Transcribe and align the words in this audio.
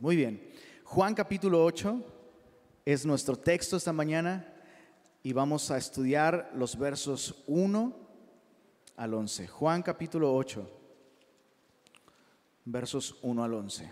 Muy 0.00 0.14
bien. 0.16 0.42
Juan 0.84 1.14
capítulo 1.14 1.64
8 1.64 2.04
es 2.84 3.06
nuestro 3.06 3.36
texto 3.36 3.76
esta 3.76 3.92
mañana 3.92 4.52
y 5.22 5.32
vamos 5.32 5.70
a 5.70 5.78
estudiar 5.78 6.50
los 6.54 6.78
versos 6.78 7.42
1 7.46 7.96
al 8.96 9.14
11. 9.14 9.46
Juan 9.46 9.82
capítulo 9.82 10.34
8, 10.34 10.70
versos 12.66 13.16
1 13.22 13.42
al 13.42 13.54
11. 13.54 13.90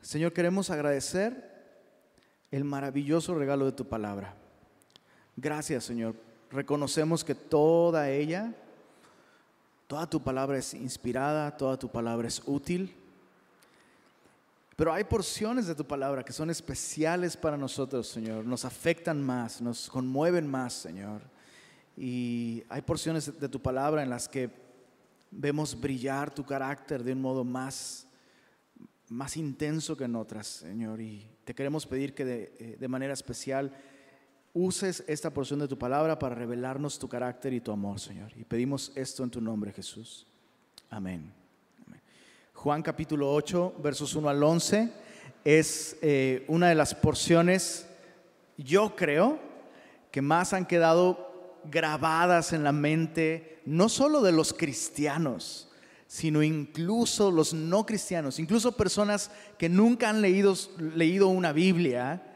Señor, 0.00 0.32
queremos 0.32 0.70
agradecer 0.70 1.50
el 2.52 2.64
maravilloso 2.64 3.34
regalo 3.34 3.66
de 3.66 3.72
tu 3.72 3.88
palabra. 3.88 4.36
Gracias, 5.36 5.84
Señor. 5.84 6.14
Reconocemos 6.50 7.24
que 7.24 7.34
toda 7.34 8.10
ella, 8.10 8.54
toda 9.92 10.08
tu 10.08 10.22
palabra 10.22 10.56
es 10.56 10.72
inspirada, 10.72 11.54
toda 11.54 11.78
tu 11.78 11.86
palabra 11.86 12.26
es 12.26 12.40
útil. 12.46 12.94
Pero 14.74 14.90
hay 14.90 15.04
porciones 15.04 15.66
de 15.66 15.74
tu 15.74 15.86
palabra 15.86 16.24
que 16.24 16.32
son 16.32 16.48
especiales 16.48 17.36
para 17.36 17.58
nosotros, 17.58 18.08
Señor. 18.08 18.46
Nos 18.46 18.64
afectan 18.64 19.22
más, 19.22 19.60
nos 19.60 19.90
conmueven 19.90 20.46
más, 20.46 20.72
Señor. 20.72 21.20
Y 21.94 22.62
hay 22.70 22.80
porciones 22.80 23.38
de 23.38 23.48
tu 23.50 23.60
palabra 23.60 24.02
en 24.02 24.08
las 24.08 24.30
que 24.30 24.48
vemos 25.30 25.78
brillar 25.78 26.34
tu 26.34 26.46
carácter 26.46 27.04
de 27.04 27.12
un 27.12 27.20
modo 27.20 27.44
más, 27.44 28.06
más 29.10 29.36
intenso 29.36 29.94
que 29.94 30.04
en 30.04 30.16
otras, 30.16 30.46
Señor. 30.46 31.02
Y 31.02 31.28
te 31.44 31.54
queremos 31.54 31.86
pedir 31.86 32.14
que 32.14 32.24
de, 32.24 32.54
eh, 32.58 32.76
de 32.80 32.88
manera 32.88 33.12
especial 33.12 33.76
uses 34.54 35.02
esta 35.06 35.30
porción 35.30 35.60
de 35.60 35.68
tu 35.68 35.78
palabra 35.78 36.18
para 36.18 36.34
revelarnos 36.34 36.98
tu 36.98 37.08
carácter 37.08 37.52
y 37.52 37.60
tu 37.60 37.72
amor, 37.72 37.98
Señor. 37.98 38.32
Y 38.36 38.44
pedimos 38.44 38.92
esto 38.94 39.24
en 39.24 39.30
tu 39.30 39.40
nombre, 39.40 39.72
Jesús. 39.72 40.26
Amén. 40.90 41.32
Juan 42.54 42.82
capítulo 42.82 43.32
8, 43.32 43.74
versos 43.82 44.14
1 44.14 44.28
al 44.28 44.42
11, 44.42 44.92
es 45.44 45.96
eh, 46.00 46.44
una 46.46 46.68
de 46.68 46.76
las 46.76 46.94
porciones, 46.94 47.88
yo 48.56 48.94
creo, 48.94 49.40
que 50.12 50.22
más 50.22 50.52
han 50.52 50.66
quedado 50.66 51.60
grabadas 51.64 52.52
en 52.52 52.62
la 52.62 52.70
mente, 52.70 53.60
no 53.64 53.88
solo 53.88 54.22
de 54.22 54.30
los 54.30 54.52
cristianos, 54.52 55.70
sino 56.06 56.42
incluso 56.42 57.30
los 57.30 57.54
no 57.54 57.84
cristianos, 57.84 58.38
incluso 58.38 58.76
personas 58.76 59.30
que 59.58 59.68
nunca 59.68 60.10
han 60.10 60.20
leído, 60.20 60.54
leído 60.78 61.28
una 61.28 61.52
Biblia, 61.52 62.31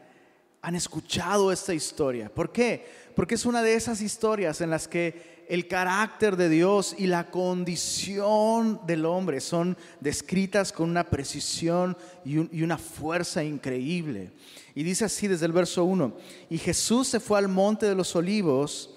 han 0.67 0.75
escuchado 0.75 1.53
esta 1.53 1.73
historia. 1.73 2.27
¿Por 2.27 2.51
qué? 2.51 2.85
Porque 3.15 3.35
es 3.35 3.45
una 3.45 3.61
de 3.61 3.75
esas 3.75 4.01
historias 4.01 4.59
en 4.59 4.69
las 4.69 4.89
que 4.89 5.45
el 5.47 5.65
carácter 5.69 6.35
de 6.35 6.49
Dios 6.49 6.93
y 6.97 7.07
la 7.07 7.31
condición 7.31 8.81
del 8.85 9.05
hombre 9.05 9.39
son 9.39 9.77
descritas 10.01 10.73
con 10.73 10.89
una 10.89 11.05
precisión 11.05 11.95
y, 12.25 12.61
una 12.61 12.77
fuerza 12.77 13.45
increíble. 13.45 14.33
Y 14.75 14.83
dice 14.83 15.05
así 15.05 15.29
desde 15.29 15.45
el 15.45 15.53
verso 15.53 15.85
1, 15.85 16.17
y 16.49 16.57
Jesús 16.57 17.07
se 17.07 17.21
fue 17.21 17.39
al 17.39 17.47
monte 17.47 17.85
de 17.85 17.95
los 17.95 18.13
olivos 18.17 18.93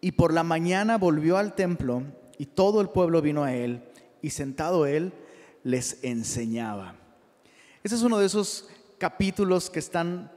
y 0.00 0.12
por 0.12 0.32
la 0.32 0.44
mañana 0.44 0.96
volvió 0.96 1.36
al 1.36 1.54
templo 1.54 2.04
y 2.38 2.46
todo 2.46 2.80
el 2.80 2.88
pueblo 2.88 3.20
vino 3.20 3.44
a 3.44 3.52
él 3.54 3.84
y 4.22 4.30
sentado 4.30 4.86
él 4.86 5.12
les 5.62 6.02
enseñaba. 6.02 6.96
Ese 7.84 7.96
es 7.96 8.00
uno 8.02 8.18
de 8.18 8.24
esos 8.24 8.70
capítulos 8.96 9.68
que 9.68 9.78
están 9.78 10.30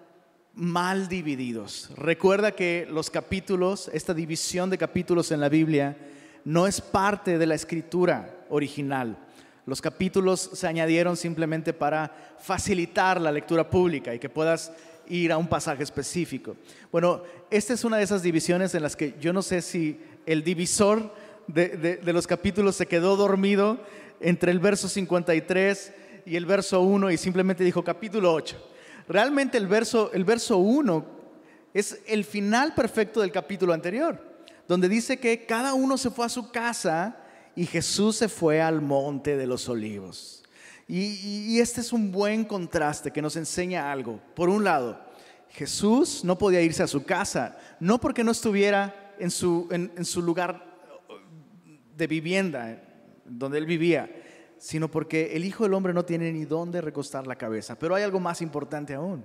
mal 0.56 1.08
divididos. 1.10 1.90
Recuerda 1.98 2.54
que 2.54 2.88
los 2.90 3.10
capítulos, 3.10 3.90
esta 3.94 4.14
división 4.14 4.70
de 4.70 4.78
capítulos 4.78 5.32
en 5.32 5.42
la 5.42 5.50
Biblia, 5.50 5.98
no 6.46 6.66
es 6.68 6.80
parte 6.80 7.38
de 7.38 7.46
la 7.46 7.56
escritura 7.56 8.46
original. 8.50 9.18
Los 9.66 9.82
capítulos 9.82 10.52
se 10.54 10.68
añadieron 10.68 11.18
simplemente 11.18 11.74
para 11.74 12.36
facilitar 12.40 13.20
la 13.20 13.32
lectura 13.32 13.70
pública 13.70 14.14
y 14.14 14.20
que 14.20 14.30
puedas 14.30 14.72
ir 15.08 15.32
a 15.32 15.38
un 15.38 15.48
pasaje 15.48 15.84
específico. 15.84 16.56
Bueno, 16.92 17.24
esta 17.50 17.74
es 17.74 17.84
una 17.84 17.98
de 17.98 18.04
esas 18.04 18.22
divisiones 18.22 18.74
en 18.76 18.84
las 18.84 18.96
que 18.96 19.16
yo 19.20 19.34
no 19.34 19.42
sé 19.42 19.62
si 19.62 20.00
el 20.26 20.44
divisor 20.44 21.14
de, 21.48 22.00
los 22.06 22.28
capítulos 22.28 22.76
se 22.76 22.86
quedó 22.86 23.16
dormido 23.16 23.80
entre 24.20 24.52
el 24.52 24.60
verso 24.60 24.88
53 24.88 25.94
y 26.26 26.36
el 26.36 26.46
verso 26.46 26.82
1 26.82 27.12
y 27.12 27.18
simplemente 27.18 27.64
dijo 27.64 27.84
capítulo 27.84 28.34
8. 28.34 28.75
Realmente 29.08 29.58
el 29.58 29.68
verso, 29.68 30.12
el 30.14 30.24
verso 30.24 30.58
1 30.58 31.06
es 31.74 32.00
el 32.08 32.24
final 32.24 32.74
perfecto 32.74 33.22
del 33.22 33.32
capítulo 33.32 33.74
anterior, 33.74 34.20
donde 34.68 34.90
dice 34.90 35.20
que 35.20 35.46
cada 35.46 35.74
uno 35.74 35.98
se 35.98 36.10
fue 36.10 36.26
a 36.26 36.30
su 36.30 36.52
casa 36.52 37.18
y 37.56 37.66
Jesús 37.66 38.16
se 38.18 38.30
fue 38.30 38.62
al 38.62 38.82
monte 38.82 39.38
de 39.38 39.48
los 39.48 39.70
olivos. 39.70 40.44
Y, 40.88 41.60
este 41.60 41.82
es 41.82 41.92
un 41.92 42.12
buen 42.12 42.46
contraste 42.46 43.12
que 43.12 43.22
nos 43.22 43.36
enseña 43.36 43.92
algo. 43.92 44.20
Por 44.36 44.50
un 44.50 44.64
lado, 44.64 45.00
Jesús 45.50 46.24
no 46.24 46.38
podía 46.38 46.62
irse 46.62 46.84
a 46.84 46.88
su 46.88 47.04
casa, 47.04 47.58
no 47.80 48.00
porque 48.00 48.24
no 48.24 48.32
estuviera 48.32 49.14
en 49.20 49.32
su, 49.32 49.68
en 49.72 50.06
su 50.06 50.22
lugar 50.22 50.64
de 51.96 52.08
vivienda, 52.08 52.82
donde 53.26 53.58
él 53.58 53.66
vivía, 53.66 54.10
sino 54.58 54.90
porque 54.90 55.36
el 55.36 55.46
Hijo 55.46 55.64
del 55.64 55.74
Hombre 55.74 55.94
no 55.94 56.06
tiene 56.06 56.32
ni 56.32 56.46
dónde 56.46 56.82
recostar 56.82 57.28
la 57.28 57.38
cabeza. 57.38 57.78
Pero 57.78 57.96
hay 57.96 58.04
algo 58.04 58.20
más 58.20 58.42
importante 58.42 58.94
aún. 58.94 59.24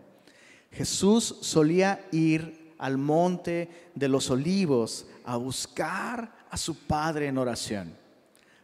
Jesús 0.70 1.38
solía 1.40 2.06
ir 2.12 2.74
al 2.78 2.96
monte 2.96 3.90
de 3.94 4.08
los 4.08 4.30
olivos 4.30 5.06
a 5.24 5.36
buscar 5.36 6.32
a 6.50 6.56
su 6.56 6.86
Padre 6.86 7.26
en 7.26 7.38
oración. 7.38 7.94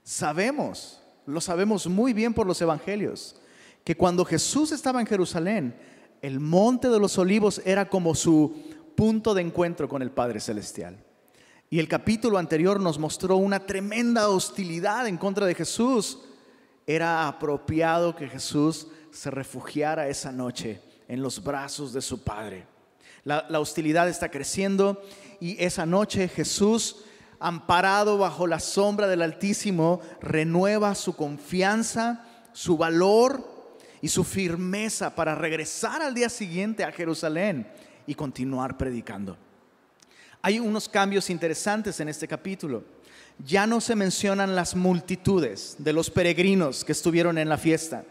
Sabemos, 0.03 1.03
lo 1.26 1.41
sabemos 1.41 1.87
muy 1.87 2.12
bien 2.12 2.32
por 2.32 2.47
los 2.47 2.60
evangelios, 2.60 3.37
que 3.84 3.97
cuando 3.97 4.25
Jesús 4.25 4.72
estaba 4.72 5.00
en 5.00 5.06
Jerusalén, 5.06 5.76
el 6.22 6.41
monte 6.41 6.88
de 6.88 6.99
los 6.99 7.19
olivos 7.19 7.60
era 7.65 7.88
como 7.88 8.15
su 8.15 8.55
punto 8.97 9.34
de 9.34 9.43
encuentro 9.43 9.88
con 9.88 10.03
el 10.03 10.10
Padre 10.10 10.41
Celestial. 10.41 10.97
Y 11.69 11.78
el 11.78 11.88
capítulo 11.88 12.38
anterior 12.38 12.81
nos 12.81 12.99
mostró 12.99 13.37
una 13.37 13.66
tremenda 13.66 14.28
hostilidad 14.28 15.06
en 15.09 15.19
contra 15.19 15.47
de 15.47 15.55
Jesús 15.55 16.21
era 16.86 17.26
apropiado 17.26 18.14
que 18.14 18.28
Jesús 18.28 18.86
se 19.10 19.30
refugiara 19.30 20.08
esa 20.08 20.30
noche 20.30 20.80
en 21.08 21.22
los 21.22 21.42
brazos 21.42 21.92
de 21.92 22.02
su 22.02 22.22
Padre. 22.22 22.66
La, 23.24 23.44
hostilidad 23.58 24.08
está 24.08 24.30
creciendo 24.30 25.02
y 25.41 25.62
esa 25.62 25.84
noche 25.84 26.28
Jesús, 26.28 27.04
amparado 27.41 28.19
bajo 28.19 28.46
la 28.46 28.60
sombra 28.60 29.08
del 29.08 29.22
Altísimo, 29.22 30.00
renueva 30.20 30.94
su 30.94 31.16
confianza, 31.16 32.25
su 32.52 32.76
valor 32.76 33.44
y 34.00 34.08
su 34.08 34.22
firmeza 34.22 35.14
para 35.16 35.34
regresar 35.34 36.02
al 36.02 36.14
día 36.14 36.28
siguiente 36.28 36.84
a 36.84 36.92
Jerusalén 36.92 37.66
y 38.06 38.14
continuar 38.14 38.76
predicando. 38.76 39.36
Hay 40.41 40.60
unos 40.60 40.88
cambios 40.88 41.28
interesantes 41.28 41.98
en 41.98 42.08
este 42.08 42.28
capítulo 42.28 42.84
ya 43.44 43.66
no 43.66 43.80
se 43.80 43.94
mencionan 43.94 44.54
las 44.56 44.74
multitudes 44.74 45.76
de 45.78 45.92
los 45.92 46.10
peregrinos 46.10 46.84
que 46.84 46.92
estuvieron 46.92 47.38
en 47.38 47.48
la 47.48 47.58
fiesta. 47.58 48.04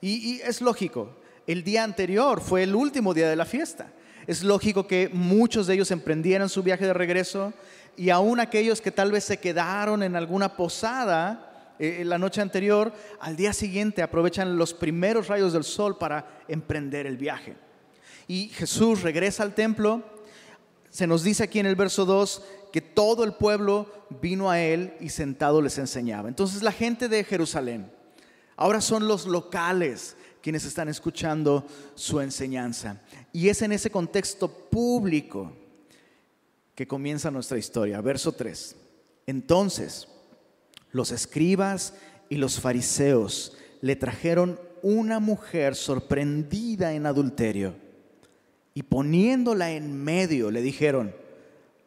Y, 0.00 0.40
es 0.42 0.60
lógico, 0.60 1.16
el 1.46 1.64
día 1.64 1.82
anterior 1.84 2.40
fue 2.40 2.62
el 2.62 2.74
último 2.74 3.14
día 3.14 3.28
de 3.28 3.36
la 3.36 3.44
fiesta. 3.44 3.92
Es 4.26 4.44
lógico 4.44 4.86
que 4.86 5.08
muchos 5.12 5.66
de 5.66 5.74
ellos 5.74 5.90
emprendieran 5.90 6.48
su 6.48 6.62
viaje 6.62 6.86
de 6.86 6.92
regreso 6.92 7.52
y 7.96 8.10
aún 8.10 8.40
aquellos 8.40 8.80
que 8.80 8.92
tal 8.92 9.10
vez 9.10 9.24
se 9.24 9.38
quedaron 9.38 10.02
en 10.02 10.14
alguna 10.14 10.56
posada 10.56 11.74
eh, 11.78 12.02
la 12.04 12.18
noche 12.18 12.40
anterior, 12.40 12.92
al 13.20 13.36
día 13.36 13.52
siguiente 13.52 14.02
aprovechan 14.02 14.56
los 14.58 14.74
primeros 14.74 15.28
rayos 15.28 15.52
del 15.52 15.64
sol 15.64 15.96
para 15.96 16.42
emprender 16.46 17.06
el 17.06 17.16
viaje. 17.16 17.56
Y 18.26 18.48
Jesús 18.48 19.02
regresa 19.02 19.42
al 19.42 19.54
templo. 19.54 20.02
Se 20.90 21.06
nos 21.06 21.22
dice 21.22 21.44
aquí 21.44 21.58
en 21.58 21.66
el 21.66 21.76
verso 21.76 22.04
2 22.04 22.42
que 22.72 22.82
todo 22.82 23.24
el 23.24 23.32
pueblo 23.32 23.97
vino 24.20 24.50
a 24.50 24.60
él 24.60 24.94
y 25.00 25.08
sentado 25.08 25.60
les 25.62 25.78
enseñaba. 25.78 26.28
Entonces 26.28 26.62
la 26.62 26.72
gente 26.72 27.08
de 27.08 27.24
Jerusalén, 27.24 27.90
ahora 28.56 28.80
son 28.80 29.08
los 29.08 29.26
locales 29.26 30.16
quienes 30.42 30.64
están 30.64 30.88
escuchando 30.88 31.66
su 31.94 32.20
enseñanza. 32.20 33.00
Y 33.32 33.48
es 33.48 33.62
en 33.62 33.72
ese 33.72 33.90
contexto 33.90 34.48
público 34.48 35.52
que 36.74 36.86
comienza 36.86 37.30
nuestra 37.30 37.58
historia. 37.58 38.00
Verso 38.00 38.32
3. 38.32 38.76
Entonces, 39.26 40.08
los 40.92 41.10
escribas 41.10 41.94
y 42.28 42.36
los 42.36 42.60
fariseos 42.60 43.56
le 43.80 43.96
trajeron 43.96 44.58
una 44.82 45.18
mujer 45.18 45.74
sorprendida 45.74 46.94
en 46.94 47.06
adulterio 47.06 47.74
y 48.74 48.84
poniéndola 48.84 49.72
en 49.72 50.04
medio 50.04 50.52
le 50.52 50.62
dijeron, 50.62 51.12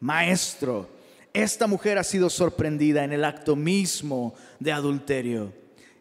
Maestro, 0.01 0.89
esta 1.33 1.67
mujer 1.67 1.97
ha 1.97 2.03
sido 2.03 2.29
sorprendida 2.29 3.03
en 3.03 3.13
el 3.13 3.23
acto 3.23 3.55
mismo 3.55 4.33
de 4.59 4.71
adulterio. 4.71 5.53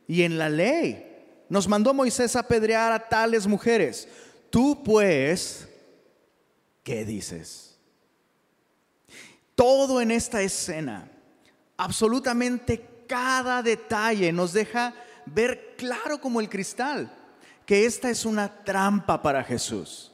Y 0.09 0.23
en 0.23 0.38
la 0.38 0.49
ley 0.49 1.06
nos 1.49 1.69
mandó 1.69 1.94
Moisés 1.94 2.37
apedrear 2.37 2.93
a 2.93 3.09
tales 3.09 3.47
mujeres. 3.47 4.09
Tú 4.50 4.82
pues, 4.82 5.69
¿qué 6.82 7.05
dices? 7.05 7.79
Todo 9.55 10.00
en 10.00 10.11
esta 10.11 10.43
escena, 10.43 11.11
absolutamente 11.77 12.85
cada 13.06 13.62
detalle 13.62 14.32
nos 14.32 14.53
deja 14.53 14.94
ver 15.27 15.75
claro 15.77 16.21
como 16.21 16.41
el 16.41 16.49
cristal 16.49 17.12
que 17.71 17.87
esta 17.87 18.11
es 18.11 18.25
una 18.25 18.65
trampa 18.65 19.23
para 19.23 19.44
Jesús. 19.44 20.09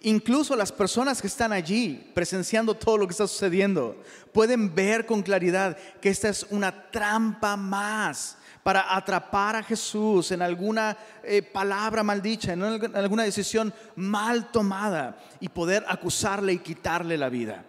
Incluso 0.00 0.56
las 0.56 0.72
personas 0.72 1.20
que 1.20 1.26
están 1.26 1.52
allí 1.52 2.10
presenciando 2.14 2.74
todo 2.74 2.96
lo 2.96 3.06
que 3.06 3.12
está 3.12 3.26
sucediendo 3.26 3.96
pueden 4.32 4.74
ver 4.74 5.04
con 5.04 5.22
claridad 5.22 5.76
que 6.00 6.08
esta 6.08 6.28
es 6.28 6.46
una 6.50 6.90
trampa 6.90 7.56
más 7.56 8.38
para 8.62 8.96
atrapar 8.96 9.56
a 9.56 9.62
Jesús 9.62 10.30
en 10.30 10.40
alguna 10.40 10.96
eh, 11.24 11.42
palabra 11.42 12.02
maldicha, 12.02 12.52
en 12.52 12.62
alguna 12.62 13.24
decisión 13.24 13.74
mal 13.96 14.50
tomada 14.50 15.18
y 15.40 15.48
poder 15.48 15.84
acusarle 15.88 16.54
y 16.54 16.58
quitarle 16.58 17.18
la 17.18 17.28
vida. 17.28 17.64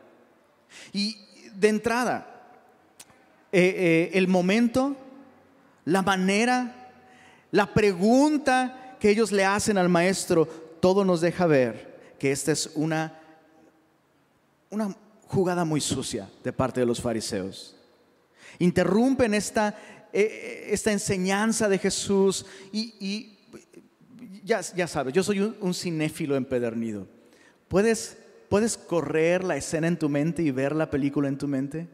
Y 0.94 1.18
de 1.54 1.68
entrada, 1.70 2.28
eh, 3.52 3.76
eh, 3.76 4.18
el 4.18 4.28
momento, 4.28 4.96
la 5.86 6.04
manera, 6.04 6.90
la 7.52 7.74
pregunta 7.74 8.96
que 9.00 9.10
ellos 9.10 9.32
le 9.32 9.46
hacen 9.46 9.78
al 9.78 9.90
maestro, 9.90 10.46
todo 10.80 11.04
nos 11.04 11.22
deja 11.22 11.48
ver 11.48 11.93
que 12.24 12.32
esta 12.32 12.54
es 12.54 12.72
una, 12.76 13.20
una 14.70 14.96
jugada 15.28 15.66
muy 15.66 15.82
sucia 15.82 16.30
de 16.42 16.54
parte 16.54 16.80
de 16.80 16.86
los 16.86 17.02
fariseos. 17.02 17.76
Interrumpen 18.60 19.34
esta, 19.34 19.78
eh, 20.14 20.70
esta 20.70 20.94
enseñanza 20.94 21.68
de 21.68 21.78
Jesús 21.78 22.46
y, 22.72 23.38
ya, 24.42 24.62
ya, 24.62 24.88
sabes, 24.88 25.14
yo 25.14 25.22
soy 25.22 25.42
un, 25.42 25.74
cinéfilo 25.74 26.38
empedernido. 26.38 27.10
¿Puedes, 27.68 28.18
¿Puedes 28.48 28.78
correr 28.78 29.44
la 29.44 29.58
escena 29.58 29.88
en 29.88 30.00
tu 30.00 30.08
mente 30.08 30.44
y 30.44 30.52
ver 30.52 30.74
la 30.74 30.90
película 30.90 31.28
en 31.28 31.38
tu 31.38 31.50
mente? 31.50 31.90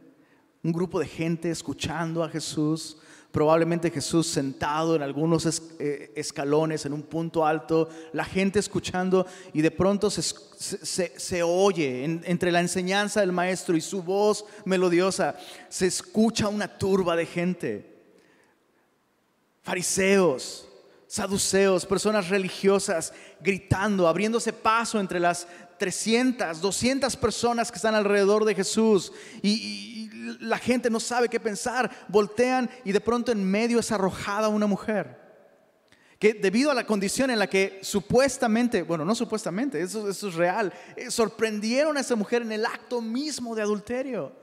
Un 0.62 0.74
grupo 0.74 1.00
de 1.00 1.08
gente 1.08 1.50
escuchando 1.50 2.24
a 2.24 2.30
Jesús, 2.30 3.00
probablemente 3.32 3.92
Jesús 3.92 4.28
sentado 4.28 4.96
en 4.96 5.04
algunos 5.04 5.46
eh, 5.80 6.12
escalones, 6.16 6.86
en 6.86 6.94
un 6.94 7.04
punto 7.04 7.46
alto, 7.46 7.90
la 8.12 8.26
gente 8.26 8.60
escuchando 8.60 9.26
y 9.54 9.62
de 9.62 9.72
pronto 9.72 10.10
se, 10.10 10.22
se, 10.22 11.44
oye 11.44 12.04
entre 12.04 12.52
la 12.52 12.60
enseñanza 12.60 13.20
del 13.20 13.32
maestro 13.32 13.78
y 13.78 13.82
su 13.82 14.02
voz 14.02 14.46
melodiosa, 14.66 15.38
se 15.70 15.86
escucha 15.86 16.48
una 16.48 16.68
turba 16.68 17.16
de 17.16 17.26
gente. 17.26 18.00
Fariseos, 19.62 20.68
saduceos, 21.06 21.86
personas 21.86 22.30
religiosas 22.30 23.14
gritando, 23.40 24.08
abriéndose 24.08 24.54
paso 24.54 25.00
entre 25.00 25.20
las 25.20 25.48
300, 25.80 26.62
200 26.62 27.16
personas 27.16 27.72
que 27.72 27.78
están 27.78 27.96
alrededor 27.96 28.46
de 28.46 28.54
Jesús 28.54 29.12
y, 29.42 29.98
la 30.42 30.60
gente 30.60 30.90
no 30.90 31.00
sabe 31.00 31.28
qué 31.28 31.40
pensar, 31.40 31.90
voltean 32.08 32.70
y 32.86 32.92
de 32.92 33.02
pronto 33.02 33.32
en 33.32 33.44
medio 33.44 33.80
es 33.80 33.92
arrojada 33.92 34.48
una 34.48 34.68
mujer. 34.68 35.18
Que 36.20 36.34
debido 36.34 36.70
a 36.70 36.74
la 36.74 36.86
condición 36.86 37.32
en 37.32 37.40
la 37.40 37.48
que 37.48 37.80
supuestamente, 37.82 38.84
bueno, 38.84 39.06
no 39.06 39.16
supuestamente, 39.16 39.82
eso, 39.82 40.08
es 40.10 40.34
real, 40.36 40.72
eh, 40.96 41.10
sorprendieron 41.10 41.98
a 41.98 42.02
esa 42.02 42.16
mujer 42.16 42.42
en 42.42 42.52
el 42.52 42.66
acto 42.66 43.02
mismo 43.02 43.56
de 43.56 43.62
adulterio. 43.62 44.34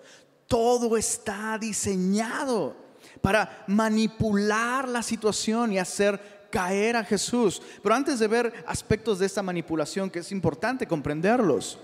Todo 0.47 0.97
está 0.97 1.59
diseñado 1.59 2.75
para 3.21 3.65
manipular 3.67 4.89
la 4.89 5.03
situación 5.03 5.73
y 5.73 5.79
hacer 5.79 6.36
caer 6.51 6.97
a 6.97 7.05
Jesús. 7.05 7.61
Pero 7.83 7.95
antes 7.95 8.19
de 8.19 8.29
ver 8.29 8.65
aspectos 8.67 9.19
de 9.19 9.27
esta 9.27 9.43
manipulación, 9.43 10.11
que 10.11 10.21
es 10.21 10.33
importante 10.33 10.87
comprenderlos, 10.87 11.79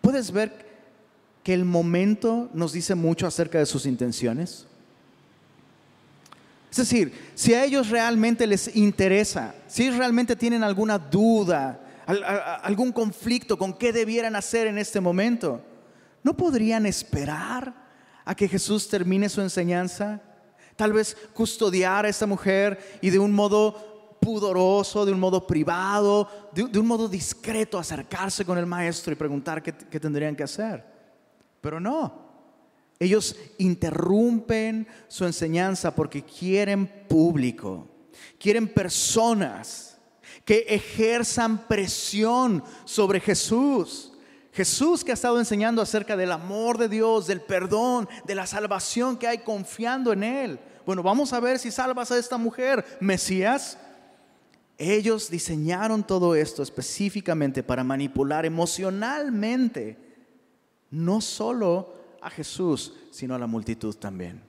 puedes 0.00 0.30
ver 0.30 0.64
que 1.42 1.54
el 1.54 1.64
momento 1.64 2.48
nos 2.54 2.72
dice 2.72 2.94
mucho 2.94 3.26
acerca 3.26 3.58
de 3.58 3.66
sus 3.66 3.86
intenciones. 3.86 4.66
Es 6.70 6.78
decir, 6.78 7.12
si 7.34 7.54
a 7.54 7.64
ellos 7.64 7.90
realmente 7.90 8.46
les 8.46 8.74
interesa, 8.74 9.54
si 9.68 9.90
realmente 9.90 10.34
tienen 10.34 10.64
alguna 10.64 10.98
duda, 10.98 11.80
algún 12.62 12.90
conflicto 12.90 13.56
con 13.56 13.74
qué 13.74 13.92
debieran 13.92 14.34
hacer 14.34 14.66
en 14.66 14.78
este 14.78 15.00
momento, 15.00 15.62
¿no 16.22 16.36
podrían 16.36 16.86
esperar 16.86 17.72
a 18.24 18.34
que 18.34 18.48
Jesús 18.48 18.88
termine 18.88 19.28
su 19.28 19.40
enseñanza? 19.40 20.20
Tal 20.76 20.92
vez 20.92 21.16
custodiar 21.32 22.04
a 22.04 22.08
esta 22.08 22.26
mujer 22.26 22.98
y 23.00 23.10
de 23.10 23.18
un 23.18 23.32
modo 23.32 24.16
pudoroso, 24.24 25.04
de 25.04 25.12
un 25.12 25.20
modo 25.20 25.46
privado, 25.46 26.50
de, 26.52 26.78
un 26.78 26.86
modo 26.86 27.08
discreto 27.08 27.78
acercarse 27.78 28.44
con 28.44 28.56
el 28.56 28.64
maestro 28.64 29.12
y 29.12 29.16
preguntar 29.16 29.62
qué, 29.62 30.00
tendrían 30.00 30.34
que 30.34 30.42
hacer. 30.42 30.82
Pero 31.60 31.78
no, 31.78 32.24
ellos 32.98 33.36
interrumpen 33.58 34.88
su 35.08 35.26
enseñanza 35.26 35.94
porque 35.94 36.22
quieren 36.24 36.86
público, 37.06 37.86
quieren 38.38 38.66
personas 38.66 39.98
que 40.44 40.64
ejerzan 40.68 41.68
presión 41.68 42.64
sobre 42.84 43.20
Jesús. 43.20 44.13
Jesús 44.54 45.02
que 45.02 45.10
ha 45.10 45.14
estado 45.14 45.40
enseñando 45.40 45.82
acerca 45.82 46.16
del 46.16 46.30
amor 46.30 46.78
de 46.78 46.88
Dios, 46.88 47.26
del 47.26 47.40
perdón, 47.40 48.08
de 48.24 48.36
la 48.36 48.46
salvación 48.46 49.16
que 49.16 49.26
hay 49.26 49.38
confiando 49.38 50.12
en 50.12 50.22
Él. 50.22 50.60
Bueno, 50.86 51.02
vamos 51.02 51.32
a 51.32 51.40
ver 51.40 51.58
si 51.58 51.72
salvas 51.72 52.12
a 52.12 52.18
esta 52.18 52.38
mujer, 52.38 52.84
Mesías. 53.00 53.76
Ellos 54.78 55.28
diseñaron 55.28 56.04
todo 56.04 56.36
esto 56.36 56.62
específicamente 56.62 57.64
para 57.64 57.82
manipular 57.82 58.46
emocionalmente 58.46 59.98
no 60.88 61.20
solo 61.20 61.92
a 62.22 62.30
Jesús, 62.30 62.94
sino 63.10 63.34
a 63.34 63.40
la 63.40 63.48
multitud 63.48 63.96
también. 63.96 64.40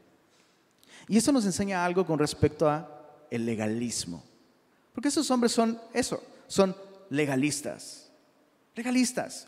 Y 1.07 1.17
eso 1.17 1.31
nos 1.31 1.45
enseña 1.45 1.83
algo 1.83 2.05
con 2.05 2.19
respecto 2.19 2.69
a 2.69 2.87
el 3.31 3.43
legalismo. 3.43 4.23
Porque 4.93 5.09
esos 5.09 5.31
hombres 5.31 5.51
son 5.51 5.79
eso, 5.93 6.21
son 6.45 6.75
legalistas. 7.09 8.11
Legalistas. 8.75 9.47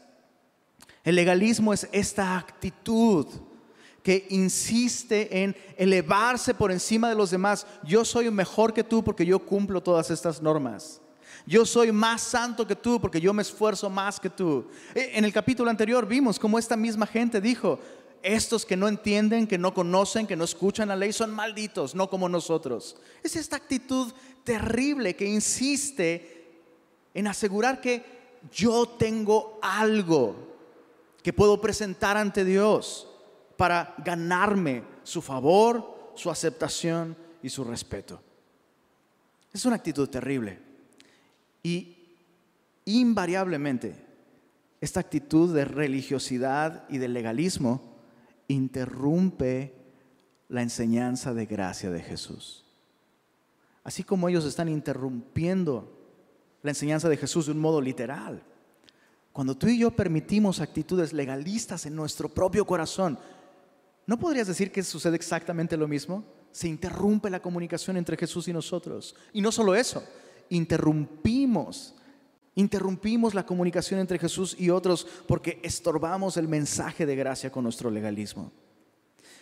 El 1.07 1.15
legalismo 1.15 1.71
es 1.71 1.87
esta 1.93 2.37
actitud 2.37 3.25
que 4.03 4.27
insiste 4.29 5.41
en 5.41 5.55
elevarse 5.77 6.53
por 6.53 6.69
encima 6.69 7.07
de 7.07 7.15
los 7.15 7.31
demás. 7.31 7.65
Yo 7.85 8.03
soy 8.03 8.29
mejor 8.29 8.73
que 8.73 8.83
tú 8.83 9.01
porque 9.01 9.25
yo 9.25 9.39
cumplo 9.39 9.81
todas 9.81 10.11
estas 10.11 10.41
normas. 10.41 10.99
Yo 11.45 11.65
soy 11.65 11.93
más 11.93 12.23
santo 12.23 12.67
que 12.67 12.75
tú 12.75 12.99
porque 12.99 13.21
yo 13.21 13.33
me 13.33 13.41
esfuerzo 13.41 13.89
más 13.89 14.19
que 14.19 14.29
tú. 14.29 14.67
E, 14.93 15.11
en 15.13 15.23
el 15.23 15.31
capítulo 15.31 15.69
anterior 15.69 16.05
vimos 16.05 16.37
cómo 16.37 16.59
esta 16.59 16.75
misma 16.75 17.07
gente 17.07 17.39
dijo, 17.39 17.79
estos 18.21 18.65
que 18.65 18.75
no 18.75 18.89
entienden, 18.89 19.47
que 19.47 19.57
no 19.57 19.73
conocen, 19.73 20.27
que 20.27 20.35
no 20.35 20.43
escuchan 20.43 20.89
la 20.89 20.97
ley, 20.97 21.13
son 21.13 21.33
malditos, 21.33 21.95
no 21.95 22.09
como 22.09 22.27
nosotros. 22.27 22.97
Es 23.23 23.37
esta 23.37 23.55
actitud 23.55 24.11
terrible 24.43 25.15
que 25.15 25.25
insiste 25.25 26.51
en 27.13 27.27
asegurar 27.27 27.79
que 27.79 28.03
yo 28.51 28.89
tengo 28.99 29.57
algo 29.61 30.56
que 31.27 31.33
puedo 31.33 31.59
presentar 31.59 32.15
ante 32.15 32.45
Dios 32.45 33.05
para 33.57 33.93
ganarme 33.97 34.85
su 35.03 35.21
favor, 35.21 36.13
su 36.15 36.31
aceptación 36.31 37.17
y 37.43 37.49
su 37.49 37.65
respeto. 37.65 38.21
Es 39.51 39.65
una 39.65 39.75
actitud 39.75 40.07
terrible. 40.07 40.57
Y 41.61 41.97
invariablemente, 42.85 44.05
esta 44.79 45.01
actitud 45.01 45.53
de 45.53 45.65
religiosidad 45.65 46.87
y 46.87 46.97
de 46.97 47.09
legalismo 47.09 47.97
interrumpe 48.47 49.75
la 50.47 50.61
enseñanza 50.61 51.33
de 51.33 51.45
gracia 51.45 51.91
de 51.91 52.03
Jesús. 52.03 52.63
Así 53.83 54.01
como 54.05 54.29
ellos 54.29 54.45
están 54.45 54.69
interrumpiendo 54.69 55.91
la 56.63 56.71
enseñanza 56.71 57.09
de 57.09 57.17
Jesús 57.17 57.47
de 57.47 57.51
un 57.51 57.59
modo 57.59 57.81
literal. 57.81 58.41
Cuando 59.37 59.55
tú 59.55 59.67
y 59.67 59.77
yo 59.77 59.91
permitimos 59.91 60.61
actitudes 60.61 61.13
legalistas 61.13 61.85
en 61.85 61.95
nuestro 61.95 62.27
propio 62.27 62.65
corazón, 62.65 63.19
¿no 64.07 64.17
podrías 64.17 64.47
decir 64.47 64.71
que 64.71 64.81
sucede 64.81 65.15
exactamente 65.15 65.77
lo 65.77 65.87
mismo? 65.87 66.23
Se 66.51 66.67
interrumpe 66.67 67.29
la 67.29 67.39
comunicación 67.39 67.97
entre 67.97 68.17
Jesús 68.17 68.47
y 68.47 68.53
nosotros. 68.53 69.15
Y 69.33 69.41
no 69.41 69.51
solo 69.51 69.75
eso, 69.75 70.03
interrumpimos, 70.49 71.93
interrumpimos 72.55 73.35
la 73.35 73.45
comunicación 73.45 73.99
entre 73.99 74.17
Jesús 74.17 74.55
y 74.57 74.71
otros 74.71 75.05
porque 75.27 75.59
estorbamos 75.61 76.35
el 76.37 76.47
mensaje 76.47 77.05
de 77.05 77.15
gracia 77.15 77.51
con 77.51 77.63
nuestro 77.63 77.91
legalismo. 77.91 78.51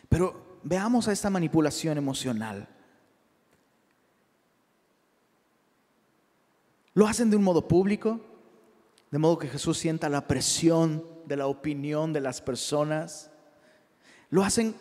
Pero 0.09 0.59
veamos 0.61 1.07
a 1.07 1.13
esta 1.13 1.29
manipulación 1.29 1.97
emocional. 1.97 2.67
Lo 6.93 7.07
hacen 7.07 7.29
de 7.29 7.37
un 7.37 7.43
modo 7.45 7.65
público, 7.65 8.34
de 9.11 9.19
modo 9.19 9.37
que 9.37 9.47
Jesús 9.47 9.77
sienta 9.77 10.09
la 10.09 10.27
presión 10.27 11.05
de 11.25 11.37
la 11.37 11.47
opinión 11.47 12.13
de 12.13 12.21
las 12.21 12.41
personas. 12.41 13.31
Lo 14.29 14.43
hacen, 14.43 14.75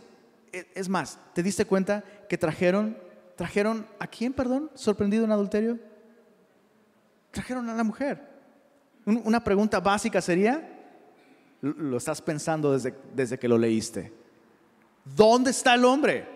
e, 0.53 0.67
es 0.75 0.89
más, 0.89 1.19
¿te 1.35 1.43
diste 1.43 1.65
cuenta 1.65 2.05
que 2.29 2.39
trajeron, 2.39 2.99
trajeron 3.37 3.87
a 3.99 4.07
quién, 4.07 4.33
perdón, 4.33 4.71
sorprendido 4.75 5.25
en 5.25 5.33
adulterio? 5.33 5.79
Trajeron 7.31 7.69
a 7.69 7.75
la 7.75 7.85
mujer. 7.85 8.35
Una 9.05 9.45
pregunta 9.45 9.81
básica 9.81 10.21
sería, 10.21 10.71
lo 11.61 11.97
estás 11.97 12.23
pensando 12.23 12.73
desde, 12.73 12.95
desde 13.15 13.39
que 13.39 13.49
lo 13.49 13.59
leíste, 13.59 14.13
¿dónde 15.05 15.51
está 15.51 15.75
el 15.75 15.85
hombre? 15.85 16.27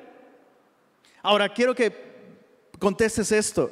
Ahora 1.22 1.48
quiero 1.48 1.74
que, 1.74 2.08
contestes 2.78 3.32
esto. 3.32 3.70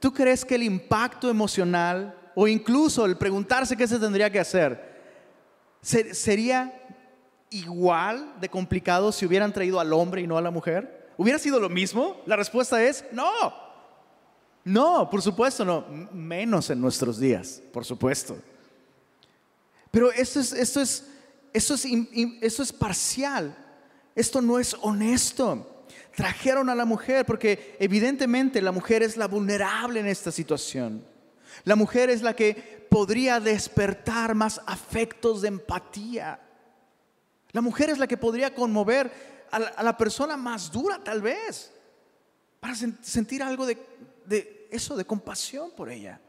¿Tú 0.00 0.12
crees 0.12 0.44
que 0.44 0.54
el 0.54 0.62
impacto 0.62 1.28
emocional 1.30 2.14
o 2.34 2.48
incluso 2.48 3.04
el 3.06 3.16
preguntarse 3.16 3.76
qué 3.76 3.86
se 3.86 3.98
tendría 3.98 4.30
que 4.30 4.40
hacer 4.40 4.94
sería 5.82 6.80
igual 7.50 8.34
de 8.40 8.48
complicado 8.48 9.12
si 9.12 9.26
hubieran 9.26 9.52
traído 9.52 9.78
al 9.78 9.92
hombre 9.92 10.22
y 10.22 10.26
no 10.26 10.36
a 10.36 10.42
la 10.42 10.50
mujer? 10.50 11.12
¿Hubiera 11.16 11.38
sido 11.38 11.60
lo 11.60 11.68
mismo? 11.68 12.22
La 12.26 12.36
respuesta 12.36 12.82
es 12.82 13.04
no. 13.12 13.30
No, 14.64 15.08
por 15.10 15.22
supuesto 15.22 15.64
no. 15.64 15.86
Menos 16.12 16.70
en 16.70 16.80
nuestros 16.80 17.18
días, 17.18 17.62
por 17.72 17.84
supuesto. 17.84 18.36
Pero 19.90 20.10
esto 20.10 20.40
es, 20.40 20.52
esto 20.52 20.80
es, 20.80 21.06
esto 21.52 21.74
es, 21.74 21.86
esto 22.40 22.62
es 22.62 22.72
parcial. 22.72 23.56
Esto 24.14 24.40
no 24.40 24.58
es 24.58 24.74
honesto. 24.80 25.84
Trajeron 26.16 26.68
a 26.70 26.74
la 26.74 26.84
mujer 26.84 27.26
porque 27.26 27.76
evidentemente 27.78 28.62
la 28.62 28.72
mujer 28.72 29.02
es 29.02 29.16
la 29.16 29.28
vulnerable 29.28 30.00
en 30.00 30.06
esta 30.06 30.32
situación. 30.32 31.04
La 31.62 31.76
mujer 31.76 32.10
es 32.10 32.22
la 32.22 32.34
que 32.34 32.86
podría 32.90 33.40
despertar 33.40 34.34
más 34.34 34.60
afectos 34.66 35.42
de 35.42 35.48
empatía. 35.48 36.40
La 37.52 37.60
mujer 37.60 37.90
es 37.90 37.98
la 37.98 38.06
que 38.06 38.16
podría 38.16 38.54
conmover 38.54 39.12
a 39.50 39.82
la, 39.82 39.96
persona 39.96 40.36
más 40.36 40.72
dura 40.72 41.02
tal 41.02 41.22
vez, 41.22 41.72
para 42.58 42.74
sentir 42.74 43.42
algo 43.42 43.66
de, 43.66 44.68
eso, 44.70 44.96
de 44.96 45.04
compasión 45.04 45.70
por 45.70 45.90
ella. 45.90 46.20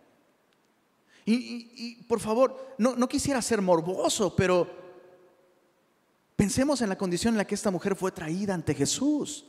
Y, 1.26 2.04
por 2.04 2.20
favor, 2.20 2.76
no, 2.78 2.96
no 2.96 3.08
quisiera 3.08 3.42
ser 3.42 3.62
morboso, 3.62 4.36
pero 4.36 4.70
pensemos 6.36 6.82
en 6.82 6.90
la 6.90 6.98
condición 6.98 7.34
en 7.34 7.40
la 7.40 7.48
que 7.48 7.56
esta 7.56 7.72
mujer 7.72 7.96
fue 7.96 8.12
traída 8.12 8.54
ante 8.54 8.76
Jesús. 8.76 9.46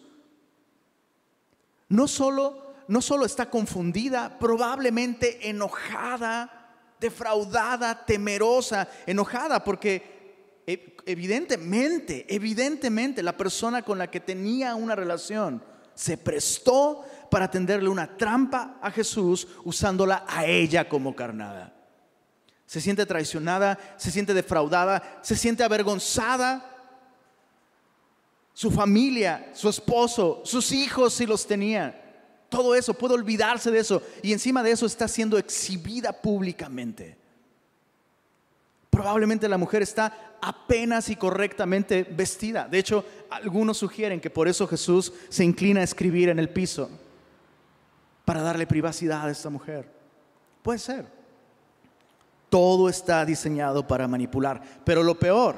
No 1.88 2.08
solo, 2.08 2.65
no 2.88 3.02
solo 3.02 3.24
está 3.24 3.50
confundida, 3.50 4.38
probablemente 4.38 5.48
enojada, 5.48 6.56
defraudada, 7.00 8.04
temerosa, 8.04 8.88
enojada, 9.06 9.62
porque 9.64 10.62
evidentemente, 10.66 12.26
evidentemente 12.28 13.22
la 13.22 13.36
persona 13.36 13.82
con 13.82 13.98
la 13.98 14.10
que 14.10 14.20
tenía 14.20 14.74
una 14.74 14.94
relación 14.94 15.62
se 15.94 16.18
prestó 16.18 17.04
para 17.30 17.50
tenderle 17.50 17.88
una 17.88 18.16
trampa 18.16 18.78
a 18.82 18.90
Jesús 18.90 19.48
usándola 19.64 20.24
a 20.28 20.44
ella 20.44 20.88
como 20.88 21.16
carnada. 21.16 21.72
Se 22.66 22.80
siente 22.80 23.06
traicionada, 23.06 23.78
se 23.96 24.10
siente 24.10 24.34
defraudada, 24.34 25.20
se 25.22 25.36
siente 25.36 25.62
avergonzada. 25.62 26.72
Su 28.52 28.70
familia, 28.70 29.50
su 29.54 29.68
esposo, 29.68 30.42
sus 30.44 30.72
hijos 30.72 31.14
si 31.14 31.26
los 31.26 31.46
tenía. 31.46 32.05
Todo 32.48 32.74
eso, 32.74 32.94
puede 32.94 33.14
olvidarse 33.14 33.70
de 33.70 33.80
eso. 33.80 34.02
Y 34.22 34.32
encima 34.32 34.62
de 34.62 34.70
eso 34.70 34.86
está 34.86 35.08
siendo 35.08 35.38
exhibida 35.38 36.12
públicamente. 36.12 37.16
Probablemente 38.90 39.48
la 39.48 39.58
mujer 39.58 39.82
está 39.82 40.36
apenas 40.40 41.08
y 41.10 41.16
correctamente 41.16 42.04
vestida. 42.04 42.68
De 42.68 42.78
hecho, 42.78 43.04
algunos 43.30 43.78
sugieren 43.78 44.20
que 44.20 44.30
por 44.30 44.48
eso 44.48 44.66
Jesús 44.66 45.12
se 45.28 45.44
inclina 45.44 45.80
a 45.80 45.84
escribir 45.84 46.28
en 46.28 46.38
el 46.38 46.48
piso, 46.48 46.88
para 48.24 48.42
darle 48.42 48.66
privacidad 48.66 49.26
a 49.26 49.30
esta 49.30 49.50
mujer. 49.50 49.88
Puede 50.62 50.78
ser. 50.78 51.06
Todo 52.48 52.88
está 52.88 53.24
diseñado 53.24 53.86
para 53.86 54.08
manipular. 54.08 54.62
Pero 54.84 55.02
lo 55.02 55.18
peor, 55.18 55.56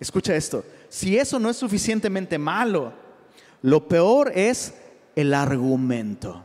escucha 0.00 0.34
esto, 0.34 0.64
si 0.88 1.16
eso 1.16 1.38
no 1.38 1.48
es 1.48 1.56
suficientemente 1.56 2.36
malo, 2.36 2.92
lo 3.62 3.86
peor 3.86 4.32
es 4.34 4.74
el 5.16 5.34
argumento. 5.34 6.42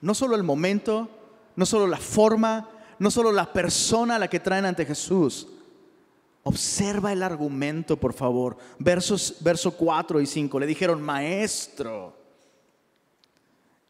No 0.00 0.14
solo 0.14 0.36
el 0.36 0.42
momento, 0.42 1.08
no 1.56 1.66
solo 1.66 1.86
la 1.86 1.98
forma, 1.98 2.68
no 2.98 3.10
solo 3.10 3.32
la 3.32 3.52
persona 3.52 4.16
a 4.16 4.18
la 4.18 4.28
que 4.28 4.40
traen 4.40 4.64
ante 4.64 4.86
Jesús. 4.86 5.48
Observa 6.42 7.12
el 7.12 7.22
argumento, 7.22 7.98
por 7.98 8.14
favor. 8.14 8.56
Versos, 8.78 9.36
verso 9.40 9.72
4 9.72 10.20
y 10.20 10.26
5. 10.26 10.58
Le 10.60 10.66
dijeron, 10.66 11.02
maestro, 11.02 12.16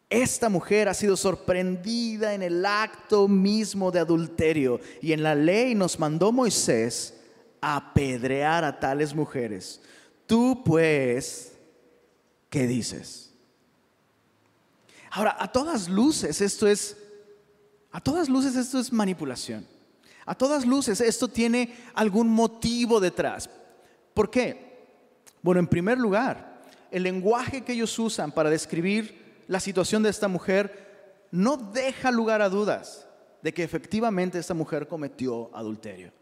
esta 0.08 0.48
mujer 0.48 0.88
ha 0.88 0.94
sido 0.94 1.16
sorprendida 1.16 2.34
en 2.34 2.42
el 2.42 2.66
acto 2.66 3.28
mismo 3.28 3.92
de 3.92 4.00
adulterio 4.00 4.80
y 5.00 5.12
en 5.12 5.22
la 5.22 5.36
ley 5.36 5.76
nos 5.76 6.00
mandó 6.00 6.32
Moisés 6.32 7.14
apedrear 7.60 8.64
a 8.64 8.80
tales 8.80 9.14
mujeres. 9.14 9.80
Tú 10.26 10.62
pues, 10.64 11.52
¿qué 12.48 12.66
dices? 12.66 13.29
Ahora, 15.10 15.36
a 15.38 15.50
todas 15.50 15.88
luces 15.88 16.40
esto 16.40 16.66
es 16.66 16.96
a 17.92 18.00
todas 18.00 18.28
luces 18.28 18.54
esto 18.54 18.78
es 18.78 18.92
manipulación. 18.92 19.66
A 20.24 20.34
todas 20.34 20.64
luces 20.64 21.00
esto 21.00 21.26
tiene 21.28 21.76
algún 21.94 22.28
motivo 22.28 23.00
detrás. 23.00 23.50
¿Por 24.14 24.30
qué? 24.30 24.70
Bueno, 25.42 25.58
en 25.58 25.66
primer 25.66 25.98
lugar, 25.98 26.62
el 26.90 27.02
lenguaje 27.02 27.62
que 27.62 27.72
ellos 27.72 27.98
usan 27.98 28.30
para 28.30 28.50
describir 28.50 29.44
la 29.48 29.58
situación 29.58 30.02
de 30.02 30.10
esta 30.10 30.28
mujer 30.28 31.26
no 31.32 31.56
deja 31.56 32.10
lugar 32.10 32.42
a 32.42 32.48
dudas 32.48 33.06
de 33.42 33.52
que 33.52 33.64
efectivamente 33.64 34.38
esta 34.38 34.54
mujer 34.54 34.86
cometió 34.86 35.50
adulterio. 35.54 36.12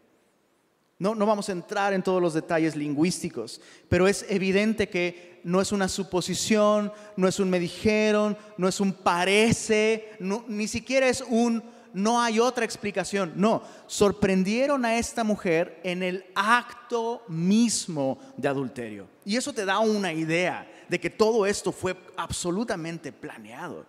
No, 0.99 1.15
no 1.15 1.25
vamos 1.25 1.49
a 1.49 1.53
entrar 1.53 1.93
en 1.93 2.03
todos 2.03 2.21
los 2.21 2.33
detalles 2.33 2.75
lingüísticos, 2.75 3.61
pero 3.87 4.07
es 4.07 4.25
evidente 4.29 4.89
que 4.89 5.39
no 5.45 5.61
es 5.61 5.71
una 5.71 5.87
suposición, 5.87 6.91
no 7.15 7.27
es 7.27 7.39
un 7.39 7.49
me 7.49 7.59
dijeron, 7.59 8.37
no 8.57 8.67
es 8.67 8.81
un 8.81 8.91
parece, 8.91 10.11
ni 10.19 10.67
siquiera 10.67 11.07
es 11.07 11.21
un 11.21 11.63
no 11.93 12.21
hay 12.21 12.39
otra 12.39 12.65
explicación. 12.65 13.33
No, 13.35 13.63
sorprendieron 13.87 14.85
a 14.85 14.97
esta 14.97 15.23
mujer 15.23 15.79
en 15.83 16.03
el 16.03 16.25
acto 16.35 17.23
mismo 17.27 18.19
de 18.37 18.47
adulterio. 18.47 19.07
Y 19.25 19.37
eso 19.37 19.53
te 19.53 19.65
da 19.65 19.79
una 19.79 20.13
idea 20.13 20.69
de 20.87 20.99
que 20.99 21.09
todo 21.09 21.45
esto 21.45 21.71
fue 21.71 21.95
absolutamente 22.15 23.11
planeado. 23.11 23.85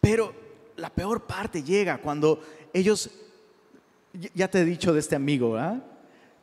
Pero 0.00 0.34
la 0.76 0.90
peor 0.90 1.26
parte 1.26 1.62
llega 1.62 1.98
cuando 1.98 2.40
ellos 2.72 3.10
ya 4.34 4.48
te 4.48 4.60
he 4.60 4.64
dicho 4.64 4.92
de 4.92 5.00
este 5.00 5.16
amigo, 5.16 5.56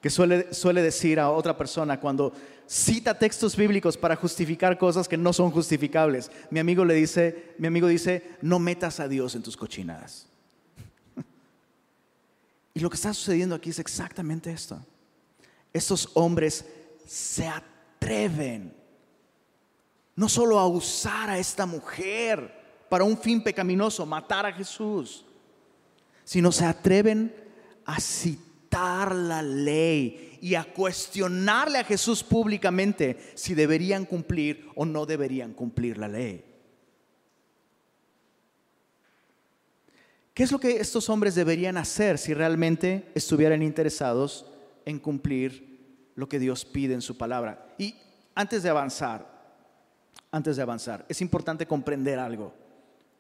que 0.02 0.10
suele, 0.10 0.54
suele 0.54 0.82
decir 0.82 1.20
a 1.20 1.30
otra 1.30 1.58
persona 1.58 2.00
cuando 2.00 2.34
cita 2.68 3.18
textos 3.18 3.56
bíblicos 3.56 3.98
para 3.98 4.16
justificar 4.16 4.78
cosas 4.78 5.08
que 5.08 5.18
no 5.18 5.34
son 5.34 5.52
justificables. 5.52 6.32
Mi 6.50 6.60
amigo 6.60 6.86
le 6.86 6.94
dice, 6.94 7.56
mi 7.58 7.68
amigo 7.68 7.88
dice, 7.88 8.36
no 8.42 8.60
metas 8.60 9.00
a 9.00 9.08
Dios 9.08 9.36
en 9.36 9.44
tus 9.44 9.58
cochinadas. 9.58 10.28
Y 12.74 12.80
lo 12.80 12.92
que 12.92 12.96
está 12.96 13.12
sucediendo 13.12 13.56
aquí 13.56 13.72
es 13.72 13.80
exactamente 13.80 14.52
esto. 14.52 14.80
Estos 15.74 16.12
hombres 16.14 16.64
se 17.08 17.48
atreven 17.48 18.72
no 20.16 20.30
solo 20.30 20.60
a 20.60 20.68
usar 20.68 21.30
a 21.30 21.40
esta 21.40 21.66
mujer 21.66 22.86
para 22.90 23.04
un 23.04 23.18
fin 23.18 23.42
pecaminoso, 23.42 24.06
matar 24.06 24.46
a 24.46 24.54
Jesús, 24.54 25.26
sino 26.24 26.52
se 26.52 26.66
atreven 26.66 27.34
a 27.88 28.00
citar 28.00 29.16
la 29.16 29.42
ley 29.42 30.38
y 30.42 30.54
a 30.56 30.64
cuestionarle 30.66 31.80
a 31.80 31.84
Jesús 31.84 32.24
públicamente 32.24 33.18
si 33.34 33.56
deberían 33.56 34.06
cumplir 34.06 34.70
o 34.76 34.86
no 34.86 35.06
deberían 35.06 35.54
cumplir 35.54 35.98
la 35.98 36.08
ley. 36.08 36.44
¿Qué 40.34 40.44
es 40.44 40.52
lo 40.52 40.60
que 40.60 40.78
estos 40.78 41.10
hombres 41.10 41.34
deberían 41.34 41.78
hacer 41.78 42.20
si 42.20 42.34
realmente 42.34 43.10
estuvieran 43.16 43.64
interesados 43.64 44.46
en 44.86 45.00
cumplir 45.00 46.12
lo 46.14 46.30
que 46.30 46.38
Dios 46.38 46.66
pide 46.66 46.94
en 46.94 47.02
su 47.02 47.18
palabra? 47.18 47.74
Y 47.80 47.96
antes 48.36 48.62
de 48.62 48.70
avanzar, 48.70 49.26
antes 50.30 50.58
de 50.58 50.62
avanzar, 50.62 51.06
es 51.10 51.22
importante 51.22 51.66
comprender 51.66 52.20
algo. 52.20 52.54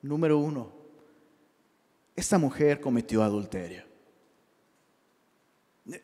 Número 0.03 0.37
uno, 0.37 0.71
esta 2.15 2.37
mujer 2.37 2.79
cometió 2.79 3.23
adulterio. 3.23 3.86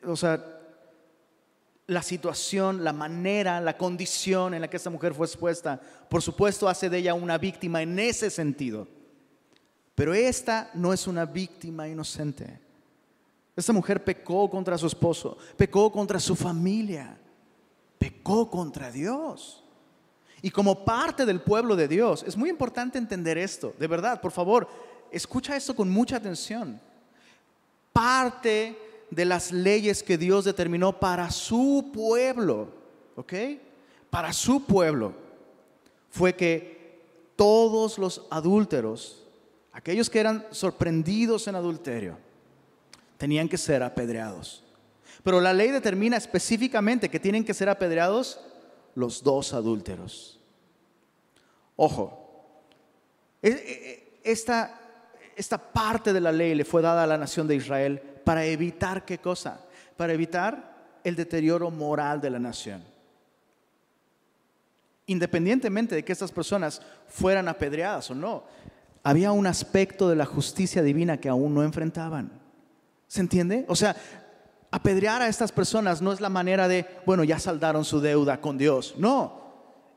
O 0.06 0.16
sea, 0.16 0.42
la 1.86 2.02
situación, 2.02 2.82
la 2.82 2.92
manera, 2.92 3.60
la 3.60 3.76
condición 3.76 4.54
en 4.54 4.62
la 4.62 4.68
que 4.68 4.78
esta 4.78 4.90
mujer 4.90 5.14
fue 5.14 5.26
expuesta, 5.26 5.80
por 6.08 6.22
supuesto 6.22 6.68
hace 6.68 6.88
de 6.88 6.98
ella 6.98 7.14
una 7.14 7.36
víctima 7.38 7.82
en 7.82 7.98
ese 7.98 8.30
sentido. 8.30 8.88
Pero 9.94 10.14
esta 10.14 10.70
no 10.74 10.92
es 10.92 11.06
una 11.06 11.24
víctima 11.24 11.86
inocente. 11.86 12.60
Esta 13.54 13.72
mujer 13.72 14.02
pecó 14.02 14.50
contra 14.50 14.76
su 14.76 14.86
esposo, 14.86 15.36
pecó 15.56 15.92
contra 15.92 16.18
su 16.18 16.34
familia, 16.34 17.16
pecó 17.98 18.50
contra 18.50 18.90
Dios. 18.90 19.62
Y 20.42 20.50
como 20.50 20.84
parte 20.84 21.24
del 21.24 21.40
pueblo 21.40 21.76
de 21.76 21.86
Dios, 21.86 22.24
es 22.26 22.36
muy 22.36 22.50
importante 22.50 22.98
entender 22.98 23.38
esto, 23.38 23.74
de 23.78 23.86
verdad, 23.86 24.20
por 24.20 24.32
favor, 24.32 24.68
escucha 25.10 25.56
esto 25.56 25.76
con 25.76 25.88
mucha 25.88 26.16
atención. 26.16 26.80
Parte 27.92 28.76
de 29.14 29.24
las 29.24 29.52
leyes 29.52 30.02
que 30.02 30.18
Dios 30.18 30.44
determinó 30.44 30.98
para 30.98 31.30
su 31.30 31.90
pueblo, 31.92 32.68
¿ok? 33.16 33.32
Para 34.10 34.32
su 34.32 34.64
pueblo, 34.64 35.14
fue 36.10 36.34
que 36.34 37.00
todos 37.36 37.98
los 37.98 38.26
adúlteros, 38.30 39.24
aquellos 39.72 40.08
que 40.08 40.20
eran 40.20 40.46
sorprendidos 40.50 41.48
en 41.48 41.56
adulterio, 41.56 42.16
tenían 43.18 43.48
que 43.48 43.58
ser 43.58 43.82
apedreados. 43.82 44.62
Pero 45.22 45.40
la 45.40 45.52
ley 45.52 45.70
determina 45.70 46.16
específicamente 46.16 47.08
que 47.08 47.20
tienen 47.20 47.44
que 47.44 47.54
ser 47.54 47.68
apedreados 47.68 48.40
los 48.94 49.22
dos 49.22 49.52
adúlteros. 49.54 50.40
Ojo, 51.76 52.20
e, 53.42 53.50
e, 53.50 54.20
esta, 54.22 54.80
esta 55.34 55.58
parte 55.58 56.12
de 56.12 56.20
la 56.20 56.30
ley 56.30 56.54
le 56.54 56.64
fue 56.64 56.82
dada 56.82 57.02
a 57.02 57.06
la 57.06 57.18
nación 57.18 57.48
de 57.48 57.56
Israel 57.56 58.13
para 58.24 58.44
evitar 58.44 59.04
qué 59.04 59.18
cosa? 59.18 59.60
Para 59.96 60.12
evitar 60.12 60.74
el 61.04 61.14
deterioro 61.14 61.70
moral 61.70 62.20
de 62.20 62.30
la 62.30 62.38
nación. 62.38 62.82
Independientemente 65.06 65.94
de 65.94 66.04
que 66.04 66.12
estas 66.12 66.32
personas 66.32 66.80
fueran 67.06 67.46
apedreadas 67.46 68.10
o 68.10 68.14
no, 68.14 68.44
había 69.02 69.32
un 69.32 69.46
aspecto 69.46 70.08
de 70.08 70.16
la 70.16 70.24
justicia 70.24 70.82
divina 70.82 71.18
que 71.18 71.28
aún 71.28 71.54
no 71.54 71.62
enfrentaban. 71.62 72.32
¿Se 73.06 73.20
entiende? 73.20 73.66
O 73.68 73.76
sea, 73.76 73.94
apedrear 74.70 75.20
a 75.20 75.28
estas 75.28 75.52
personas 75.52 76.00
no 76.00 76.10
es 76.12 76.22
la 76.22 76.30
manera 76.30 76.66
de, 76.68 76.86
bueno, 77.04 77.22
ya 77.22 77.38
saldaron 77.38 77.84
su 77.84 78.00
deuda 78.00 78.40
con 78.40 78.56
Dios. 78.56 78.94
No. 78.96 79.44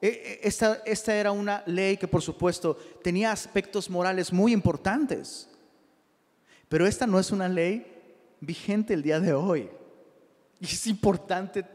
E, 0.01 0.07
e, 0.07 0.47
esta, 0.47 0.79
esta 0.85 1.15
era 1.15 1.31
una 1.31 1.63
ley 1.65 1.95
que 1.95 2.07
por 2.07 2.21
supuesto 2.21 2.75
tenía 3.01 3.31
aspectos 3.31 3.89
morales 3.89 4.33
muy 4.33 4.51
importantes. 4.51 5.49
Pero 6.67 6.85
esta 6.85 7.07
no 7.07 7.17
es 7.17 7.31
una 7.31 7.47
ley 7.47 7.96
vigente 8.39 8.93
el 8.93 9.03
día 9.03 9.19
de 9.19 9.33
hoy. 9.33 9.69
Y 10.59 10.65
es 10.65 10.87
importante, 10.87 11.65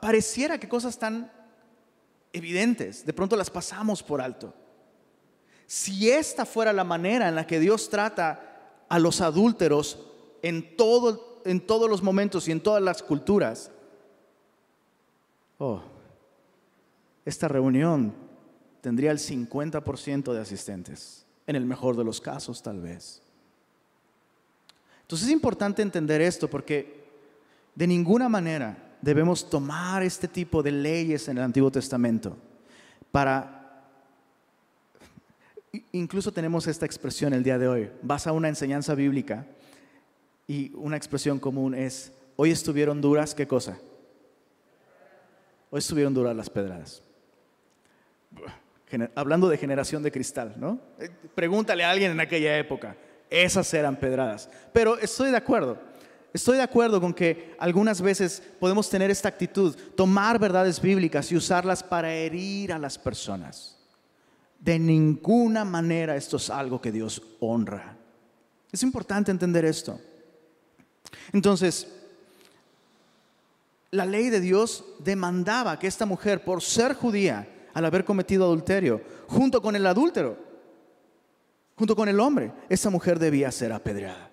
pareciera 0.00 0.58
que 0.58 0.68
cosas 0.68 0.98
tan 0.98 1.30
evidentes, 2.32 3.04
de 3.04 3.12
pronto 3.12 3.36
las 3.36 3.50
pasamos 3.50 4.02
por 4.02 4.20
alto. 4.20 4.54
Si 5.66 6.10
esta 6.10 6.46
fuera 6.46 6.72
la 6.72 6.84
manera 6.84 7.28
en 7.28 7.34
la 7.34 7.46
que 7.46 7.60
Dios 7.60 7.90
trata 7.90 8.84
a 8.88 8.98
los 8.98 9.20
adúlteros 9.20 10.06
en, 10.42 10.76
todo, 10.76 11.42
en 11.44 11.60
todos 11.60 11.90
los 11.90 12.02
momentos 12.02 12.48
y 12.48 12.52
en 12.52 12.62
todas 12.62 12.82
las 12.82 13.02
culturas, 13.02 13.70
oh, 15.58 15.82
esta 17.24 17.48
reunión 17.48 18.14
tendría 18.80 19.10
el 19.10 19.18
50% 19.18 20.32
de 20.32 20.40
asistentes, 20.40 21.26
en 21.46 21.56
el 21.56 21.66
mejor 21.66 21.96
de 21.96 22.04
los 22.04 22.20
casos 22.20 22.62
tal 22.62 22.80
vez. 22.80 23.22
Entonces 25.08 25.28
es 25.28 25.32
importante 25.32 25.80
entender 25.80 26.20
esto 26.20 26.50
porque 26.50 27.02
de 27.74 27.86
ninguna 27.86 28.28
manera 28.28 28.76
debemos 29.00 29.48
tomar 29.48 30.02
este 30.02 30.28
tipo 30.28 30.62
de 30.62 30.70
leyes 30.70 31.28
en 31.28 31.38
el 31.38 31.44
Antiguo 31.44 31.70
Testamento 31.70 32.36
para... 33.10 33.54
Incluso 35.92 36.30
tenemos 36.30 36.66
esta 36.66 36.84
expresión 36.84 37.32
el 37.32 37.42
día 37.42 37.56
de 37.56 37.68
hoy. 37.68 37.90
Vas 38.02 38.26
a 38.26 38.32
una 38.32 38.50
enseñanza 38.50 38.94
bíblica 38.94 39.46
y 40.46 40.72
una 40.74 40.98
expresión 40.98 41.38
común 41.38 41.74
es, 41.74 42.12
hoy 42.36 42.50
estuvieron 42.50 43.00
duras, 43.00 43.34
¿qué 43.34 43.46
cosa? 43.46 43.78
Hoy 45.70 45.78
estuvieron 45.78 46.12
duras 46.12 46.36
las 46.36 46.50
pedradas. 46.50 47.02
Hablando 49.14 49.48
de 49.48 49.56
generación 49.56 50.02
de 50.02 50.12
cristal, 50.12 50.54
¿no? 50.58 50.78
Eh, 50.98 51.08
pregúntale 51.34 51.82
a 51.82 51.90
alguien 51.90 52.10
en 52.12 52.20
aquella 52.20 52.58
época, 52.58 52.94
esas 53.30 53.72
eran 53.74 53.96
pedradas. 53.96 54.48
Pero 54.72 54.98
estoy 54.98 55.30
de 55.30 55.36
acuerdo, 55.36 55.78
Estoy 56.32 56.58
de 56.58 56.62
acuerdo 56.62 57.00
con 57.00 57.14
que 57.14 57.56
algunas 57.58 58.02
veces 58.02 58.42
podemos 58.60 58.90
tener 58.90 59.10
esta 59.10 59.28
actitud, 59.28 59.74
tomar 59.96 60.38
verdades 60.38 60.80
bíblicas 60.80 61.32
y 61.32 61.36
usarlas 61.36 61.82
para 61.82 62.12
herir 62.12 62.72
a 62.72 62.78
las 62.78 62.98
personas. 62.98 63.76
De 64.58 64.78
ninguna 64.78 65.64
manera 65.64 66.16
esto 66.16 66.36
es 66.36 66.50
algo 66.50 66.80
que 66.80 66.92
Dios 66.92 67.22
honra. 67.40 67.96
Es 68.70 68.82
importante 68.82 69.30
entender 69.30 69.64
esto. 69.64 69.98
Entonces, 71.32 71.88
la 73.90 74.04
ley 74.04 74.28
de 74.28 74.40
Dios 74.40 74.84
demandaba 74.98 75.78
que 75.78 75.86
esta 75.86 76.04
mujer, 76.04 76.44
por 76.44 76.62
ser 76.62 76.94
judía, 76.94 77.48
al 77.72 77.86
haber 77.86 78.04
cometido 78.04 78.44
adulterio, 78.44 79.00
junto 79.28 79.62
con 79.62 79.74
el 79.76 79.86
adúltero, 79.86 80.47
junto 81.78 81.94
con 81.94 82.08
el 82.08 82.18
hombre, 82.18 82.52
esa 82.68 82.90
mujer 82.90 83.20
debía 83.20 83.52
ser 83.52 83.72
apedreada. 83.72 84.30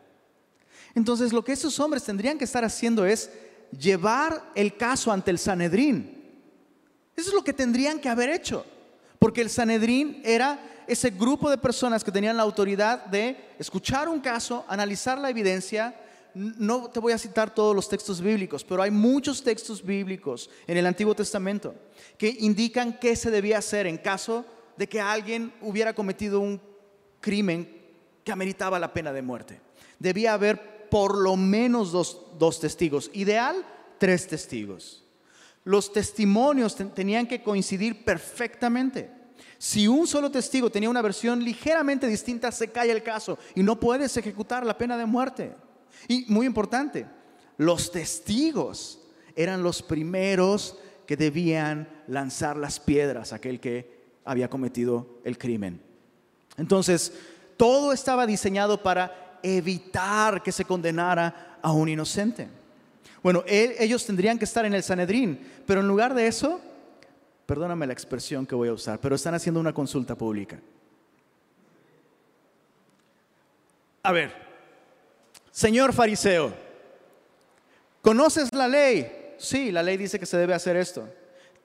Entonces 0.95 1.31
lo 1.31 1.43
que 1.43 1.51
esos 1.51 1.79
hombres 1.79 2.03
tendrían 2.03 2.39
que 2.39 2.45
estar 2.45 2.65
haciendo 2.65 3.05
es 3.05 3.29
llevar 3.77 4.51
el 4.55 4.75
caso 4.75 5.11
ante 5.11 5.29
el 5.29 5.37
Sanedrín. 5.37 6.23
Eso 7.15 7.29
es 7.29 7.35
lo 7.35 7.43
que 7.43 7.53
tendrían 7.53 7.99
que 7.99 8.09
haber 8.09 8.29
hecho. 8.31 8.65
Porque 9.19 9.41
el 9.41 9.51
Sanedrín 9.51 10.21
era 10.25 10.59
ese 10.87 11.11
grupo 11.11 11.49
de 11.49 11.57
personas 11.57 12.03
que 12.03 12.11
tenían 12.11 12.35
la 12.35 12.43
autoridad 12.43 13.05
de 13.05 13.37
escuchar 13.59 14.09
un 14.09 14.19
caso, 14.19 14.65
analizar 14.67 15.19
la 15.19 15.29
evidencia. 15.29 15.95
No 16.33 16.89
te 16.89 16.99
voy 16.99 17.13
a 17.13 17.17
citar 17.17 17.53
todos 17.53 17.75
los 17.75 17.87
textos 17.87 18.21
bíblicos, 18.21 18.63
pero 18.63 18.81
hay 18.81 18.91
muchos 18.91 19.43
textos 19.43 19.83
bíblicos 19.83 20.49
en 20.65 20.77
el 20.77 20.85
Antiguo 20.87 21.13
Testamento 21.13 21.75
que 22.17 22.35
indican 22.39 22.97
qué 22.99 23.15
se 23.15 23.29
debía 23.29 23.59
hacer 23.59 23.85
en 23.85 23.97
caso 23.97 24.45
de 24.77 24.89
que 24.89 24.99
alguien 24.99 25.53
hubiera 25.61 25.93
cometido 25.93 26.39
un 26.39 26.59
crimen 27.25 27.67
que 28.23 28.31
ameritaba 28.31 28.77
la 28.77 28.93
pena 28.93 29.11
de 29.11 29.23
muerte. 29.23 29.59
Debía 29.97 30.33
haber 30.35 30.89
por 30.89 31.17
lo 31.17 31.35
menos 31.35 31.91
dos, 31.91 32.59
testigos, 32.59 33.09
ideal 33.13 33.65
tres 33.97 34.27
testigos. 34.27 35.03
Los 35.63 35.91
testimonios 35.91 36.75
tenían 36.93 37.25
que 37.25 37.41
coincidir 37.41 38.05
perfectamente. 38.05 39.09
Si 39.57 39.87
un 39.87 40.05
solo 40.05 40.29
testigo 40.29 40.69
tenía 40.69 40.87
una 40.87 41.01
versión 41.01 41.43
ligeramente 41.43 42.05
distinta, 42.05 42.51
se 42.51 42.67
cae 42.67 42.91
el 42.91 43.01
caso 43.01 43.39
y 43.55 43.63
no 43.63 43.79
puedes 43.79 44.15
ejecutar 44.17 44.63
la 44.63 44.77
pena 44.77 44.95
de 44.95 45.07
muerte. 45.07 45.55
Y 46.07 46.25
muy 46.27 46.45
importante, 46.45 47.07
los 47.57 47.91
testigos 47.91 49.01
eran 49.35 49.63
los 49.63 49.81
primeros 49.81 50.77
que 51.07 51.17
debían 51.17 51.89
lanzar 52.07 52.55
las 52.55 52.79
piedras 52.79 53.33
a 53.33 53.37
aquel 53.37 53.59
que 53.59 54.19
había 54.23 54.47
cometido 54.47 55.19
el 55.23 55.39
crimen. 55.39 55.84
Entonces, 56.57 57.13
todo 57.57 57.91
estaba 57.91 58.25
diseñado 58.25 58.81
para 58.81 59.39
evitar 59.43 60.41
que 60.41 60.51
se 60.51 60.65
condenara 60.65 61.57
a 61.61 61.71
un 61.71 61.89
inocente. 61.89 62.47
Bueno, 63.21 63.43
ellos 63.47 64.05
tendrían 64.05 64.37
que 64.37 64.45
estar 64.45 64.65
en 64.65 64.73
el 64.73 64.83
Sanedrín, 64.83 65.39
pero 65.65 65.81
en 65.81 65.87
lugar 65.87 66.13
de 66.13 66.27
eso, 66.27 66.61
perdóname 67.45 67.87
la 67.87 67.93
expresión 67.93 68.45
que 68.45 68.55
voy 68.55 68.69
a 68.69 68.73
usar, 68.73 68.99
pero 68.99 69.15
están 69.15 69.33
haciendo 69.33 69.59
una 69.59 69.73
consulta 69.73 70.15
pública. 70.15 70.59
A 74.03 74.11
ver, 74.11 74.31
señor 75.49 75.91
fariseo, 75.93 76.53
¿conoces 78.01 78.53
la 78.53 78.67
ley? 78.67 79.33
Sí, 79.37 79.71
la 79.71 79.81
ley 79.81 79.97
dice 79.97 80.19
que 80.19 80.27
se 80.27 80.37
debe 80.37 80.53
hacer 80.53 80.77
esto. 80.77 81.09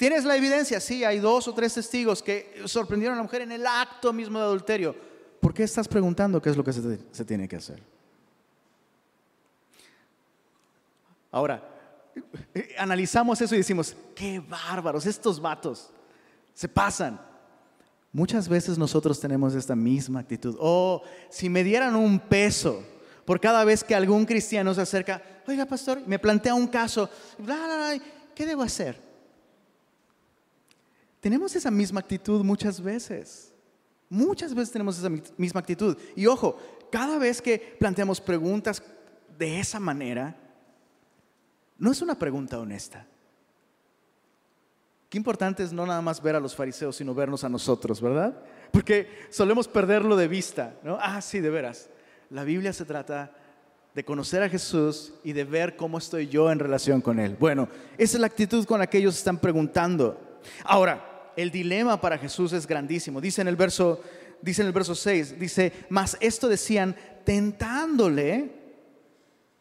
¿Tienes 0.01 0.25
la 0.25 0.35
evidencia? 0.35 0.81
Sí, 0.81 1.05
hay 1.05 1.19
dos 1.19 1.47
o 1.47 1.53
tres 1.53 1.75
testigos 1.75 2.23
que 2.23 2.63
sorprendieron 2.65 3.17
a 3.17 3.17
la 3.19 3.23
mujer 3.23 3.43
en 3.43 3.53
el 3.53 3.67
acto 3.67 4.15
mismo 4.15 4.39
de 4.39 4.47
adulterio. 4.47 4.97
¿por 5.43 5.53
qué 5.53 5.63
estás 5.63 5.87
preguntando 5.87 6.41
qué 6.41 6.49
es 6.49 6.57
lo 6.57 6.65
que 6.65 6.73
se, 6.73 7.25
tiene 7.27 7.47
que 7.47 7.57
hacer? 7.57 7.83
Ahora, 11.31 11.63
analizamos 12.79 13.43
eso 13.43 13.55
y 13.55 13.59
decimos, 13.59 13.95
qué 14.15 14.41
bárbaros, 14.41 15.05
estos 15.05 15.39
vatos 15.39 15.91
se 16.55 16.67
pasan. 16.67 17.21
Muchas 18.11 18.49
veces 18.49 18.79
nosotros 18.79 19.21
tenemos 19.21 19.55
esta 19.55 19.77
misma 19.77 20.21
actitud. 20.21 20.57
Oh, 20.59 21.03
si 21.29 21.51
me 21.51 21.63
dieran 21.63 21.95
un 21.95 22.19
peso 22.21 22.83
por 23.27 23.39
cada 23.39 23.67
vez 23.67 23.85
que 23.85 23.95
algún 23.95 24.25
cristiano 24.25 24.73
se 24.73 24.81
acerca, 24.81 25.23
oiga 25.47 25.67
pastor, 25.67 26.01
me 26.07 26.19
plantea 26.19 26.55
un 26.55 26.69
caso, 26.69 27.11
¿qué 28.35 28.47
debo 28.47 28.63
hacer? 28.63 29.10
Tenemos 31.21 31.55
esa 31.55 31.71
misma 31.71 32.01
actitud 32.01 32.43
muchas 32.43 32.81
veces. 32.81 33.53
Muchas 34.09 34.55
veces 34.55 34.73
tenemos 34.73 34.99
esa 34.99 35.11
misma 35.37 35.61
actitud. 35.61 35.97
Y 36.17 36.27
ojo, 36.27 36.57
cada 36.91 37.19
vez 37.19 37.41
que 37.41 37.77
planteamos 37.79 38.21
preguntas 38.21 38.83
de 39.39 39.61
esa 39.61 39.79
manera, 39.79 40.37
no 41.79 41.93
es 41.93 42.03
una 42.03 42.19
pregunta 42.19 42.59
honesta. 42.59 43.07
Qué 45.09 45.19
importante 45.19 45.63
es 45.63 45.73
no 45.73 45.87
nada 45.87 46.01
más 46.01 46.23
ver 46.23 46.37
a 46.37 46.41
los 46.41 46.55
fariseos, 46.55 46.97
sino 46.97 47.15
vernos 47.15 47.45
a 47.45 47.49
nosotros, 47.49 48.01
¿verdad? 48.01 48.43
Porque 48.73 49.09
solemos 49.31 49.67
perderlo 49.67 50.17
de 50.17 50.29
vista, 50.29 50.75
¿no? 50.83 50.99
Ah, 51.01 51.21
sí, 51.21 51.41
de 51.41 51.51
veras. 51.51 51.91
La 52.31 52.45
Biblia 52.45 52.73
se 52.73 52.85
trata 52.85 53.33
de 53.95 54.05
conocer 54.05 54.43
a 54.43 54.49
Jesús 54.49 55.15
y 55.25 55.33
de 55.33 55.45
ver 55.45 55.77
cómo 55.77 55.99
estoy 55.99 56.29
yo 56.29 56.51
en 56.53 56.61
relación 56.61 57.01
con 57.01 57.19
Él. 57.19 57.37
Bueno, 57.39 57.69
esa 57.99 58.17
es 58.17 58.21
la 58.21 58.29
actitud 58.29 58.65
con 58.65 58.79
la 58.79 58.87
que 58.89 58.99
ellos 58.99 59.17
están 59.17 59.39
preguntando. 59.39 60.39
Ahora, 60.65 61.10
el 61.37 61.51
dilema 61.51 62.01
para 62.01 62.19
Jesús 62.19 62.53
es 62.53 62.67
grandísimo. 62.67 63.21
Dice 63.21 63.41
en 63.41 63.49
el 63.49 63.57
verso, 63.57 64.03
dice 64.43 64.63
el 64.63 64.73
verso 64.73 64.95
6, 64.95 65.39
dice, 65.39 65.73
mas 65.89 66.17
esto 66.21 66.49
decían 66.49 66.97
tentándole. 67.25 68.51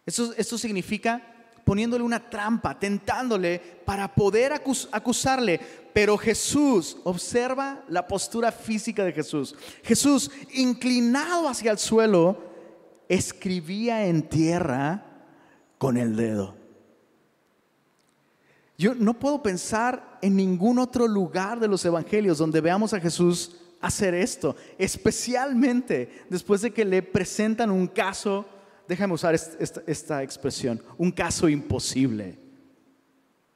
Esto, 0.05 0.33
esto 0.37 0.57
significa 0.57 1.21
poniéndole 1.63 2.03
una 2.03 2.29
trampa, 2.29 2.79
tentándole 2.79 3.59
para 3.85 4.13
poder 4.15 4.53
acusarle. 4.53 5.59
Pero 5.93 6.17
Jesús, 6.17 6.97
observa 7.03 7.83
la 7.89 8.07
postura 8.07 8.51
física 8.51 9.03
de 9.03 9.13
Jesús. 9.13 9.55
Jesús, 9.83 10.31
inclinado 10.53 11.47
hacia 11.47 11.71
el 11.71 11.77
suelo, 11.77 12.41
escribía 13.07 14.07
en 14.07 14.23
tierra 14.23 15.05
con 15.77 15.97
el 15.97 16.15
dedo. 16.15 16.55
Yo 18.79 18.95
no 18.95 19.19
puedo 19.19 19.43
pensar 19.43 20.08
en 20.21 20.35
ningún 20.35 20.79
otro 20.79 21.07
lugar 21.07 21.59
de 21.59 21.67
los 21.67 21.83
evangelios 21.85 22.37
donde 22.37 22.61
veamos 22.61 22.93
a 22.93 22.99
Jesús 22.99 23.55
hacer 23.81 24.13
esto, 24.13 24.55
especialmente 24.77 26.25
después 26.29 26.61
de 26.61 26.71
que 26.71 26.85
le 26.85 27.01
presentan 27.01 27.71
un 27.71 27.87
caso, 27.87 28.45
déjame 28.87 29.13
usar 29.13 29.33
esta, 29.35 30.23
expresión, 30.23 30.81
un 30.97 31.11
caso 31.11 31.47
imposible. 31.47 32.37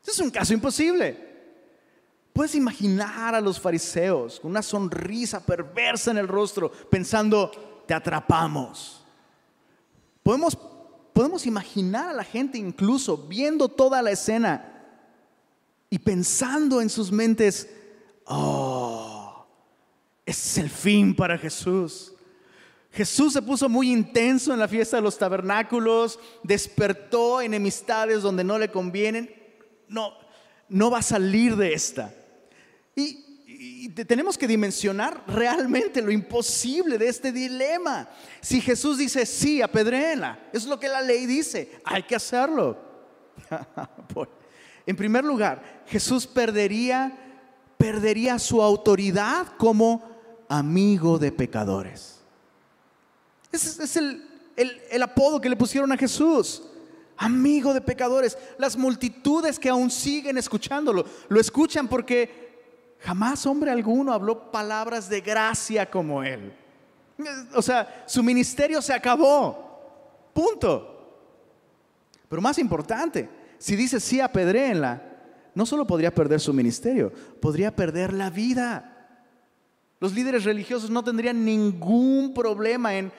Es 0.06 0.20
un 0.20 0.30
caso 0.30 0.54
imposible. 0.54 1.32
Puedes 2.34 2.56
imaginar 2.56 3.36
a 3.36 3.42
los 3.42 3.60
fariseos 3.60 4.40
con 4.40 4.52
una 4.52 4.62
sonrisa 4.62 5.46
perversa 5.46 6.12
en 6.12 6.18
el 6.18 6.28
rostro, 6.28 6.72
pensando, 6.90 7.52
te 7.86 7.94
atrapamos. 7.94 9.06
Podemos, 10.24 10.58
podemos 11.14 11.46
imaginar 11.46 12.10
a 12.10 12.14
la 12.14 12.24
gente 12.24 12.58
incluso 12.58 13.18
viendo 13.18 13.68
toda 13.68 14.02
la 14.02 14.12
escena 14.12 14.73
y 15.94 16.00
pensando 16.00 16.82
en 16.82 16.90
sus 16.90 17.12
mentes, 17.12 17.70
oh, 18.26 19.46
es 20.26 20.58
el 20.58 20.72
fin 20.72 21.16
para 21.16 21.38
Jesús. 21.38 22.16
Jesús 22.92 23.34
se 23.34 23.44
puso 23.44 23.70
muy 23.70 23.92
intenso 23.92 24.52
en 24.52 24.60
la 24.60 24.68
fiesta 24.68 24.98
de 24.98 25.04
los 25.04 25.20
tabernáculos, 25.20 26.20
despertó 26.42 27.42
enemistades 27.42 28.24
donde 28.24 28.44
no 28.44 28.58
le 28.58 28.72
convienen. 28.72 29.32
No, 29.88 30.16
no 30.68 30.90
va 30.90 30.98
a 30.98 31.04
salir 31.04 31.56
de 31.56 31.74
esta. 31.74 32.12
Y, 32.96 33.90
tenemos 33.90 34.36
que 34.36 34.48
dimensionar 34.48 35.24
realmente 35.28 36.02
lo 36.02 36.12
imposible 36.12 36.98
de 36.98 37.08
este 37.08 37.32
dilema. 37.32 38.10
Si 38.42 38.60
Jesús 38.60 38.98
dice 38.98 39.28
sí, 39.28 39.62
apedréenla, 39.62 40.50
es 40.52 40.66
lo 40.66 40.80
que 40.80 40.90
la 40.90 41.02
ley 41.02 41.28
dice, 41.28 41.70
hay 41.86 42.02
que 42.02 42.16
hacerlo. 42.16 42.80
En 44.86 44.96
primer 44.96 45.24
lugar, 45.24 45.84
Jesús 45.88 46.28
perdería, 46.28 47.18
perdería 47.78 48.38
su 48.40 48.62
autoridad 48.62 49.48
como 49.58 50.04
amigo 50.50 51.18
de 51.18 51.32
pecadores. 51.32 52.22
Ese 53.52 53.84
es 53.84 53.98
el, 53.98 54.28
el 54.56 55.04
apodo 55.04 55.40
que 55.40 55.50
le 55.50 55.56
pusieron 55.56 55.92
a 55.92 55.98
Jesús. 55.98 56.64
Amigo 57.18 57.74
de 57.74 57.82
pecadores. 57.82 58.38
Las 58.58 58.76
multitudes 58.76 59.60
que 59.60 59.70
aún 59.70 59.90
siguen 59.90 60.38
escuchándolo, 60.38 61.06
lo 61.30 61.40
escuchan 61.40 61.88
porque 61.88 62.54
jamás 63.00 63.46
hombre 63.46 63.72
alguno 63.72 64.14
habló 64.14 64.52
palabras 64.52 65.08
de 65.10 65.22
gracia 65.22 65.90
como 65.90 66.24
él. 66.24 66.54
O 67.56 67.62
sea, 67.62 68.04
su 68.08 68.24
ministerio 68.24 68.82
se 68.82 68.94
acabó. 68.94 70.32
Punto. 70.34 70.90
Pero 72.28 72.42
más 72.42 72.58
importante, 72.58 73.30
si 73.64 73.78
dice 73.78 74.02
sí, 74.02 74.20
apedréenla, 74.20 75.02
no 75.56 75.66
solo 75.66 75.88
podría 75.88 76.14
perder 76.14 76.42
su 76.42 76.52
ministerio, 76.52 77.14
podría 77.40 77.74
perder 77.74 78.12
la 78.12 78.30
vida. 78.30 79.16
Los 80.02 80.14
líderes 80.14 80.44
religiosos 80.44 80.90
no 80.90 81.02
tendrían 81.02 81.46
ningún 81.46 82.34
problema 82.34 82.94
en 82.94 83.10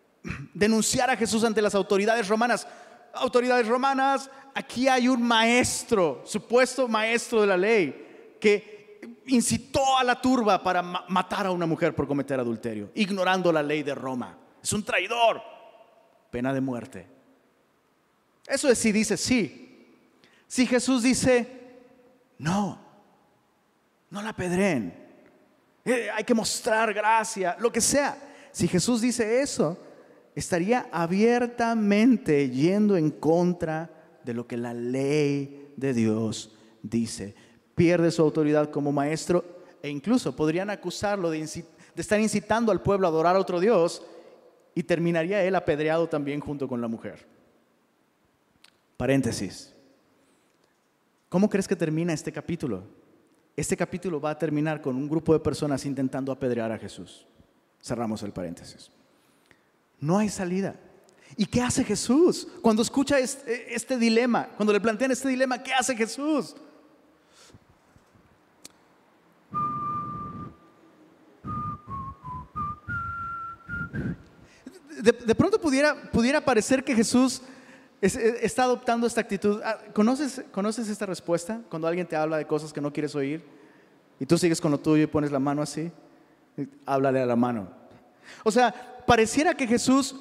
denunciar 0.54 1.10
a 1.10 1.16
Jesús 1.18 1.44
ante 1.44 1.60
las 1.60 1.74
autoridades 1.74 2.26
romanas. 2.26 2.66
Autoridades 3.12 3.68
romanas, 3.68 4.30
aquí 4.54 4.88
hay 4.88 5.08
un 5.08 5.22
maestro, 5.22 6.22
supuesto 6.24 6.88
maestro 6.88 7.42
de 7.42 7.48
la 7.48 7.58
ley, 7.58 8.38
que 8.40 8.98
incitó 9.26 9.98
a 9.98 10.04
la 10.04 10.18
turba 10.18 10.62
para 10.62 10.80
matar 10.82 11.44
a 11.44 11.50
una 11.50 11.66
mujer 11.66 11.94
por 11.94 12.08
cometer 12.08 12.40
adulterio, 12.40 12.92
ignorando 12.94 13.52
la 13.52 13.62
ley 13.62 13.82
de 13.82 13.94
Roma. 13.94 14.38
Es 14.62 14.72
un 14.72 14.84
traidor, 14.84 15.42
pena 16.30 16.54
de 16.54 16.62
muerte. 16.62 17.06
Eso 18.46 18.70
es 18.70 18.78
si 18.78 18.90
dice 18.90 19.18
sí, 19.18 19.68
si 20.52 20.66
Jesús 20.66 21.02
dice, 21.02 21.46
no, 22.36 22.78
no 24.10 24.20
la 24.20 24.36
pedren, 24.36 24.92
eh, 25.82 26.10
hay 26.12 26.24
que 26.24 26.34
mostrar 26.34 26.92
gracia, 26.92 27.56
lo 27.58 27.72
que 27.72 27.80
sea. 27.80 28.18
Si 28.50 28.68
Jesús 28.68 29.00
dice 29.00 29.40
eso, 29.40 29.78
estaría 30.34 30.90
abiertamente 30.92 32.50
yendo 32.50 32.98
en 32.98 33.12
contra 33.12 33.88
de 34.22 34.34
lo 34.34 34.46
que 34.46 34.58
la 34.58 34.74
ley 34.74 35.72
de 35.78 35.94
Dios 35.94 36.54
dice. 36.82 37.34
Pierde 37.74 38.10
su 38.10 38.20
autoridad 38.20 38.70
como 38.70 38.92
maestro 38.92 39.42
e 39.82 39.88
incluso 39.88 40.36
podrían 40.36 40.68
acusarlo 40.68 41.30
de, 41.30 41.38
de 41.40 41.66
estar 41.96 42.20
incitando 42.20 42.70
al 42.70 42.82
pueblo 42.82 43.06
a 43.06 43.10
adorar 43.10 43.36
a 43.36 43.40
otro 43.40 43.58
Dios 43.58 44.04
y 44.74 44.82
terminaría 44.82 45.42
él 45.42 45.54
apedreado 45.54 46.10
también 46.10 46.40
junto 46.40 46.68
con 46.68 46.82
la 46.82 46.88
mujer. 46.88 47.26
Paréntesis. 48.98 49.71
¿Cómo 51.32 51.48
crees 51.48 51.66
que 51.66 51.74
termina 51.74 52.12
este 52.12 52.30
capítulo? 52.30 52.84
Este 53.56 53.74
capítulo 53.74 54.20
va 54.20 54.32
a 54.32 54.38
terminar 54.38 54.82
con 54.82 54.96
un 54.96 55.08
grupo 55.08 55.32
de 55.32 55.40
personas 55.40 55.86
intentando 55.86 56.30
apedrear 56.30 56.70
a 56.70 56.78
Jesús. 56.78 57.26
Cerramos 57.82 58.22
el 58.22 58.32
paréntesis. 58.32 58.90
No 59.98 60.18
hay 60.18 60.28
salida. 60.28 60.76
¿Y 61.38 61.46
qué 61.46 61.62
hace 61.62 61.84
Jesús? 61.84 62.46
Cuando 62.60 62.82
escucha 62.82 63.18
este, 63.18 63.74
este, 63.74 63.96
dilema, 63.96 64.50
cuando 64.58 64.74
le 64.74 64.80
plantean 64.82 65.12
este 65.12 65.26
dilema, 65.26 65.62
¿qué 65.62 65.72
hace 65.72 65.96
Jesús? 65.96 66.54
De, 75.00 75.34
pronto 75.34 75.58
pudiera, 75.58 76.10
pudiera 76.12 76.44
parecer 76.44 76.84
que 76.84 76.94
Jesús 76.94 77.40
está 78.02 78.64
adoptando 78.64 79.06
esta 79.06 79.20
actitud. 79.20 79.60
Ah, 79.64 79.78
¿Conoces, 79.94 80.42
¿Conoces 80.50 80.88
esta 80.88 81.06
respuesta? 81.06 81.60
Cuando 81.70 81.86
alguien 81.86 82.06
te 82.06 82.16
habla 82.16 82.36
de 82.36 82.46
cosas 82.46 82.72
que 82.72 82.80
no 82.80 82.92
quieres 82.92 83.14
oír 83.14 83.44
y 84.18 84.26
tú 84.26 84.36
sigues 84.36 84.60
con 84.60 84.72
lo 84.72 84.80
tuyo 84.80 85.04
y 85.04 85.06
pones 85.06 85.30
la 85.30 85.38
mano 85.38 85.62
así, 85.62 85.90
háblale 86.84 87.20
a 87.20 87.26
la 87.26 87.36
mano. 87.36 87.68
O 88.44 88.50
sea, 88.50 89.04
pareciera 89.06 89.54
que 89.54 89.66
Jesús 89.66 90.16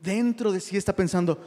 dentro 0.00 0.52
de 0.52 0.60
sí 0.60 0.76
está 0.76 0.94
pensando, 0.94 1.38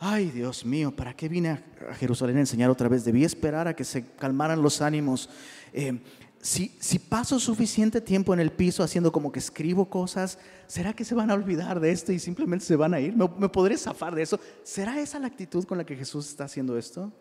ay 0.00 0.30
Dios 0.30 0.64
mío, 0.64 0.90
¿para 0.94 1.14
qué 1.14 1.28
vine 1.28 1.50
a 1.50 1.94
Jerusalén 1.94 2.38
a 2.38 2.40
enseñar 2.40 2.70
otra 2.70 2.88
vez? 2.88 3.04
Debí 3.04 3.24
esperar 3.24 3.68
a 3.68 3.76
que 3.76 3.84
se 3.84 4.06
calmaran 4.12 4.62
los 4.62 4.80
ánimos. 4.80 5.28
Eh, 5.72 6.00
si, 6.46 6.98
paso 7.00 7.40
suficiente 7.40 8.00
tiempo 8.00 8.32
en 8.32 8.38
el 8.38 8.52
piso 8.52 8.84
haciendo 8.84 9.10
como 9.10 9.32
que 9.32 9.40
escribo 9.40 9.90
cosas, 9.90 10.38
¿será 10.68 10.92
que 10.92 11.04
se 11.04 11.16
van 11.16 11.30
a 11.30 11.34
olvidar 11.34 11.80
de 11.80 11.90
esto 11.90 12.12
y 12.12 12.20
simplemente 12.20 12.64
se 12.64 12.76
van 12.76 12.94
a 12.94 13.00
ir? 13.00 13.16
¿Me, 13.16 13.28
¿Me, 13.36 13.48
podré 13.48 13.76
zafar 13.76 14.14
de 14.14 14.22
eso? 14.22 14.38
¿Será 14.62 15.00
esa 15.00 15.18
la 15.18 15.26
actitud 15.26 15.64
con 15.64 15.76
la 15.76 15.84
que 15.84 15.96
Jesús 15.96 16.28
está 16.28 16.44
haciendo 16.44 16.78
esto? 16.78 17.12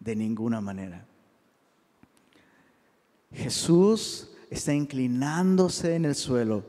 De 0.00 0.16
ninguna 0.16 0.62
manera. 0.62 1.04
Jesús 3.32 4.30
está 4.48 4.72
inclinándose 4.72 5.94
en 5.94 6.06
el 6.06 6.14
suelo, 6.14 6.64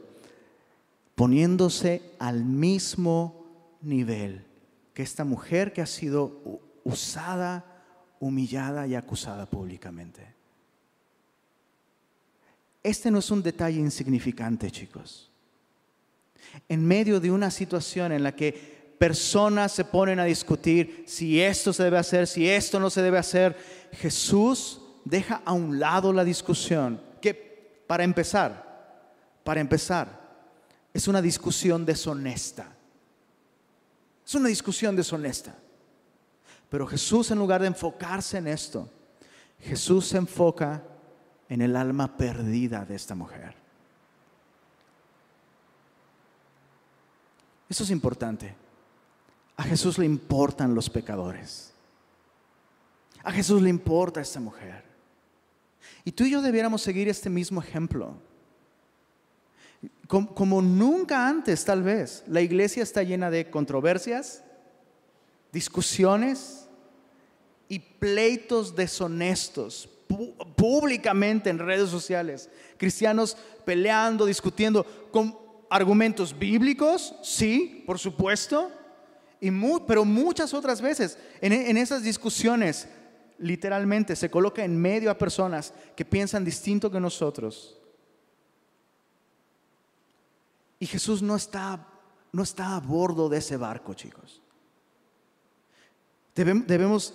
poniéndose 1.16 2.02
al 2.20 2.44
mismo 2.44 3.46
nivel 3.82 4.46
que 4.94 5.04
esta 5.04 5.24
mujer 5.24 5.72
que 5.72 5.82
ha 5.82 5.86
sido 5.86 6.60
usada, 6.84 7.64
humillada 8.20 8.86
y 8.86 8.96
acusada 8.96 9.46
públicamente. 9.46 10.39
Este 12.82 13.12
no 13.12 13.20
es 13.20 13.30
un 13.32 13.44
detalle 13.44 13.80
insignificante, 13.80 14.72
chicos. 14.72 15.30
En 16.68 16.86
medio 16.86 17.20
de 17.20 17.32
una 17.32 17.52
situación 17.52 18.12
en 18.12 18.24
la 18.24 18.36
que 18.36 18.80
personas 18.98 19.72
se 19.72 19.86
ponen 19.86 20.20
a 20.20 20.26
discutir 20.26 21.04
si 21.08 21.42
esto 21.42 21.74
se 21.74 21.84
debe 21.84 21.98
hacer, 21.98 22.28
si 22.28 22.50
esto 22.50 22.80
no 22.80 22.90
se 22.90 23.02
debe 23.02 23.18
hacer, 23.18 23.58
Jesús 23.94 24.82
deja 25.06 25.42
a 25.46 25.54
un 25.54 25.80
lado 25.80 26.12
la 26.14 26.24
discusión, 26.24 27.02
que 27.22 27.84
para 27.88 28.04
empezar, 28.04 29.04
para 29.44 29.62
empezar, 29.62 30.20
es 30.94 31.08
una 31.08 31.22
discusión 31.22 31.86
deshonesta. 31.86 32.76
Es 34.26 34.36
una 34.36 34.50
discusión 34.50 34.96
deshonesta. 34.96 35.56
Pero 36.70 36.86
Jesús 36.86 37.32
en 37.32 37.40
lugar 37.40 37.62
de 37.62 37.68
enfocarse 37.68 38.38
en 38.38 38.48
esto, 38.48 38.88
Jesús 39.60 40.08
se 40.08 40.18
enfoca 40.18 40.84
en 41.50 41.62
el 41.62 41.76
alma 41.76 42.16
perdida 42.16 42.86
de 42.86 42.96
esta 42.96 43.16
mujer. 43.16 43.56
Eso 47.68 47.84
es 47.84 47.90
importante. 47.90 48.56
A 49.58 49.64
Jesús 49.64 49.98
le 49.98 50.06
importan 50.06 50.74
los 50.74 50.90
pecadores. 50.90 51.74
A 53.24 53.32
Jesús 53.32 53.62
le 53.62 53.70
importa 53.70 54.22
esta 54.22 54.40
mujer. 54.40 54.84
Y 56.06 56.12
tú 56.12 56.24
y 56.24 56.32
yo 56.32 56.42
debiéramos 56.42 56.82
seguir 56.82 57.10
este 57.10 57.30
mismo 57.30 57.62
ejemplo. 57.62 58.16
Como, 60.08 60.62
nunca 60.62 61.28
antes, 61.28 61.64
tal 61.66 61.84
vez, 61.84 62.24
la 62.28 62.42
iglesia 62.42 62.82
está 62.84 63.04
llena 63.04 63.30
de 63.30 63.50
controversias, 63.50 64.44
discusiones 65.52 66.68
y 67.68 67.80
pleitos 67.80 68.76
deshonestos 68.76 69.90
públicamente 70.56 71.50
en 71.50 71.60
redes 71.60 71.90
sociales. 71.90 72.50
Cristianos 72.78 73.38
peleando, 73.66 74.26
discutiendo 74.26 74.86
con 75.12 75.38
argumentos 75.70 76.38
bíblicos, 76.38 77.16
sí, 77.22 77.84
por 77.86 78.00
supuesto, 78.00 78.72
y 79.40 79.52
pero 79.88 80.04
muchas 80.04 80.54
otras 80.54 80.82
veces 80.82 81.18
en, 81.40 81.54
en 81.54 81.78
esas 81.78 82.04
discusiones 82.04 82.88
literalmente 83.38 84.16
se 84.16 84.30
coloca 84.30 84.64
en 84.64 84.76
medio 84.76 85.12
a 85.12 85.18
personas 85.18 85.74
que 85.96 86.04
piensan 86.04 86.44
distinto 86.44 86.92
que 86.92 87.00
nosotros. 87.00 87.78
Y 90.80 90.86
Jesús 90.88 91.22
no 91.22 91.36
está, 91.36 91.86
no 92.32 92.44
está 92.44 92.76
a 92.76 92.80
bordo 92.80 93.30
de 93.30 93.38
ese 93.38 93.58
barco, 93.58 93.94
chicos. 93.94 94.42
Debemos 96.34 97.14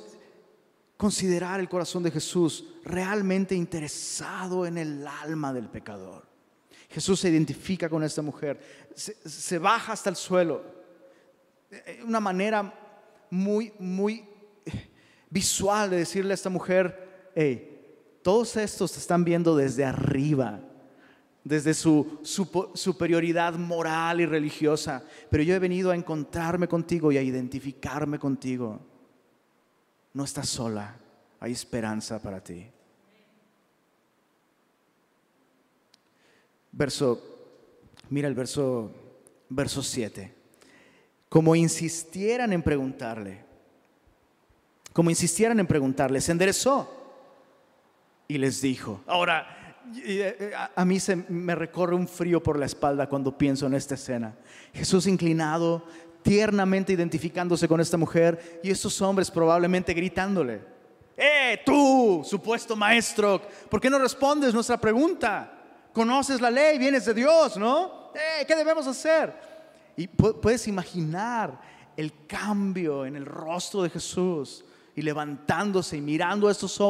considerar 1.05 1.61
el 1.61 1.69
corazón 1.69 2.03
de 2.03 2.11
Jesús 2.11 2.65
realmente 2.83 3.55
interesado 3.55 4.65
en 4.65 4.79
el 4.79 5.07
alma 5.07 5.53
del 5.53 5.69
pecador. 5.69 6.27
Jesús 6.89 7.21
se 7.21 7.29
identifica 7.29 7.91
con 7.91 8.03
esta 8.03 8.23
mujer, 8.23 8.59
se, 8.95 9.59
baja 9.59 9.93
hasta 9.93 10.09
el 10.09 10.17
suelo, 10.17 10.65
eh, 11.71 12.01
una 12.07 12.21
manera 12.21 12.73
muy, 13.29 13.71
muy 13.79 14.25
visual 15.29 15.91
de 15.91 15.99
decirle 15.99 16.33
a 16.33 16.37
esta 16.37 16.49
mujer, 16.49 17.33
hey, 17.35 18.19
todos 18.23 18.57
estos 18.57 18.93
te 18.93 18.99
están 18.99 19.25
viendo 19.25 19.55
desde 19.55 19.85
arriba, 19.85 20.59
desde 21.43 21.75
su, 21.75 22.19
superioridad 22.23 23.57
moral 23.57 24.23
y 24.23 24.25
religiosa, 24.25 25.05
pero 25.29 25.43
yo 25.43 25.55
he 25.55 25.59
venido 25.59 25.91
a 25.91 25.97
encontrarme 25.97 26.67
contigo 26.67 27.13
y 27.13 27.19
a 27.19 27.23
identificarme 27.23 28.19
contigo. 28.19 28.94
No 30.15 30.25
estás 30.25 30.49
sola, 30.49 30.97
hay 31.41 31.53
esperanza 31.53 32.23
para 32.23 32.43
ti. 32.43 32.67
Verso, 36.71 37.21
mira 38.11 38.29
el 38.29 38.35
verso, 38.35 38.93
verso 39.49 39.83
7. 39.83 40.33
Como 41.29 41.57
insistieran 41.57 42.53
en 42.53 42.63
preguntarle, 42.63 43.45
como 44.93 45.11
insistieran 45.11 45.59
en 45.59 45.67
preguntarle, 45.67 46.21
se 46.21 46.31
enderezó 46.31 46.89
y 48.29 48.39
les 48.39 48.63
dijo. 48.63 49.03
Ahora, 49.09 49.83
eh, 50.05 50.53
a 50.75 50.85
mí 50.85 51.01
se 51.01 51.17
me 51.17 51.57
recorre 51.57 51.97
un 51.97 52.07
frío 52.07 52.41
por 52.41 52.59
la 52.59 52.67
espalda 52.67 53.09
cuando 53.09 53.37
pienso 53.37 53.67
en 53.67 53.75
esta 53.75 53.97
escena. 53.97 54.37
Jesús 54.73 55.09
inclinado, 55.09 55.85
tiernamente 56.25 56.95
identificándose 56.95 57.69
con 57.69 57.81
esta 57.81 57.99
mujer 57.99 58.61
y 58.65 58.71
estos 58.71 59.01
hombres 59.03 59.31
probablemente 59.31 59.93
gritándole, 59.93 60.63
¡Eh, 61.17 61.61
tú, 61.65 62.23
supuesto 62.25 62.75
maestro! 62.75 63.41
¿Por 63.71 63.81
qué 63.81 63.89
no 63.89 63.99
respondes 63.99 64.53
nuestra 64.53 64.77
pregunta? 64.81 65.53
Conoces 65.93 66.41
la 66.41 66.51
ley, 66.51 66.77
vienes 66.77 67.05
de 67.05 67.15
Dios, 67.15 67.57
¿no? 67.57 68.11
¡Eh, 68.15 68.45
qué 68.47 68.57
debemos 68.57 68.87
hacer! 68.87 69.33
Y 69.97 70.09
puedes 70.09 70.67
imaginar 70.67 71.61
el 71.97 72.27
cambio 72.27 73.07
en 73.07 73.15
el 73.15 73.27
rostro 73.27 73.83
de 73.83 73.91
Jesús 73.91 74.65
y 74.97 75.03
levantándose 75.03 75.99
y 75.99 76.01
mirando 76.01 76.49
a 76.49 76.51
estos, 76.51 76.81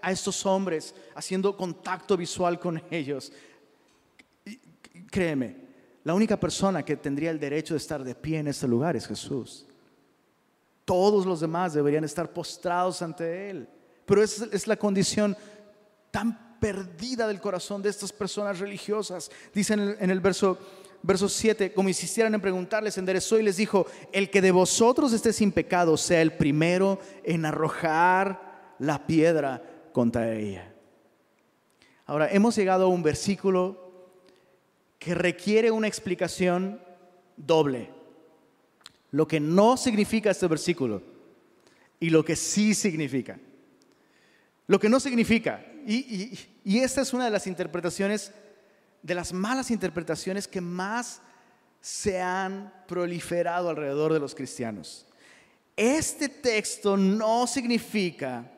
a 0.00 0.12
estos 0.12 0.46
hombres, 0.46 0.94
haciendo 1.16 1.56
contacto 1.56 2.16
visual 2.16 2.60
con 2.60 2.80
ellos. 2.88 3.32
créeme, 5.10 5.65
la 6.06 6.14
única 6.14 6.38
persona 6.38 6.84
que 6.84 6.96
tendría 6.96 7.32
el 7.32 7.40
derecho 7.40 7.74
de 7.74 7.78
estar 7.78 8.04
de 8.04 8.14
pie 8.14 8.38
en 8.38 8.46
este 8.46 8.68
lugar 8.68 8.94
es 8.94 9.08
Jesús. 9.08 9.66
Todos 10.84 11.26
los 11.26 11.40
demás 11.40 11.74
deberían 11.74 12.04
estar 12.04 12.32
postrados 12.32 13.02
ante 13.02 13.50
Él. 13.50 13.68
Pero 14.04 14.22
esa 14.22 14.46
es 14.52 14.68
la 14.68 14.76
condición 14.76 15.36
tan 16.12 16.60
perdida 16.60 17.26
del 17.26 17.40
corazón 17.40 17.82
de 17.82 17.88
estas 17.88 18.12
personas 18.12 18.60
religiosas. 18.60 19.32
Dicen 19.52 19.96
en 19.98 20.08
el, 20.08 20.20
verso, 20.20 20.56
verso 21.02 21.28
7, 21.28 21.72
como 21.72 21.88
insistieran 21.88 22.32
en 22.34 22.40
preguntarles, 22.40 22.96
enderezó 22.98 23.40
y 23.40 23.42
les 23.42 23.56
dijo, 23.56 23.88
el 24.12 24.30
que 24.30 24.40
de 24.40 24.52
vosotros 24.52 25.12
esté 25.12 25.32
sin 25.32 25.50
pecado 25.50 25.96
sea 25.96 26.22
el 26.22 26.34
primero 26.34 27.00
en 27.24 27.44
arrojar 27.44 28.76
la 28.78 29.04
piedra 29.08 29.60
contra 29.92 30.32
ella. 30.32 30.72
Ahora, 32.04 32.30
hemos 32.30 32.54
llegado 32.54 32.84
a 32.84 32.90
un 32.90 33.02
versículo 33.02 33.85
que 34.98 35.14
requiere 35.14 35.70
una 35.70 35.88
explicación 35.88 36.80
doble. 37.36 37.90
Lo 39.10 39.26
que 39.26 39.40
no 39.40 39.76
significa 39.76 40.30
este 40.30 40.46
versículo 40.46 41.02
y 42.00 42.10
lo 42.10 42.24
que 42.24 42.36
sí 42.36 42.74
significa. 42.74 43.38
Lo 44.66 44.80
que 44.80 44.88
no 44.88 44.98
significa, 44.98 45.64
y, 45.86 46.38
esta 46.64 47.00
es 47.00 47.12
una 47.12 47.26
de 47.26 47.30
las 47.30 47.46
interpretaciones, 47.46 48.32
de 49.02 49.14
las 49.14 49.32
malas 49.32 49.70
interpretaciones 49.70 50.48
que 50.48 50.60
más 50.60 51.20
se 51.80 52.20
han 52.20 52.72
proliferado 52.88 53.68
alrededor 53.68 54.12
de 54.12 54.18
los 54.18 54.34
cristianos. 54.34 55.06
Este 55.76 56.28
texto 56.28 56.96
no 56.96 57.46
significa 57.46 58.50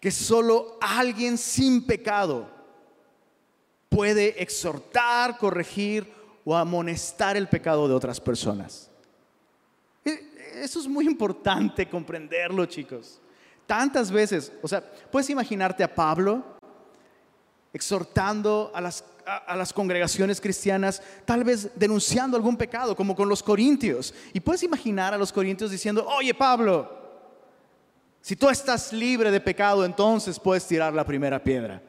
que 0.00 0.10
solo 0.10 0.78
alguien 0.80 1.38
sin 1.38 1.86
pecado 1.86 2.50
puede 3.92 4.42
exhortar, 4.42 5.36
corregir 5.38 6.10
o 6.44 6.56
amonestar 6.56 7.36
el 7.36 7.48
pecado 7.48 7.86
de 7.86 7.94
otras 7.94 8.20
personas. 8.20 8.90
E, 10.04 10.62
eso 10.62 10.80
es 10.80 10.88
muy 10.88 11.06
importante 11.06 11.88
comprenderlo, 11.88 12.64
chicos. 12.66 13.20
Tantas 13.66 14.10
veces, 14.10 14.52
o 14.62 14.68
sea, 14.68 14.82
puedes 15.10 15.30
imaginarte 15.30 15.84
a 15.84 15.94
Pablo 15.94 16.42
exhortando 17.72 18.70
a 18.74 18.80
las, 18.80 19.04
a, 19.24 19.56
las 19.56 19.72
congregaciones 19.72 20.40
cristianas, 20.40 21.02
tal 21.24 21.44
vez 21.44 21.70
denunciando 21.74 22.36
algún 22.36 22.56
pecado, 22.56 22.96
como 22.96 23.14
con 23.14 23.28
los 23.28 23.42
corintios. 23.42 24.12
Y 24.32 24.40
puedes 24.40 24.62
imaginar 24.62 25.14
a 25.14 25.18
los 25.18 25.32
corintios 25.32 25.70
diciendo, 25.70 26.06
oye 26.06 26.34
Pablo, 26.34 27.00
si 28.20 28.36
tú 28.36 28.48
estás 28.48 28.92
libre 28.92 29.30
de 29.30 29.40
pecado, 29.40 29.84
entonces 29.84 30.38
puedes 30.38 30.66
tirar 30.66 30.92
la 30.92 31.04
primera 31.04 31.42
piedra. 31.42 31.82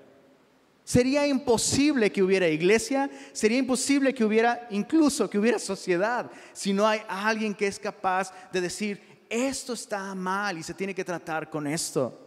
Sería 0.85 1.25
imposible 1.25 2.11
que 2.11 2.21
hubiera 2.21 2.47
iglesia, 2.47 3.09
sería 3.31 3.57
imposible 3.57 4.13
que 4.13 4.25
hubiera 4.25 4.67
incluso 4.69 5.29
que 5.29 5.39
hubiera 5.39 5.57
sociedad 5.57 6.29
si 6.51 6.73
no 6.73 6.85
hay 6.85 7.01
alguien 7.07 7.55
que 7.55 7.67
es 7.67 7.79
capaz 7.79 8.33
de 8.51 8.59
decir, 8.59 9.25
esto 9.29 9.73
está 9.73 10.13
mal 10.13 10.57
y 10.57 10.63
se 10.63 10.73
tiene 10.73 10.93
que 10.93 11.05
tratar 11.05 11.49
con 11.49 11.67
esto. 11.67 12.19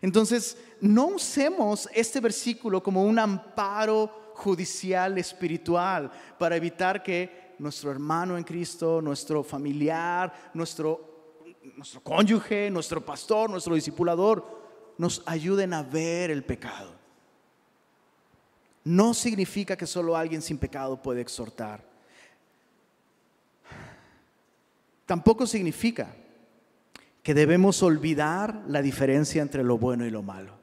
Entonces, 0.00 0.56
no 0.80 1.06
usemos 1.06 1.88
este 1.92 2.20
versículo 2.20 2.80
como 2.80 3.04
un 3.04 3.18
amparo 3.18 4.32
judicial 4.36 5.18
espiritual 5.18 6.10
para 6.38 6.56
evitar 6.56 7.02
que 7.02 7.54
nuestro 7.58 7.90
hermano 7.90 8.38
en 8.38 8.44
Cristo, 8.44 9.02
nuestro 9.02 9.42
familiar, 9.42 10.32
nuestro, 10.54 11.34
nuestro 11.76 12.00
cónyuge, 12.00 12.70
nuestro 12.70 13.04
pastor, 13.04 13.50
nuestro 13.50 13.74
discipulador, 13.74 14.62
nos 14.98 15.20
ayuden 15.26 15.74
a 15.74 15.82
ver 15.82 16.30
el 16.30 16.44
pecado 16.44 17.01
no 18.84 19.14
significa 19.14 19.76
que 19.76 19.86
solo 19.86 20.16
alguien 20.16 20.42
sin 20.42 20.58
pecado 20.58 21.00
puede 21.00 21.20
exhortar. 21.20 21.84
Tampoco 25.06 25.46
significa 25.46 26.14
que 27.22 27.34
debemos 27.34 27.82
olvidar 27.82 28.64
la 28.66 28.82
diferencia 28.82 29.42
entre 29.42 29.62
lo 29.62 29.78
bueno 29.78 30.04
y 30.06 30.10
lo 30.10 30.22
malo. 30.22 30.54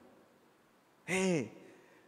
Eh, 1.08 1.52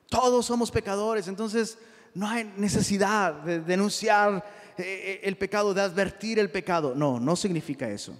todos 0.10 0.45
somos 0.45 0.71
pecadores, 0.71 1.28
entonces 1.28 1.78
no 2.13 2.28
hay 2.28 2.52
necesidad 2.58 3.34
de 3.43 3.62
denunciar 3.62 4.45
eh, 4.78 4.84
eh, 4.84 5.19
el 5.24 5.38
pecado, 5.38 5.74
de 5.74 5.82
advertir 5.82 6.38
el 6.39 6.52
pecado. 6.52 6.93
No, 6.95 7.19
no 7.19 7.36
significa 7.36 7.89
eso. 7.89 8.15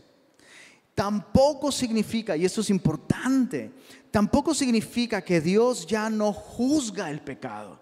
Tampoco 0.95 1.71
significa, 1.71 2.38
y 2.38 2.45
esto 2.45 2.62
es 2.62 2.69
importante, 2.69 3.71
tampoco 4.10 4.54
significa 4.54 5.21
que 5.21 5.41
Dios 5.41 5.86
ya 5.88 6.10
no 6.10 6.32
juzga 6.32 7.10
el 7.10 7.21
pecado. 7.21 7.80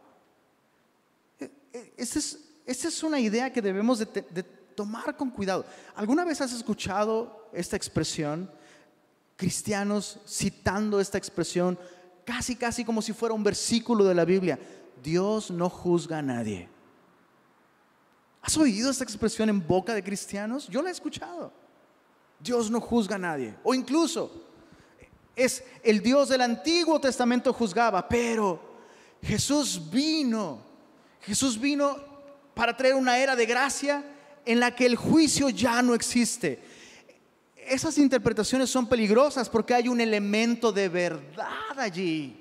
Esa 1.97 2.19
es, 2.65 3.03
una 3.03 3.19
idea 3.19 3.51
que 3.51 3.62
debemos 3.62 3.99
de, 3.99 4.43
tomar 4.75 5.15
con 5.17 5.29
cuidado. 5.29 5.65
¿Alguna 5.95 6.23
vez 6.23 6.41
has 6.41 6.53
escuchado 6.53 7.49
esta 7.53 7.75
expresión? 7.75 8.49
Cristianos 9.36 10.19
citando 10.27 10.99
esta 10.99 11.17
expresión 11.17 11.77
casi, 12.25 12.55
casi 12.55 12.84
como 12.84 13.01
si 13.01 13.13
fuera 13.13 13.34
un 13.34 13.43
versículo 13.43 14.03
de 14.05 14.15
la 14.15 14.25
Biblia. 14.25 14.60
Dios 15.01 15.51
no 15.51 15.69
juzga 15.69 16.19
a 16.19 16.21
nadie. 16.21 16.67
¿Has 18.41 18.58
oído 18.58 18.89
esta 18.89 19.03
expresión 19.03 19.49
en 19.49 19.65
boca 19.65 19.93
de 19.93 20.03
cristianos? 20.03 20.67
Yo 20.67 20.82
la 20.82 20.89
he 20.89 20.91
escuchado. 20.91 21.51
Dios 22.39 22.71
no 22.71 22.79
juzga 22.79 23.15
a 23.15 23.19
nadie. 23.19 23.55
O 23.63 23.73
incluso 23.73 24.32
es 25.36 25.63
el 25.84 26.01
Dios 26.01 26.29
del 26.29 26.41
Antiguo 26.41 26.99
Testamento 26.99 27.53
juzgaba, 27.53 28.08
pero 28.08 28.60
Jesús 29.21 29.89
vino 29.89 30.68
Jesús 31.21 31.60
vino 31.60 31.97
para 32.53 32.75
traer 32.75 32.95
una 32.95 33.17
era 33.17 33.36
de 33.36 33.45
gracia 33.45 34.03
en 34.45 34.60
la 34.60 34.75
que 34.75 34.86
el 34.86 34.95
juicio 34.95 35.49
ya 35.49 35.82
no 35.82 35.93
existe. 35.93 36.60
esas 37.67 37.97
interpretaciones 37.99 38.69
son 38.69 38.88
peligrosas 38.88 39.47
porque 39.47 39.75
hay 39.75 39.88
un 39.88 40.01
elemento 40.01 40.71
de 40.71 40.89
verdad 40.89 41.77
allí. 41.77 42.36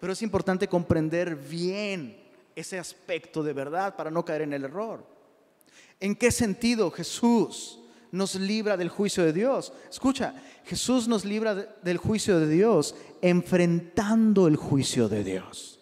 Pero 0.00 0.12
es 0.12 0.22
importante 0.22 0.68
comprender 0.68 1.36
bien 1.36 2.16
ese 2.56 2.78
aspecto 2.78 3.42
de 3.42 3.52
verdad 3.52 3.94
para 3.94 4.10
no 4.10 4.24
caer 4.24 4.42
en 4.42 4.52
el 4.52 4.64
error. 4.64 5.04
¿En 6.00 6.14
qué 6.16 6.30
sentido 6.30 6.90
Jesús 6.90 7.80
nos 8.10 8.34
libra 8.34 8.76
del 8.76 8.88
juicio 8.88 9.24
de 9.24 9.32
Dios? 9.32 9.72
Escucha, 9.90 10.34
Jesús 10.64 11.08
nos 11.08 11.24
libra 11.24 11.54
del 11.54 11.98
juicio 11.98 12.38
de 12.38 12.48
Dios 12.48 12.94
enfrentando 13.22 14.46
el 14.46 14.56
juicio 14.56 15.08
de 15.08 15.24
Dios. 15.24 15.77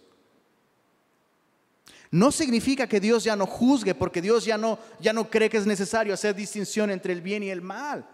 No 2.17 2.33
significa 2.33 2.87
que 2.87 2.99
Dios 2.99 3.25
ya 3.25 3.37
no 3.37 3.45
juzgue, 3.45 3.95
porque 3.95 4.23
Dios 4.23 4.47
ya 4.47 4.57
no, 4.57 4.79
ya 4.99 5.13
no 5.13 5.29
cree 5.29 5.51
que 5.51 5.59
es 5.59 5.67
necesario 5.67 6.15
hacer 6.15 6.35
distinción 6.35 6.91
entre 6.91 7.13
el 7.13 7.21
bien 7.21 7.43
y 7.43 7.51
el 7.51 7.61
mal. 7.61 8.09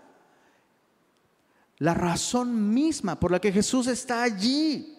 La 1.79 1.95
razón 1.95 2.75
misma 2.75 3.21
por 3.21 3.31
la 3.31 3.41
que 3.41 3.53
Jesús 3.53 3.87
está 3.87 4.25
allí, 4.25 4.99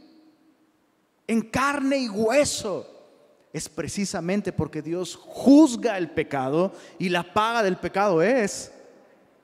en 1.27 1.41
carne 1.41 1.97
y 1.97 2.07
hueso, 2.07 2.89
es 3.51 3.67
precisamente 3.67 4.53
porque 4.53 4.81
Dios 4.81 5.17
juzga 5.17 5.97
el 5.97 6.09
pecado 6.09 6.71
y 6.97 7.09
la 7.09 7.33
paga 7.33 7.61
del 7.61 7.75
pecado 7.75 8.21
es 8.21 8.71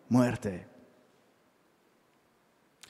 muerte. 0.08 0.66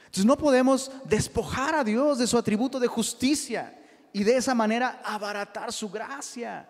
Entonces 0.01 0.25
no 0.25 0.37
podemos 0.37 0.91
despojar 1.05 1.73
a 1.73 1.83
Dios 1.83 2.19
de 2.19 2.27
su 2.27 2.37
atributo 2.37 2.79
de 2.79 2.87
justicia 2.87 3.78
y 4.19 4.23
de 4.25 4.35
esa 4.35 4.53
manera 4.53 4.99
abaratar 5.05 5.71
su 5.71 5.89
gracia. 5.89 6.67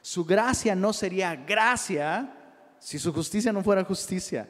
Su 0.00 0.24
gracia 0.24 0.76
no 0.76 0.92
sería 0.92 1.34
gracia 1.34 2.32
si 2.78 2.96
su 2.96 3.12
justicia 3.12 3.52
no 3.52 3.60
fuera 3.60 3.82
justicia. 3.82 4.48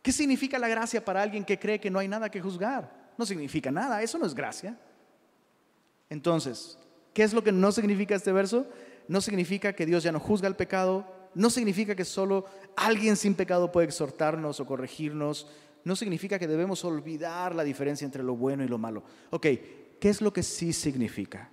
¿Qué 0.00 0.10
significa 0.10 0.58
la 0.58 0.66
gracia 0.66 1.04
para 1.04 1.20
alguien 1.20 1.44
que 1.44 1.58
cree 1.58 1.78
que 1.78 1.90
no 1.90 1.98
hay 1.98 2.08
nada 2.08 2.30
que 2.30 2.40
juzgar? 2.40 3.12
No 3.18 3.26
significa 3.26 3.70
nada, 3.70 4.00
eso 4.00 4.16
no 4.16 4.24
es 4.24 4.34
gracia. 4.34 4.78
Entonces, 6.08 6.78
¿qué 7.12 7.22
es 7.22 7.34
lo 7.34 7.44
que 7.44 7.52
no 7.52 7.70
significa 7.70 8.14
este 8.14 8.32
verso? 8.32 8.66
No 9.06 9.20
significa 9.20 9.74
que 9.74 9.84
Dios 9.84 10.04
ya 10.04 10.12
no 10.12 10.20
juzga 10.20 10.48
el 10.48 10.56
pecado, 10.56 11.06
no 11.34 11.50
significa 11.50 11.94
que 11.94 12.06
solo 12.06 12.46
alguien 12.76 13.16
sin 13.16 13.34
pecado 13.34 13.70
puede 13.70 13.88
exhortarnos 13.88 14.58
o 14.58 14.64
corregirnos, 14.64 15.48
no 15.84 15.96
significa 15.96 16.38
que 16.38 16.48
debemos 16.48 16.82
olvidar 16.82 17.54
la 17.54 17.62
diferencia 17.62 18.06
entre 18.06 18.22
lo 18.22 18.36
bueno 18.36 18.64
y 18.64 18.68
lo 18.68 18.78
malo. 18.78 19.02
Ok, 19.28 19.46
¿Qué 20.00 20.08
es 20.08 20.20
lo 20.20 20.32
que 20.32 20.42
sí 20.42 20.72
significa? 20.72 21.48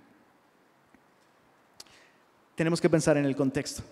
Tenemos 2.54 2.80
que 2.80 2.90
pensar 2.90 3.16
en 3.16 3.24
el 3.24 3.36
contexto. 3.36 3.82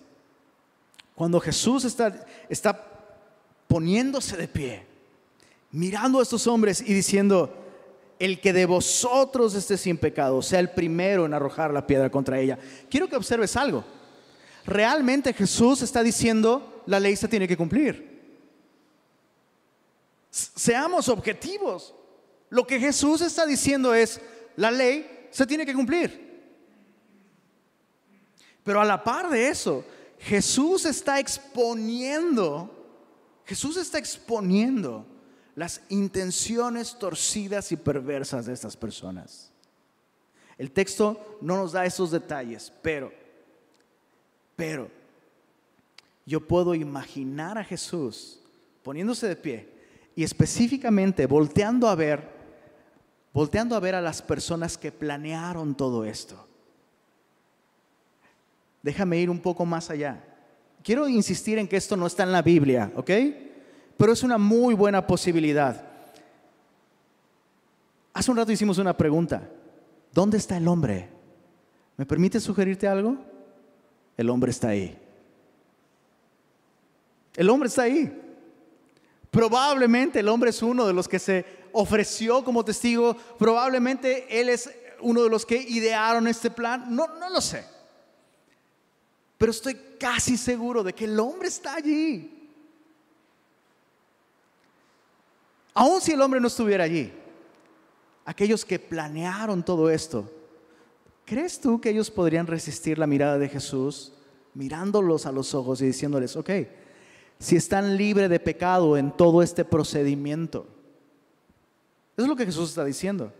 Cuando 1.15 1.39
Jesús 1.39 1.83
está, 1.83 2.25
está 2.49 2.87
poniéndose 3.67 4.37
de 4.37 4.47
pie, 4.47 4.85
mirando 5.71 6.19
a 6.19 6.23
estos 6.23 6.47
hombres 6.47 6.81
y 6.81 6.93
diciendo, 6.93 7.61
el 8.19 8.39
que 8.39 8.53
de 8.53 8.67
vosotros 8.67 9.55
esté 9.55 9.77
sin 9.77 9.97
pecado, 9.97 10.43
sea 10.43 10.59
el 10.59 10.69
primero 10.69 11.25
en 11.25 11.33
arrojar 11.33 11.73
la 11.73 11.87
piedra 11.87 12.11
contra 12.11 12.39
ella. 12.39 12.59
Quiero 12.87 13.07
que 13.07 13.15
observes 13.15 13.55
algo. 13.55 13.83
Realmente 14.63 15.33
Jesús 15.33 15.81
está 15.81 16.03
diciendo, 16.03 16.83
la 16.85 16.99
ley 16.99 17.15
se 17.15 17.27
tiene 17.27 17.47
que 17.47 17.57
cumplir. 17.57 18.11
Seamos 20.29 21.09
objetivos. 21.09 21.95
Lo 22.49 22.67
que 22.67 22.79
Jesús 22.79 23.21
está 23.21 23.45
diciendo 23.45 23.93
es, 23.93 24.21
la 24.55 24.71
ley 24.71 25.27
se 25.31 25.45
tiene 25.45 25.65
que 25.65 25.73
cumplir. 25.73 26.31
Pero 28.63 28.81
a 28.81 28.85
la 28.85 29.03
par 29.03 29.29
de 29.29 29.47
eso, 29.47 29.83
Jesús 30.19 30.85
está 30.85 31.19
exponiendo, 31.19 32.69
Jesús 33.45 33.77
está 33.77 33.97
exponiendo 33.97 35.05
las 35.55 35.81
intenciones 35.89 36.97
torcidas 36.97 37.71
y 37.71 37.77
perversas 37.77 38.45
de 38.45 38.53
estas 38.53 38.77
personas. 38.77 39.51
El 40.57 40.71
texto 40.71 41.39
no 41.41 41.57
nos 41.57 41.71
da 41.71 41.85
esos 41.85 42.11
detalles, 42.11 42.71
pero, 42.81 43.11
pero, 44.55 44.89
yo 46.25 46.47
puedo 46.47 46.75
imaginar 46.75 47.57
a 47.57 47.63
Jesús 47.63 48.39
poniéndose 48.83 49.27
de 49.27 49.35
pie 49.35 49.69
y 50.15 50.23
específicamente 50.23 51.25
volteando 51.25 51.87
a 51.87 51.95
ver 51.95 52.40
volteando 53.33 53.75
a 53.75 53.79
ver 53.79 53.95
a 53.95 54.01
las 54.01 54.21
personas 54.21 54.77
que 54.77 54.91
planearon 54.91 55.75
todo 55.75 56.05
esto. 56.05 56.47
Déjame 58.81 59.19
ir 59.19 59.29
un 59.29 59.39
poco 59.39 59.65
más 59.65 59.89
allá. 59.89 60.23
Quiero 60.83 61.07
insistir 61.07 61.57
en 61.59 61.67
que 61.67 61.77
esto 61.77 61.95
no 61.95 62.07
está 62.07 62.23
en 62.23 62.31
la 62.31 62.41
Biblia, 62.41 62.91
¿ok? 62.95 63.11
Pero 63.97 64.13
es 64.13 64.23
una 64.23 64.37
muy 64.37 64.73
buena 64.73 65.05
posibilidad. 65.05 65.85
Hace 68.13 68.31
un 68.31 68.37
rato 68.37 68.51
hicimos 68.51 68.77
una 68.79 68.97
pregunta. 68.97 69.47
¿Dónde 70.11 70.37
está 70.37 70.57
el 70.57 70.67
hombre? 70.67 71.09
¿Me 71.97 72.05
permite 72.05 72.39
sugerirte 72.39 72.87
algo? 72.87 73.17
El 74.17 74.29
hombre 74.29 74.51
está 74.51 74.69
ahí. 74.69 74.97
El 77.35 77.49
hombre 77.49 77.67
está 77.67 77.83
ahí. 77.83 78.11
Probablemente 79.29 80.19
el 80.19 80.27
hombre 80.27 80.49
es 80.49 80.61
uno 80.61 80.85
de 80.85 80.93
los 80.93 81.07
que 81.07 81.19
se 81.19 81.45
ofreció 81.73 82.43
como 82.43 82.65
testigo, 82.65 83.15
probablemente 83.37 84.39
él 84.39 84.49
es 84.49 84.69
uno 85.01 85.23
de 85.23 85.29
los 85.29 85.45
que 85.45 85.57
idearon 85.57 86.27
este 86.27 86.51
plan, 86.51 86.95
no, 86.95 87.07
no 87.19 87.29
lo 87.29 87.41
sé. 87.41 87.65
Pero 89.37 89.51
estoy 89.51 89.75
casi 89.99 90.37
seguro 90.37 90.83
de 90.83 90.93
que 90.93 91.05
el 91.05 91.19
hombre 91.19 91.47
está 91.47 91.75
allí. 91.75 92.49
Aun 95.73 96.01
si 96.01 96.11
el 96.11 96.21
hombre 96.21 96.39
no 96.39 96.47
estuviera 96.47 96.83
allí, 96.83 97.11
aquellos 98.25 98.65
que 98.65 98.77
planearon 98.77 99.63
todo 99.63 99.89
esto, 99.89 100.29
¿crees 101.25 101.59
tú 101.59 101.81
que 101.81 101.89
ellos 101.89 102.11
podrían 102.11 102.45
resistir 102.45 102.99
la 102.99 103.07
mirada 103.07 103.37
de 103.37 103.49
Jesús 103.49 104.13
mirándolos 104.53 105.25
a 105.25 105.31
los 105.31 105.53
ojos 105.53 105.81
y 105.81 105.85
diciéndoles, 105.85 106.35
ok, 106.35 106.49
si 107.39 107.55
están 107.55 107.97
libres 107.97 108.29
de 108.29 108.39
pecado 108.39 108.97
en 108.97 109.11
todo 109.11 109.41
este 109.41 109.65
procedimiento. 109.65 110.67
Eso 112.15 112.23
es 112.23 112.27
lo 112.27 112.35
que 112.35 112.45
Jesús 112.45 112.69
está 112.69 112.83
diciendo. 112.83 113.31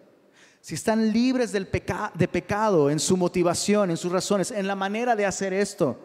Si 0.61 0.75
están 0.75 1.11
libres 1.11 1.51
del 1.51 1.67
de 2.13 2.27
pecado 2.27 2.89
en 2.89 2.99
su 2.99 3.17
motivación, 3.17 3.89
en 3.89 3.97
sus 3.97 4.11
razones, 4.11 4.51
en 4.51 4.67
la 4.67 4.75
manera 4.75 5.15
de 5.15 5.25
hacer 5.25 5.53
esto, 5.53 5.97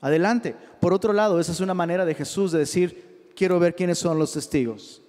adelante. 0.00 0.54
Por 0.80 0.92
otro 0.92 1.12
lado, 1.12 1.40
esa 1.40 1.52
es 1.52 1.60
una 1.60 1.74
manera 1.74 2.04
de 2.04 2.14
Jesús 2.14 2.52
de 2.52 2.58
decir, 2.58 3.32
quiero 3.34 3.58
ver 3.58 3.74
quiénes 3.74 3.98
son 3.98 4.18
los 4.18 4.32
testigos. 4.32 5.02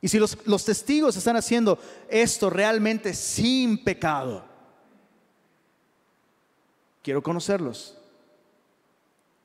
Y 0.00 0.08
si 0.08 0.18
los, 0.18 0.36
los 0.46 0.64
testigos 0.64 1.16
están 1.16 1.36
haciendo 1.36 1.78
esto 2.08 2.50
realmente 2.50 3.14
sin 3.14 3.82
pecado, 3.82 4.44
quiero 7.02 7.22
conocerlos. 7.22 7.98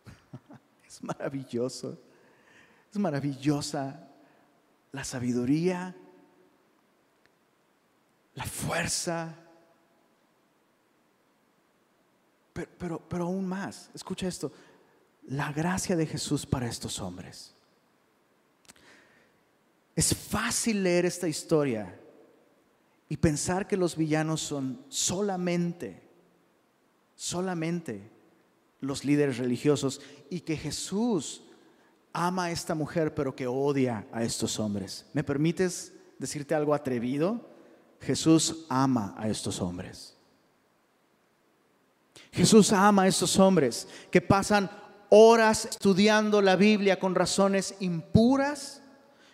Es 0.87 1.03
maravilloso. 1.03 1.95
Es 2.91 2.97
maravillosa 2.97 4.06
la 4.97 5.03
sabiduría, 5.03 5.95
la 8.33 8.45
fuerza. 8.45 9.35
Pero, 12.51 12.71
pero, 12.79 13.01
pero 13.07 13.25
aún 13.25 13.47
más, 13.47 13.91
escucha 13.93 14.27
esto, 14.27 14.51
la 15.27 15.51
gracia 15.51 15.95
de 15.95 16.07
Jesús 16.07 16.47
para 16.47 16.67
estos 16.67 16.99
hombres. 16.99 17.53
Es 19.95 20.15
fácil 20.15 20.81
leer 20.81 21.05
esta 21.05 21.27
historia 21.27 21.99
y 23.07 23.17
pensar 23.17 23.67
que 23.67 23.77
los 23.77 23.95
villanos 23.95 24.41
son 24.41 24.83
solamente, 24.89 26.09
solamente 27.13 28.09
los 28.79 29.05
líderes 29.05 29.37
religiosos 29.37 30.01
y 30.31 30.39
que 30.39 30.57
Jesús 30.57 31.43
ama 32.17 32.45
a 32.45 32.51
esta 32.51 32.73
mujer 32.73 33.13
pero 33.13 33.35
que 33.35 33.45
odia 33.45 34.07
a 34.11 34.23
estos 34.23 34.59
hombres. 34.59 35.05
¿Me 35.13 35.23
permites 35.23 35.93
decirte 36.17 36.55
algo 36.55 36.73
atrevido? 36.73 37.47
Jesús 38.01 38.65
ama 38.69 39.13
a 39.17 39.29
estos 39.29 39.61
hombres. 39.61 40.15
Jesús 42.31 42.73
ama 42.73 43.03
a 43.03 43.07
estos 43.07 43.37
hombres 43.37 43.87
que 44.09 44.19
pasan 44.19 44.69
horas 45.09 45.65
estudiando 45.65 46.41
la 46.41 46.55
Biblia 46.55 46.99
con 46.99 47.13
razones 47.13 47.75
impuras. 47.79 48.81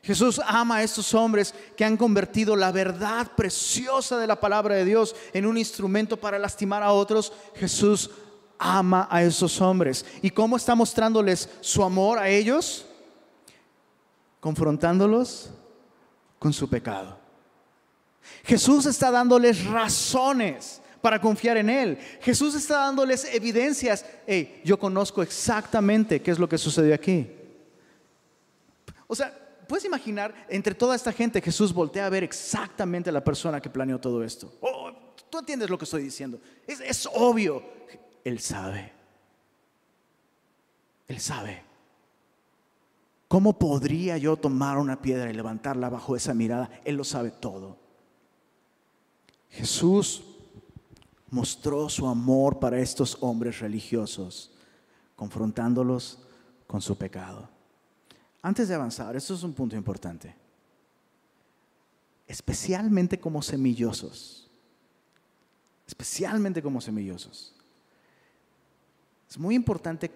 Jesús 0.01 0.41
ama 0.45 0.77
a 0.77 0.83
estos 0.83 1.13
hombres 1.13 1.55
que 1.77 1.85
han 1.85 1.95
convertido 1.95 2.57
la 2.57 2.73
verdad 2.73 3.31
preciosa 3.37 4.17
de 4.17 4.27
la 4.27 4.41
palabra 4.41 4.75
de 4.75 4.83
Dios 4.83 5.15
en 5.31 5.45
un 5.45 5.57
instrumento 5.57 6.17
para 6.17 6.37
lastimar 6.37 6.83
a 6.83 6.91
otros. 6.91 7.31
Jesús 7.55 8.11
ama 8.57 9.07
a 9.09 9.23
esos 9.23 9.59
hombres. 9.61 10.05
¿Y 10.21 10.29
cómo 10.29 10.57
está 10.57 10.75
mostrándoles 10.75 11.49
su 11.61 11.83
amor 11.83 12.19
a 12.19 12.29
ellos? 12.29 12.85
Confrontándolos 14.39 15.51
con 16.39 16.53
su 16.53 16.69
pecado. 16.69 17.17
Jesús 18.43 18.85
está 18.85 19.11
dándoles 19.11 19.65
razones 19.65 20.81
para 21.01 21.19
confiar 21.19 21.57
en 21.57 21.69
Él. 21.69 21.97
Jesús 22.21 22.55
está 22.55 22.79
dándoles 22.79 23.25
evidencias. 23.33 24.05
Hey, 24.25 24.61
yo 24.63 24.79
conozco 24.79 25.21
exactamente 25.21 26.21
qué 26.21 26.31
es 26.31 26.39
lo 26.39 26.47
que 26.47 26.57
sucedió 26.57 26.95
aquí. 26.95 27.29
O 29.07 29.15
sea, 29.15 29.37
puedes 29.67 29.85
imaginar, 29.85 30.33
entre 30.47 30.73
toda 30.73 30.95
esta 30.95 31.11
gente, 31.11 31.41
Jesús 31.41 31.73
voltea 31.73 32.05
a 32.05 32.09
ver 32.09 32.23
exactamente 32.23 33.09
a 33.09 33.13
la 33.13 33.23
persona 33.23 33.61
que 33.61 33.69
planeó 33.69 33.99
todo 33.99 34.23
esto. 34.23 34.53
Oh, 34.61 34.91
Tú 35.33 35.39
entiendes 35.39 35.67
lo 35.67 35.79
que 35.79 35.85
estoy 35.85 36.03
diciendo. 36.03 36.39
Es, 36.67 36.79
es 36.79 37.09
obvio. 37.11 37.63
Él 38.23 38.39
sabe. 38.39 38.91
Él 41.07 41.19
sabe. 41.19 41.63
¿Cómo 43.27 43.57
podría 43.57 44.17
yo 44.17 44.37
tomar 44.37 44.77
una 44.77 45.01
piedra 45.01 45.29
y 45.29 45.33
levantarla 45.33 45.89
bajo 45.89 46.15
esa 46.15 46.33
mirada? 46.33 46.69
Él 46.85 46.95
lo 46.95 47.03
sabe 47.03 47.31
todo. 47.31 47.77
Jesús 49.49 50.23
mostró 51.29 51.89
su 51.89 52.07
amor 52.07 52.59
para 52.59 52.79
estos 52.79 53.17
hombres 53.21 53.59
religiosos, 53.59 54.51
confrontándolos 55.15 56.19
con 56.67 56.81
su 56.81 56.95
pecado. 56.95 57.49
Antes 58.41 58.67
de 58.67 58.75
avanzar, 58.75 59.15
esto 59.15 59.33
es 59.33 59.41
un 59.41 59.53
punto 59.53 59.75
importante. 59.75 60.35
Especialmente 62.27 63.19
como 63.19 63.41
semillosos. 63.41 64.49
Especialmente 65.87 66.61
como 66.61 66.81
semillosos. 66.81 67.55
Es 69.33 69.39
muy 69.39 69.55
importante 69.55 70.11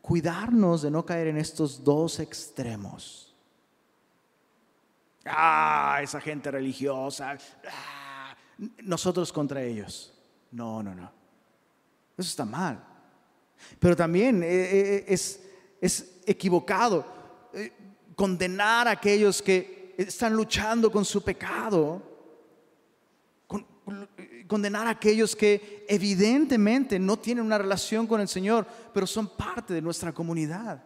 cuidarnos 0.00 0.80
de 0.80 0.90
no 0.90 1.04
caer 1.04 1.26
en 1.26 1.36
estos 1.36 1.84
dos 1.84 2.20
extremos. 2.20 3.36
Ah, 5.26 6.00
esa 6.02 6.22
gente 6.22 6.50
religiosa. 6.50 7.36
Ah, 7.70 8.34
nosotros 8.78 9.30
contra 9.30 9.62
ellos. 9.62 10.18
No, 10.52 10.82
no, 10.82 10.94
no. 10.94 11.12
Eso 12.16 12.30
está 12.30 12.46
mal. 12.46 12.82
Pero 13.78 13.94
también 13.94 14.42
eh, 14.42 14.48
eh, 14.48 15.04
es, 15.06 15.46
es 15.78 16.22
equivocado 16.24 17.04
eh, 17.52 17.74
condenar 18.16 18.88
a 18.88 18.92
aquellos 18.92 19.42
que 19.42 19.94
están 19.98 20.32
luchando 20.32 20.90
con 20.90 21.04
su 21.04 21.22
pecado, 21.22 22.02
condenar 24.50 24.88
a 24.88 24.90
aquellos 24.90 25.36
que 25.36 25.86
evidentemente 25.88 26.98
no 26.98 27.16
tienen 27.16 27.44
una 27.44 27.56
relación 27.56 28.04
con 28.04 28.20
el 28.20 28.26
Señor, 28.26 28.66
pero 28.92 29.06
son 29.06 29.28
parte 29.28 29.72
de 29.72 29.80
nuestra 29.80 30.10
comunidad. 30.12 30.82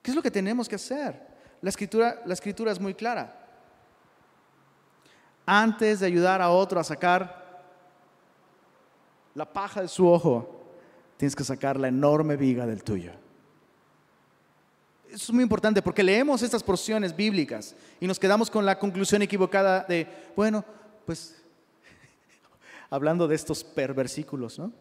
¿Qué 0.00 0.12
es 0.12 0.14
lo 0.14 0.22
que 0.22 0.30
tenemos 0.30 0.66
que 0.66 0.76
hacer? 0.76 1.20
La 1.60 1.68
escritura, 1.68 2.22
la 2.24 2.32
escritura 2.32 2.72
es 2.72 2.80
muy 2.80 2.94
clara. 2.94 3.46
Antes 5.44 6.00
de 6.00 6.06
ayudar 6.06 6.40
a 6.40 6.48
otro 6.48 6.80
a 6.80 6.84
sacar 6.84 7.62
la 9.34 9.44
paja 9.44 9.82
de 9.82 9.88
su 9.88 10.08
ojo, 10.08 10.64
tienes 11.18 11.36
que 11.36 11.44
sacar 11.44 11.78
la 11.78 11.88
enorme 11.88 12.34
viga 12.38 12.66
del 12.66 12.82
tuyo 12.82 13.12
es 15.08 15.32
muy 15.32 15.42
importante 15.42 15.80
porque 15.80 16.02
leemos 16.02 16.42
estas 16.42 16.62
porciones 16.62 17.14
bíblicas 17.14 17.74
y 18.00 18.06
nos 18.06 18.18
quedamos 18.18 18.50
con 18.50 18.66
la 18.66 18.78
conclusión 18.78 19.22
equivocada 19.22 19.84
de, 19.88 20.06
bueno, 20.34 20.64
pues, 21.06 21.36
hablando 22.90 23.28
de 23.28 23.34
estos 23.34 23.64
perversículos, 23.64 24.58
¿no? 24.58 24.72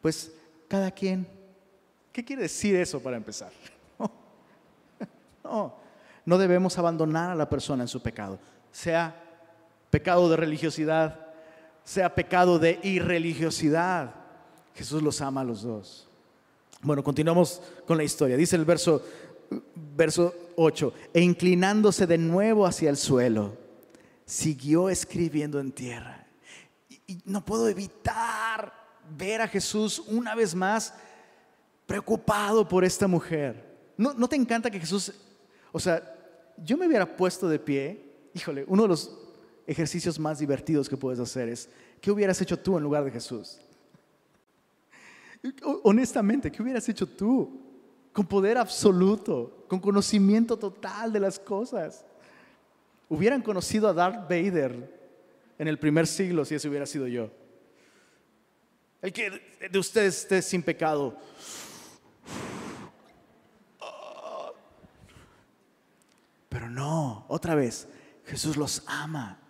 Pues 0.00 0.32
cada 0.68 0.90
quien, 0.90 1.26
¿qué 2.12 2.24
quiere 2.24 2.42
decir 2.42 2.76
eso 2.76 3.00
para 3.00 3.16
empezar? 3.16 3.52
No, 5.44 5.76
no 6.24 6.38
debemos 6.38 6.78
abandonar 6.78 7.30
a 7.30 7.34
la 7.34 7.50
persona 7.50 7.84
en 7.84 7.88
su 7.88 8.02
pecado, 8.02 8.38
sea 8.72 9.14
pecado 9.90 10.28
de 10.30 10.36
religiosidad, 10.36 11.26
sea 11.84 12.14
pecado 12.14 12.58
de 12.58 12.80
irreligiosidad. 12.82 14.14
Jesús 14.74 15.02
los 15.02 15.20
ama 15.20 15.42
a 15.42 15.44
los 15.44 15.62
dos. 15.62 16.08
Bueno, 16.80 17.04
continuamos 17.04 17.62
con 17.86 17.96
la 17.96 18.04
historia. 18.04 18.36
Dice 18.36 18.56
el 18.56 18.64
verso 18.64 19.02
verso 19.74 20.34
8, 20.56 20.92
e 21.12 21.20
inclinándose 21.20 22.06
de 22.06 22.18
nuevo 22.18 22.66
hacia 22.66 22.90
el 22.90 22.96
suelo, 22.96 23.56
siguió 24.24 24.88
escribiendo 24.88 25.60
en 25.60 25.72
tierra. 25.72 26.23
Y, 27.06 27.20
no 27.24 27.44
puedo 27.44 27.68
evitar 27.68 28.72
ver 29.16 29.42
a 29.42 29.48
Jesús 29.48 30.02
una 30.06 30.34
vez 30.34 30.54
más 30.54 30.94
preocupado 31.86 32.66
por 32.66 32.84
esta 32.84 33.06
mujer. 33.06 33.92
¿No, 33.96 34.12
¿No 34.14 34.28
te 34.28 34.36
encanta 34.36 34.70
que 34.70 34.80
Jesús, 34.80 35.12
o 35.72 35.78
sea, 35.78 36.02
yo 36.58 36.76
me 36.76 36.86
hubiera 36.86 37.16
puesto 37.16 37.48
de 37.48 37.58
pie, 37.58 38.12
híjole, 38.32 38.64
uno 38.66 38.82
de 38.82 38.88
los 38.88 39.16
ejercicios 39.66 40.18
más 40.18 40.38
divertidos 40.38 40.88
que 40.88 40.96
puedes 40.96 41.20
hacer 41.20 41.48
es, 41.48 41.68
¿qué 42.00 42.10
hubieras 42.10 42.40
hecho 42.40 42.58
tú 42.58 42.76
en 42.76 42.82
lugar 42.82 43.04
de 43.04 43.10
Jesús? 43.10 43.60
Honestamente, 45.82 46.50
¿qué 46.50 46.62
hubieras 46.62 46.88
hecho 46.88 47.06
tú? 47.06 47.64
con 48.14 48.26
poder 48.26 48.56
absoluto, 48.56 49.64
con 49.66 49.80
conocimiento 49.80 50.56
total 50.56 51.12
de 51.12 51.18
las 51.18 51.36
cosas. 51.36 52.04
Hubieran 53.08 53.42
conocido 53.42 53.88
a 53.88 53.92
Darth 53.92 54.30
Vader 54.30 55.03
en 55.58 55.68
el 55.68 55.78
primer 55.78 56.06
siglo 56.06 56.44
si 56.44 56.54
ese 56.54 56.68
hubiera 56.68 56.86
sido 56.86 57.06
yo. 57.06 57.30
El 59.02 59.12
que 59.12 59.30
de 59.70 59.78
ustedes 59.78 60.22
esté 60.22 60.40
sin 60.42 60.62
pecado. 60.62 61.16
Pero 66.48 66.70
no, 66.70 67.26
otra 67.28 67.54
vez, 67.54 67.88
Jesús 68.24 68.56
los 68.56 68.82
ama. 68.86 69.40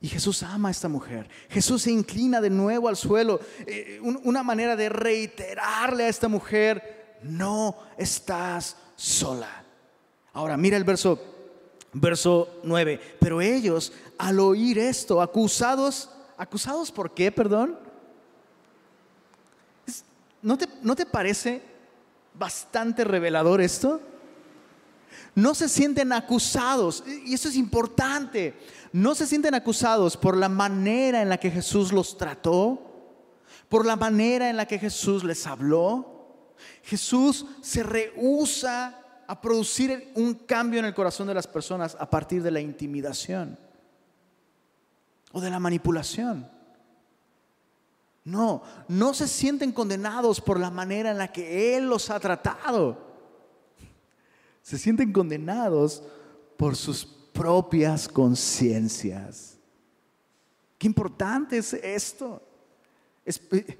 Y 0.00 0.08
Jesús 0.08 0.42
ama 0.42 0.68
a 0.68 0.70
esta 0.70 0.88
mujer. 0.88 1.28
Jesús 1.50 1.82
se 1.82 1.90
inclina 1.90 2.40
de 2.40 2.50
nuevo 2.50 2.88
al 2.88 2.96
suelo. 2.96 3.40
Eh, 3.66 3.98
una 4.00 4.42
manera 4.42 4.76
de 4.76 4.88
reiterarle 4.88 6.04
a 6.04 6.08
esta 6.08 6.28
mujer 6.28 7.18
no 7.22 7.76
estás 7.98 8.76
sola. 8.94 9.64
Ahora 10.32 10.56
mira 10.56 10.76
el 10.76 10.84
verso, 10.84 11.35
verso 12.00 12.60
9. 12.62 13.00
Pero 13.18 13.40
ellos 13.40 13.92
al 14.18 14.40
oír 14.40 14.78
esto, 14.78 15.20
acusados, 15.20 16.10
acusados 16.36 16.92
por 16.92 17.12
qué, 17.12 17.32
perdón? 17.32 17.78
¿No 20.42 20.56
te, 20.56 20.68
¿No 20.82 20.94
te 20.94 21.06
parece 21.06 21.62
bastante 22.34 23.04
revelador 23.04 23.60
esto? 23.60 24.00
No 25.34 25.54
se 25.54 25.68
sienten 25.68 26.12
acusados, 26.12 27.04
y 27.24 27.34
eso 27.34 27.48
es 27.48 27.56
importante, 27.56 28.54
no 28.92 29.14
se 29.14 29.26
sienten 29.26 29.54
acusados 29.54 30.16
por 30.16 30.36
la 30.36 30.48
manera 30.48 31.20
en 31.20 31.28
la 31.28 31.38
que 31.38 31.50
Jesús 31.50 31.92
los 31.92 32.16
trató, 32.16 32.82
por 33.68 33.84
la 33.84 33.96
manera 33.96 34.48
en 34.48 34.56
la 34.56 34.66
que 34.66 34.78
Jesús 34.78 35.24
les 35.24 35.46
habló, 35.46 36.54
Jesús 36.82 37.44
se 37.60 37.82
rehúsa 37.82 39.05
a 39.26 39.40
producir 39.40 40.12
un 40.14 40.34
cambio 40.34 40.80
en 40.80 40.86
el 40.86 40.94
corazón 40.94 41.26
de 41.26 41.34
las 41.34 41.46
personas 41.46 41.96
a 41.98 42.08
partir 42.08 42.42
de 42.42 42.50
la 42.50 42.60
intimidación 42.60 43.58
o 45.32 45.40
de 45.40 45.50
la 45.50 45.58
manipulación. 45.58 46.48
No, 48.24 48.62
no 48.88 49.14
se 49.14 49.28
sienten 49.28 49.70
condenados 49.70 50.40
por 50.40 50.58
la 50.58 50.70
manera 50.70 51.10
en 51.10 51.18
la 51.18 51.32
que 51.32 51.76
Él 51.76 51.88
los 51.88 52.10
ha 52.10 52.18
tratado. 52.18 52.98
Se 54.62 54.78
sienten 54.78 55.12
condenados 55.12 56.02
por 56.56 56.74
sus 56.74 57.04
propias 57.04 58.08
conciencias. 58.08 59.56
Qué 60.78 60.86
importante 60.86 61.58
es 61.58 61.72
esto. 61.74 62.42
Eh, 63.24 63.78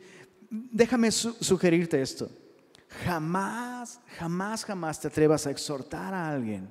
déjame 0.50 1.10
sugerirte 1.10 2.00
esto. 2.00 2.30
Jamás, 3.04 4.00
jamás, 4.18 4.64
jamás 4.64 5.00
te 5.00 5.08
atrevas 5.08 5.46
a 5.46 5.50
exhortar 5.50 6.14
a 6.14 6.28
alguien 6.28 6.70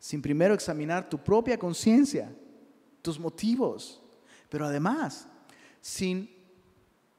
sin 0.00 0.22
primero 0.22 0.54
examinar 0.54 1.08
tu 1.08 1.18
propia 1.18 1.58
conciencia, 1.58 2.32
tus 3.02 3.20
motivos, 3.20 4.02
pero 4.48 4.66
además 4.66 5.28
sin 5.82 6.28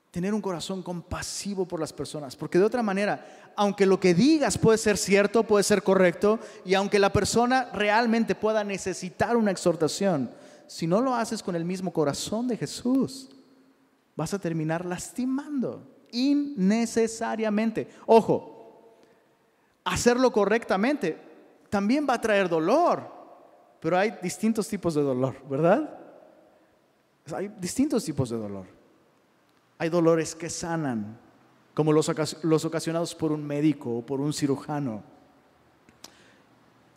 tener 0.09 0.33
un 0.33 0.41
corazón 0.41 0.83
compasivo 0.83 1.65
por 1.65 1.79
las 1.79 1.93
personas, 1.93 2.35
porque 2.35 2.57
de 2.57 2.65
otra 2.65 2.83
manera, 2.83 3.53
aunque 3.55 3.85
lo 3.85 3.99
que 3.99 4.13
digas 4.13 4.57
puede 4.57 4.77
ser 4.77 4.97
cierto, 4.97 5.43
puede 5.43 5.63
ser 5.63 5.83
correcto, 5.83 6.39
y 6.65 6.73
aunque 6.73 6.99
la 6.99 7.13
persona 7.13 7.69
realmente 7.71 8.35
pueda 8.35 8.63
necesitar 8.63 9.37
una 9.37 9.51
exhortación, 9.51 10.31
si 10.67 10.87
no 10.87 11.01
lo 11.01 11.15
haces 11.15 11.43
con 11.43 11.55
el 11.55 11.63
mismo 11.63 11.93
corazón 11.93 12.47
de 12.47 12.57
Jesús, 12.57 13.29
vas 14.15 14.33
a 14.33 14.39
terminar 14.39 14.85
lastimando 14.85 15.87
innecesariamente. 16.11 17.87
Ojo, 18.05 18.95
hacerlo 19.83 20.31
correctamente 20.31 21.17
también 21.69 22.05
va 22.07 22.15
a 22.15 22.21
traer 22.21 22.49
dolor, 22.49 23.09
pero 23.79 23.97
hay 23.97 24.13
distintos 24.21 24.67
tipos 24.67 24.93
de 24.93 25.01
dolor, 25.01 25.35
¿verdad? 25.49 25.97
Hay 27.33 27.47
distintos 27.59 28.03
tipos 28.03 28.29
de 28.29 28.37
dolor. 28.37 28.65
Hay 29.77 29.89
dolores 29.89 30.35
que 30.35 30.49
sanan, 30.49 31.17
como 31.73 31.91
los, 31.93 32.11
los 32.43 32.65
ocasionados 32.65 33.15
por 33.15 33.31
un 33.31 33.45
médico 33.45 33.97
o 33.97 34.05
por 34.05 34.19
un 34.19 34.33
cirujano. 34.33 35.01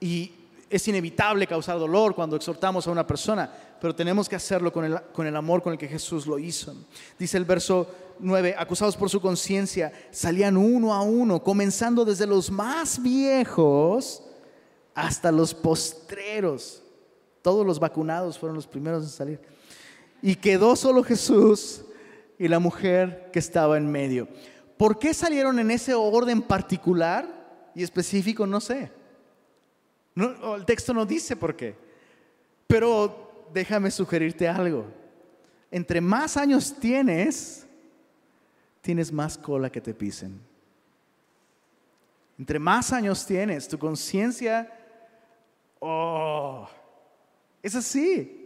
Y 0.00 0.34
es 0.76 0.88
inevitable 0.88 1.46
causar 1.46 1.78
dolor 1.78 2.14
cuando 2.14 2.36
exhortamos 2.36 2.86
a 2.86 2.90
una 2.90 3.06
persona, 3.06 3.50
pero 3.80 3.94
tenemos 3.94 4.28
que 4.28 4.36
hacerlo 4.36 4.72
con 4.72 4.84
el, 4.84 5.00
con 5.12 5.26
el 5.26 5.36
amor 5.36 5.62
con 5.62 5.72
el 5.72 5.78
que 5.78 5.88
Jesús 5.88 6.26
lo 6.26 6.38
hizo. 6.38 6.74
Dice 7.18 7.36
el 7.36 7.44
verso 7.44 7.86
9, 8.18 8.54
acusados 8.58 8.96
por 8.96 9.10
su 9.10 9.20
conciencia, 9.20 9.92
salían 10.10 10.56
uno 10.56 10.94
a 10.94 11.02
uno, 11.02 11.42
comenzando 11.42 12.04
desde 12.04 12.26
los 12.26 12.50
más 12.50 13.02
viejos 13.02 14.22
hasta 14.94 15.30
los 15.30 15.54
postreros. 15.54 16.82
Todos 17.42 17.66
los 17.66 17.78
vacunados 17.78 18.38
fueron 18.38 18.56
los 18.56 18.66
primeros 18.66 19.04
en 19.04 19.10
salir. 19.10 19.40
Y 20.22 20.36
quedó 20.36 20.76
solo 20.76 21.04
Jesús 21.04 21.84
y 22.38 22.48
la 22.48 22.58
mujer 22.58 23.28
que 23.32 23.38
estaba 23.38 23.76
en 23.76 23.90
medio. 23.90 24.28
¿Por 24.76 24.98
qué 24.98 25.14
salieron 25.14 25.58
en 25.58 25.70
ese 25.70 25.94
orden 25.94 26.42
particular 26.42 27.70
y 27.74 27.82
específico? 27.82 28.46
No 28.46 28.60
sé. 28.60 29.03
El 30.16 30.64
texto 30.64 30.94
no 30.94 31.04
dice 31.04 31.36
por 31.36 31.56
qué. 31.56 31.76
Pero 32.66 33.46
déjame 33.52 33.90
sugerirte 33.90 34.48
algo. 34.48 34.86
Entre 35.70 36.00
más 36.00 36.36
años 36.36 36.74
tienes, 36.78 37.66
tienes 38.80 39.12
más 39.12 39.36
cola 39.36 39.70
que 39.70 39.80
te 39.80 39.94
pisen. 39.94 40.40
Entre 42.38 42.58
más 42.58 42.92
años 42.92 43.24
tienes, 43.26 43.68
tu 43.68 43.78
conciencia, 43.78 44.72
oh, 45.78 46.68
es 47.62 47.74
así. 47.74 48.40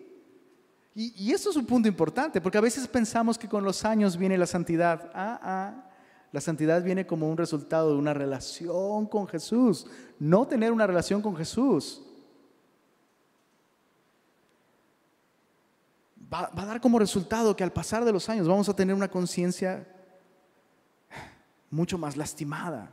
Y, 0.94 1.32
eso 1.32 1.50
es 1.50 1.56
un 1.56 1.64
punto 1.64 1.86
importante, 1.86 2.40
porque 2.40 2.58
a 2.58 2.62
veces 2.62 2.88
pensamos 2.88 3.38
que 3.38 3.48
con 3.48 3.62
los 3.62 3.84
años 3.84 4.16
viene 4.16 4.36
la 4.36 4.46
santidad. 4.46 5.10
Ah, 5.14 5.38
ah, 5.42 5.87
la 6.32 6.40
santidad 6.40 6.82
viene 6.82 7.06
como 7.06 7.28
un 7.30 7.36
resultado 7.36 7.92
de 7.92 7.98
una 7.98 8.14
relación 8.14 9.06
con 9.06 9.26
Jesús, 9.26 9.86
no 10.18 10.46
tener 10.46 10.72
una 10.72 10.86
relación 10.86 11.22
con 11.22 11.36
Jesús. 11.36 12.02
Va, 16.32 16.50
a 16.54 16.66
dar 16.66 16.80
como 16.80 16.98
resultado 16.98 17.56
que 17.56 17.64
al 17.64 17.72
pasar 17.72 18.04
de 18.04 18.12
los 18.12 18.28
años 18.28 18.46
vamos 18.46 18.68
a 18.68 18.76
tener 18.76 18.94
una 18.94 19.10
conciencia 19.10 19.86
mucho 21.70 21.96
más 21.96 22.16
lastimada. 22.16 22.90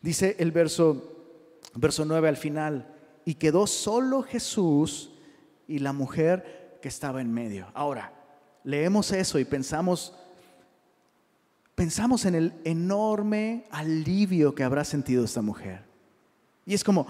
Dice 0.00 0.36
el 0.38 0.52
verso, 0.52 1.60
verso 1.74 2.04
9 2.04 2.28
al 2.28 2.36
final, 2.36 2.94
y 3.26 3.34
quedó 3.34 3.66
solo 3.66 4.22
Jesús 4.22 5.10
y 5.68 5.80
la 5.80 5.92
mujer 5.92 6.78
que 6.80 6.88
estaba 6.88 7.20
en 7.20 7.32
medio. 7.32 7.66
Ahora, 7.74 8.12
leemos 8.64 9.12
eso 9.12 9.38
y 9.38 9.44
pensamos, 9.44 10.14
pensamos 11.76 12.24
en 12.24 12.34
el 12.34 12.54
enorme 12.64 13.66
alivio 13.70 14.54
que 14.54 14.64
habrá 14.64 14.82
sentido 14.82 15.24
esta 15.24 15.42
mujer. 15.42 15.84
Y 16.64 16.74
es 16.74 16.82
como, 16.82 17.06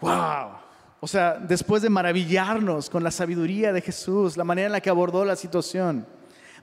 wow. 0.00 0.52
O 1.00 1.06
sea, 1.06 1.34
después 1.34 1.82
de 1.82 1.90
maravillarnos 1.90 2.90
con 2.90 3.04
la 3.04 3.12
sabiduría 3.12 3.72
de 3.72 3.82
Jesús, 3.82 4.36
la 4.36 4.42
manera 4.42 4.66
en 4.66 4.72
la 4.72 4.80
que 4.80 4.90
abordó 4.90 5.24
la 5.24 5.36
situación, 5.36 6.06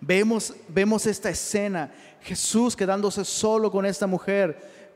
vemos, 0.01 0.53
vemos 0.67 1.05
esta 1.05 1.29
escena, 1.29 1.93
Jesús 2.21 2.75
quedándose 2.75 3.23
solo 3.23 3.71
con 3.71 3.85
esta 3.85 4.07
mujer, 4.07 4.91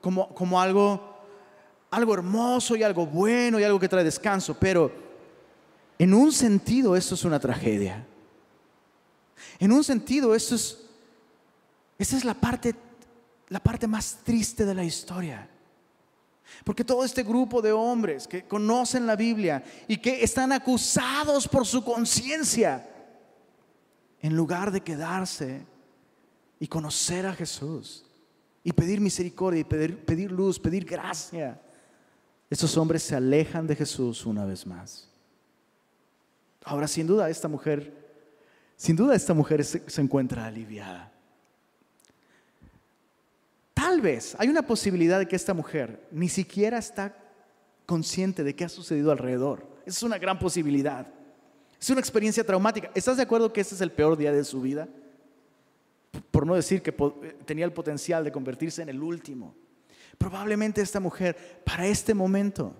como, 0.00 0.28
como 0.34 0.60
algo, 0.60 1.16
algo 1.90 2.14
hermoso 2.14 2.76
y 2.76 2.82
algo 2.82 3.06
bueno 3.06 3.58
y 3.58 3.64
algo 3.64 3.80
que 3.80 3.88
trae 3.88 4.04
descanso, 4.04 4.54
pero 4.60 4.92
en 5.98 6.12
un 6.12 6.30
sentido 6.30 6.94
esto 6.94 7.14
es 7.14 7.24
una 7.24 7.40
tragedia. 7.40 8.06
En 9.58 9.72
un 9.72 9.82
sentido 9.82 10.34
esto 10.34 10.54
es, 10.54 10.87
esta 11.98 12.16
es 12.16 12.24
la 12.24 12.34
parte, 12.34 12.74
la 13.48 13.60
parte 13.60 13.86
más 13.86 14.18
triste 14.24 14.64
de 14.64 14.74
la 14.74 14.84
historia. 14.84 15.48
Porque 16.64 16.84
todo 16.84 17.04
este 17.04 17.22
grupo 17.22 17.60
de 17.60 17.72
hombres 17.72 18.26
que 18.26 18.44
conocen 18.44 19.06
la 19.06 19.16
Biblia 19.16 19.62
y 19.86 19.98
que 19.98 20.22
están 20.22 20.52
acusados 20.52 21.46
por 21.46 21.66
su 21.66 21.84
conciencia, 21.84 22.88
en 24.20 24.34
lugar 24.34 24.70
de 24.70 24.80
quedarse 24.80 25.66
y 26.58 26.66
conocer 26.66 27.26
a 27.26 27.34
Jesús, 27.34 28.04
y 28.64 28.72
pedir 28.72 29.00
misericordia 29.00 29.60
y 29.60 29.64
pedir, 29.64 30.04
pedir 30.04 30.32
luz, 30.32 30.58
pedir 30.58 30.84
gracia. 30.84 31.60
Estos 32.50 32.76
hombres 32.76 33.02
se 33.02 33.14
alejan 33.14 33.66
de 33.66 33.76
Jesús 33.76 34.24
una 34.26 34.44
vez 34.44 34.66
más. 34.66 35.08
Ahora, 36.64 36.88
sin 36.88 37.06
duda, 37.06 37.30
esta 37.30 37.48
mujer, 37.48 37.94
sin 38.76 38.96
duda, 38.96 39.14
esta 39.14 39.34
mujer 39.34 39.64
se, 39.64 39.88
se 39.88 40.00
encuentra 40.00 40.46
aliviada. 40.46 41.12
Tal 43.88 44.02
vez 44.02 44.36
hay 44.38 44.48
una 44.48 44.60
posibilidad 44.60 45.18
de 45.18 45.26
que 45.26 45.34
esta 45.34 45.54
mujer 45.54 46.06
ni 46.10 46.28
siquiera 46.28 46.76
está 46.76 47.16
consciente 47.86 48.44
de 48.44 48.54
qué 48.54 48.66
ha 48.66 48.68
sucedido 48.68 49.10
alrededor. 49.10 49.66
Es 49.86 50.02
una 50.02 50.18
gran 50.18 50.38
posibilidad. 50.38 51.06
Es 51.80 51.88
una 51.88 51.98
experiencia 51.98 52.44
traumática. 52.44 52.90
¿Estás 52.94 53.16
de 53.16 53.22
acuerdo 53.22 53.50
que 53.50 53.62
este 53.62 53.74
es 53.76 53.80
el 53.80 53.90
peor 53.90 54.18
día 54.18 54.30
de 54.30 54.44
su 54.44 54.60
vida? 54.60 54.86
por 56.30 56.46
no 56.46 56.54
decir 56.54 56.82
que 56.82 56.92
tenía 57.46 57.64
el 57.64 57.72
potencial 57.72 58.24
de 58.24 58.32
convertirse 58.32 58.82
en 58.82 58.90
el 58.90 59.02
último. 59.02 59.54
Probablemente 60.18 60.80
esta 60.82 61.00
mujer, 61.00 61.62
para 61.64 61.86
este 61.86 62.12
momento, 62.12 62.74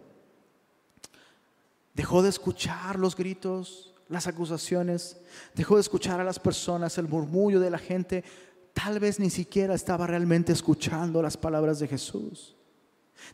dejó 1.94 2.22
de 2.22 2.28
escuchar 2.28 2.98
los 2.98 3.16
gritos, 3.16 3.94
las 4.08 4.26
acusaciones, 4.26 5.18
dejó 5.54 5.76
de 5.76 5.82
escuchar 5.82 6.20
a 6.20 6.24
las 6.24 6.38
personas, 6.38 6.98
el 6.98 7.08
murmullo 7.08 7.60
de 7.60 7.70
la 7.70 7.78
gente, 7.78 8.24
tal 8.72 8.98
vez 9.00 9.18
ni 9.18 9.30
siquiera 9.30 9.74
estaba 9.74 10.06
realmente 10.06 10.52
escuchando 10.52 11.22
las 11.22 11.36
palabras 11.36 11.78
de 11.78 11.88
Jesús. 11.88 12.56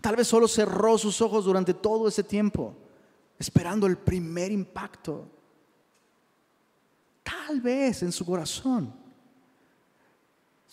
Tal 0.00 0.16
vez 0.16 0.26
solo 0.26 0.48
cerró 0.48 0.96
sus 0.98 1.20
ojos 1.20 1.44
durante 1.44 1.74
todo 1.74 2.08
ese 2.08 2.24
tiempo, 2.24 2.74
esperando 3.38 3.86
el 3.86 3.96
primer 3.96 4.50
impacto. 4.50 5.28
Tal 7.22 7.60
vez 7.60 8.02
en 8.02 8.12
su 8.12 8.24
corazón 8.24 9.04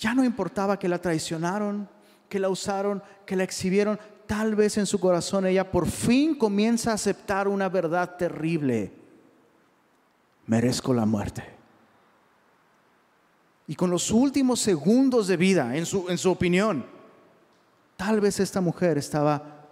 ya 0.02 0.16
no 0.16 0.24
importaba 0.24 0.80
que 0.80 0.90
la 0.90 1.00
traicionaron, 1.00 1.88
que 2.28 2.40
la 2.40 2.50
usaron, 2.50 3.04
que 3.24 3.36
la 3.36 3.44
exhibieron. 3.44 4.00
Tal 4.26 4.56
vez 4.56 4.78
en 4.78 4.88
su 4.88 5.00
corazón 5.00 5.46
ella 5.46 5.70
por 5.70 5.88
fin 5.88 6.34
comienza 6.34 6.90
a 6.90 6.96
aceptar 6.96 7.48
una 7.48 7.70
verdad 7.70 8.16
terrible. 8.18 8.92
Merezco 10.48 10.92
la 10.92 11.06
muerte. 11.06 11.61
Y 13.72 13.76
con 13.76 13.90
los 13.90 14.12
últimos 14.12 14.60
segundos 14.60 15.28
de 15.28 15.38
vida, 15.38 15.78
en 15.78 15.86
su, 15.86 16.10
en 16.10 16.18
su 16.18 16.30
opinión, 16.30 16.86
tal 17.96 18.20
vez 18.20 18.42
esta 18.42 18.60
mujer 18.60 18.98
estaba 18.98 19.66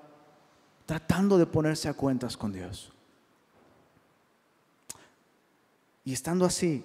tratando 0.86 1.38
de 1.38 1.46
ponerse 1.46 1.90
a 1.90 1.94
cuentas 1.94 2.38
con 2.38 2.54
Dios. 2.54 2.94
Y 6.06 6.14
estando 6.14 6.46
así, 6.46 6.82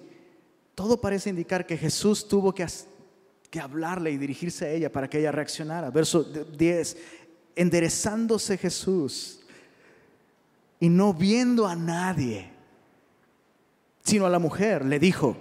todo 0.75 0.99
parece 0.99 1.29
indicar 1.29 1.65
que 1.65 1.77
Jesús 1.77 2.27
tuvo 2.27 2.53
que 2.53 2.67
que 3.49 3.61
hablarle 3.61 4.11
y 4.11 4.17
dirigirse 4.17 4.65
a 4.65 4.71
ella 4.71 4.91
para 4.91 5.09
que 5.09 5.19
ella 5.19 5.31
reaccionara. 5.31 5.91
Verso 5.91 6.21
10, 6.21 6.97
enderezándose 7.55 8.57
Jesús 8.57 9.39
y 10.81 10.89
no 10.89 11.13
viendo 11.13 11.65
a 11.65 11.77
nadie, 11.77 12.51
sino 14.03 14.25
a 14.25 14.29
la 14.29 14.39
mujer, 14.39 14.83
le 14.83 14.99
dijo, 14.99 15.37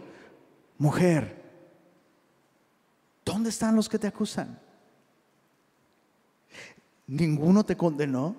mujer, 0.79 1.43
¿dónde 3.25 3.51
están 3.51 3.77
los 3.77 3.89
que 3.89 3.99
te 3.99 4.07
acusan? 4.07 4.59
¿Ninguno 7.07 7.65
te 7.65 7.77
condenó? 7.77 8.37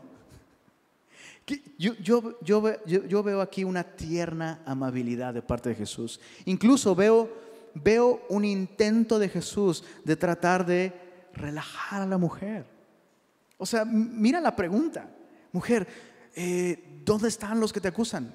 Yo, 1.77 1.93
yo, 1.99 2.39
yo, 2.41 2.85
yo, 2.85 3.23
veo 3.23 3.39
aquí 3.39 3.63
una 3.63 3.83
tierna 3.83 4.61
amabilidad 4.65 5.33
de 5.33 5.43
parte 5.43 5.69
de 5.69 5.75
Jesús. 5.75 6.19
Incluso 6.45 6.95
veo 6.95 7.45
veo 7.75 8.21
un 8.29 8.45
intento 8.45 9.19
de 9.19 9.29
Jesús 9.29 9.83
de 10.03 10.15
tratar 10.15 10.65
de 10.65 10.93
relajar 11.33 12.01
a 12.01 12.07
la 12.07 12.17
mujer. 12.17 12.65
O 13.57 13.65
sea, 13.65 13.85
mira 13.85 14.39
la 14.41 14.55
pregunta. 14.55 15.09
Mujer, 15.51 15.87
eh, 16.35 17.01
¿dónde 17.05 17.27
están 17.27 17.59
los 17.59 17.71
que 17.71 17.81
te 17.81 17.89
acusan? 17.89 18.33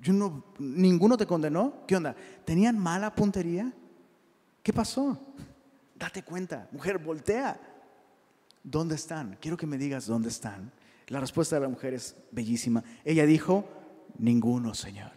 Yo 0.00 0.12
no, 0.12 0.44
¿Ninguno 0.58 1.16
te 1.16 1.26
condenó? 1.26 1.84
¿Qué 1.86 1.96
onda? 1.96 2.16
¿Tenían 2.44 2.78
mala 2.78 3.14
puntería? 3.14 3.72
¿Qué 4.62 4.72
pasó? 4.72 5.18
Date 5.94 6.22
cuenta. 6.22 6.68
Mujer, 6.72 6.98
voltea. 6.98 7.60
¿Dónde 8.62 8.94
están? 8.94 9.36
Quiero 9.40 9.56
que 9.56 9.66
me 9.66 9.78
digas 9.78 10.06
dónde 10.06 10.28
están. 10.28 10.72
La 11.08 11.20
respuesta 11.20 11.56
de 11.56 11.62
la 11.62 11.68
mujer 11.68 11.94
es 11.94 12.16
bellísima. 12.30 12.82
Ella 13.04 13.26
dijo, 13.26 13.68
ninguno, 14.18 14.74
Señor. 14.74 15.10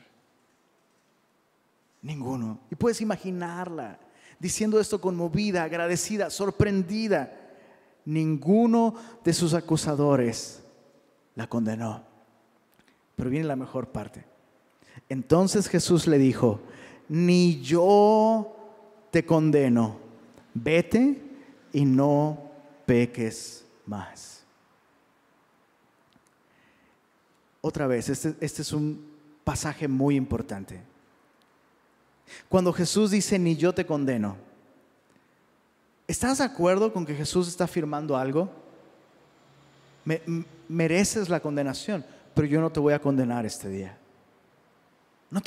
Ninguno. 2.02 2.60
Y 2.72 2.76
puedes 2.76 3.02
imaginarla 3.02 4.00
diciendo 4.40 4.80
esto 4.80 5.00
conmovida, 5.00 5.64
agradecida, 5.64 6.30
sorprendida. 6.30 7.32
Ninguno 8.06 8.96
de 9.24 9.34
sus 9.34 9.54
acusadores 9.54 10.64
la 11.36 11.48
condenó. 11.48 12.04
Pero 13.16 13.30
viene 13.30 13.48
la 13.48 13.56
mejor 13.56 13.90
parte. 13.90 14.26
Entonces 15.08 15.68
Jesús 15.68 16.08
le 16.08 16.18
dijo, 16.18 16.62
ni 17.08 17.62
yo 17.62 18.55
te 19.16 19.26
condeno, 19.26 19.98
vete 20.54 21.22
y 21.72 21.86
no 21.86 22.52
peques 22.86 23.64
más. 23.86 24.44
Otra 27.62 27.88
vez, 27.88 28.10
este, 28.10 28.36
este 28.42 28.62
es 28.62 28.74
un 28.74 29.10
pasaje 29.46 29.88
muy 29.88 30.18
importante. 30.18 30.82
Cuando 32.50 32.74
Jesús 32.74 33.12
dice, 33.12 33.40
ni 33.40 33.56
yo 33.56 33.74
te 33.74 33.86
condeno, 33.86 34.36
¿estás 36.10 36.40
de 36.40 36.44
acuerdo 36.44 36.92
con 36.92 37.06
que 37.06 37.16
Jesús 37.16 37.48
está 37.48 37.64
afirmando 37.64 38.18
algo? 38.18 38.52
mereces 40.68 41.30
la 41.30 41.40
condenación, 41.40 42.06
pero 42.34 42.50
yo 42.50 42.60
no 42.60 42.70
te 42.70 42.82
voy 42.82 42.92
a 42.92 43.00
condenar 43.00 43.46
este 43.46 43.70
día. 43.70 43.98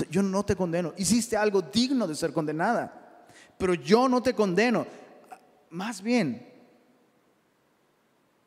yo 0.09 0.23
no 0.23 0.43
te 0.43 0.57
condeno. 0.57 0.95
Hiciste 0.97 1.37
algo 1.37 1.61
digno 1.61 2.09
de 2.09 2.15
ser 2.15 2.33
condenada, 2.33 3.08
pero 3.59 3.75
yo 3.75 4.09
no 4.09 4.23
te 4.23 4.35
condeno. 4.35 4.87
Más 5.71 6.01
bien, 6.01 6.49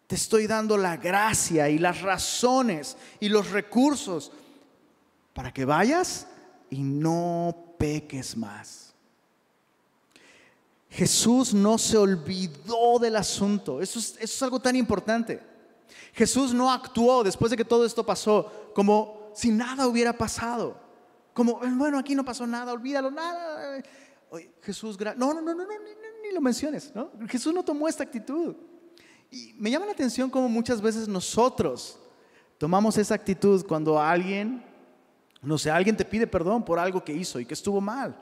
te 0.07 0.15
estoy 0.15 0.47
dando 0.47 0.75
la 0.77 0.97
gracia 0.97 1.69
y 1.69 1.77
las 1.77 2.01
razones 2.01 2.97
y 3.19 3.29
los 3.29 3.51
recursos 3.51 4.31
para 5.33 5.53
que 5.53 5.65
vayas 5.65 6.27
y 6.69 6.81
no 6.81 7.75
peques 7.77 8.35
más. 8.35 8.93
Jesús 10.89 11.53
no 11.53 11.77
se 11.77 11.97
olvidó 11.97 12.99
del 12.99 13.15
asunto. 13.15 13.81
Eso 13.81 13.99
es, 13.99 14.43
algo 14.43 14.59
tan 14.59 14.75
importante. 14.75 15.41
Jesús 16.13 16.53
no 16.53 16.69
actuó 16.69 17.23
después 17.23 17.49
de 17.49 17.55
que 17.55 17.63
todo 17.63 17.85
esto 17.85 18.05
pasó 18.05 18.71
como 18.75 19.31
si 19.33 19.49
nada 19.49 19.87
hubiera 19.87 20.11
pasado. 20.11 20.75
Como, 21.33 21.61
bueno, 21.77 21.97
aquí 21.97 22.13
no 22.13 22.25
pasó 22.25 22.45
nada, 22.45 22.73
olvídalo, 22.73 23.09
nada. 23.09 23.50
Jesús, 24.61 24.97
no, 24.99 25.33
no, 25.33 25.41
no, 25.41 25.53
no, 25.53 25.53
no 25.53 25.67
ni, 26.23 26.31
lo 26.31 26.41
menciones. 26.41 26.91
¿no? 26.95 27.11
Jesús 27.27 27.53
no 27.53 27.63
tomó 27.63 27.87
esta 27.87 28.03
actitud. 28.03 28.55
Y 29.29 29.53
me 29.57 29.69
llama 29.71 29.85
la 29.85 29.91
atención 29.91 30.29
como 30.29 30.47
muchas 30.49 30.81
veces 30.81 31.07
nosotros 31.07 31.99
tomamos 32.57 32.97
esa 32.97 33.15
actitud 33.15 33.65
cuando 33.65 33.99
alguien 33.99 34.63
no 35.41 35.57
sé, 35.57 35.71
alguien 35.71 35.97
te 35.97 36.05
pide 36.05 36.27
perdón 36.27 36.63
por 36.63 36.77
algo 36.77 37.03
que 37.03 37.13
hizo 37.13 37.39
y 37.39 37.45
que 37.45 37.55
estuvo 37.55 37.81
mal. 37.81 38.15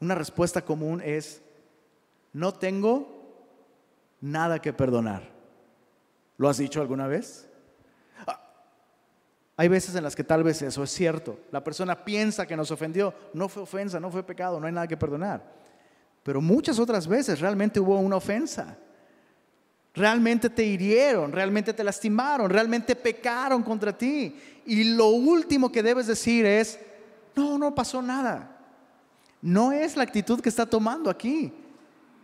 Una 0.00 0.14
respuesta 0.14 0.64
común 0.64 1.00
es, 1.04 1.40
no 2.32 2.52
tengo 2.52 3.08
nada 4.20 4.60
que 4.60 4.72
perdonar. 4.72 5.32
¿Lo 6.36 6.48
has 6.48 6.58
dicho 6.58 6.80
alguna 6.80 7.06
vez? 7.06 7.48
Hay 9.56 9.68
veces 9.68 9.94
en 9.94 10.02
las 10.02 10.16
que 10.16 10.24
tal 10.24 10.42
vez 10.42 10.62
eso 10.62 10.82
es 10.82 10.90
cierto. 10.90 11.38
La 11.52 11.62
persona 11.62 12.04
piensa 12.04 12.46
que 12.46 12.56
nos 12.56 12.70
ofendió. 12.70 13.14
No 13.32 13.48
fue 13.48 13.62
ofensa, 13.62 14.00
no 14.00 14.10
fue 14.10 14.22
pecado, 14.22 14.58
no 14.58 14.66
hay 14.66 14.72
nada 14.72 14.88
que 14.88 14.96
perdonar. 14.96 15.42
Pero 16.22 16.40
muchas 16.40 16.78
otras 16.78 17.06
veces 17.06 17.40
realmente 17.40 17.78
hubo 17.78 17.98
una 17.98 18.16
ofensa. 18.16 18.76
Realmente 19.94 20.50
te 20.50 20.64
hirieron, 20.64 21.30
realmente 21.30 21.72
te 21.72 21.84
lastimaron, 21.84 22.50
realmente 22.50 22.96
pecaron 22.96 23.62
contra 23.62 23.96
ti. 23.96 24.36
Y 24.66 24.94
lo 24.94 25.08
último 25.08 25.70
que 25.70 25.84
debes 25.84 26.08
decir 26.08 26.44
es, 26.44 26.80
no, 27.36 27.58
no 27.58 27.74
pasó 27.74 28.02
nada. 28.02 28.58
No 29.40 29.70
es 29.70 29.96
la 29.96 30.02
actitud 30.02 30.40
que 30.40 30.48
está 30.48 30.66
tomando 30.66 31.10
aquí 31.10 31.52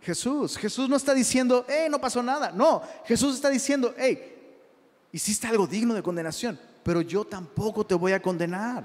Jesús. 0.01 0.57
Jesús 0.57 0.89
no 0.89 0.95
está 0.95 1.13
diciendo, 1.13 1.65
hey, 1.69 1.87
no 1.89 2.01
pasó 2.01 2.21
nada. 2.21 2.51
No, 2.51 2.81
Jesús 3.05 3.35
está 3.35 3.49
diciendo, 3.49 3.93
hey, 3.97 4.35
hiciste 5.11 5.47
algo 5.47 5.67
digno 5.67 5.93
de 5.93 6.03
condenación, 6.03 6.59
pero 6.83 7.01
yo 7.01 7.25
tampoco 7.25 7.85
te 7.85 7.95
voy 7.95 8.11
a 8.13 8.21
condenar. 8.21 8.83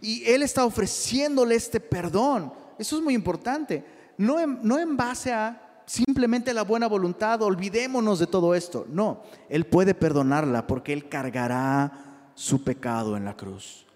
Y 0.00 0.24
Él 0.24 0.42
está 0.42 0.64
ofreciéndole 0.64 1.54
este 1.54 1.80
perdón. 1.80 2.52
Eso 2.78 2.96
es 2.96 3.02
muy 3.02 3.14
importante. 3.14 3.84
No 4.18 4.46
no 4.46 4.78
en 4.78 4.96
base 4.96 5.32
a 5.32 5.84
simplemente 5.86 6.54
la 6.54 6.62
buena 6.62 6.86
voluntad, 6.86 7.42
olvidémonos 7.42 8.18
de 8.18 8.26
todo 8.26 8.54
esto. 8.54 8.86
No, 8.88 9.22
Él 9.48 9.66
puede 9.66 9.94
perdonarla 9.94 10.66
porque 10.66 10.92
Él 10.92 11.08
cargará 11.08 12.30
su 12.34 12.64
pecado 12.64 13.16
en 13.16 13.24
la 13.24 13.36
cruz. 13.36 13.86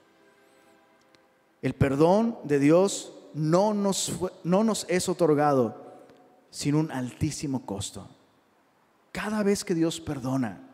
El 1.63 1.75
perdón 1.75 2.39
de 2.45 2.59
Dios 2.59 3.13
no 3.35 3.75
nos, 3.75 4.13
no 4.45 4.63
nos 4.65 4.87
es 4.89 5.09
otorgado 5.09 6.01
sin 6.51 6.75
un 6.75 6.91
altísimo 6.91 7.65
costo. 7.67 8.09
Cada 9.13 9.43
vez 9.43 9.65
que 9.65 9.75
Dios 9.75 10.01
perdona, 10.01 10.66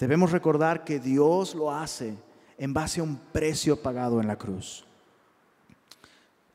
debemos 0.00 0.32
recordar 0.32 0.82
que 0.84 0.98
Dios 0.98 1.54
lo 1.54 1.72
hace 1.72 2.16
en 2.58 2.74
base 2.74 3.00
a 3.00 3.04
un 3.04 3.16
precio 3.16 3.80
pagado 3.80 4.20
en 4.20 4.26
la 4.26 4.36
cruz. 4.36 4.84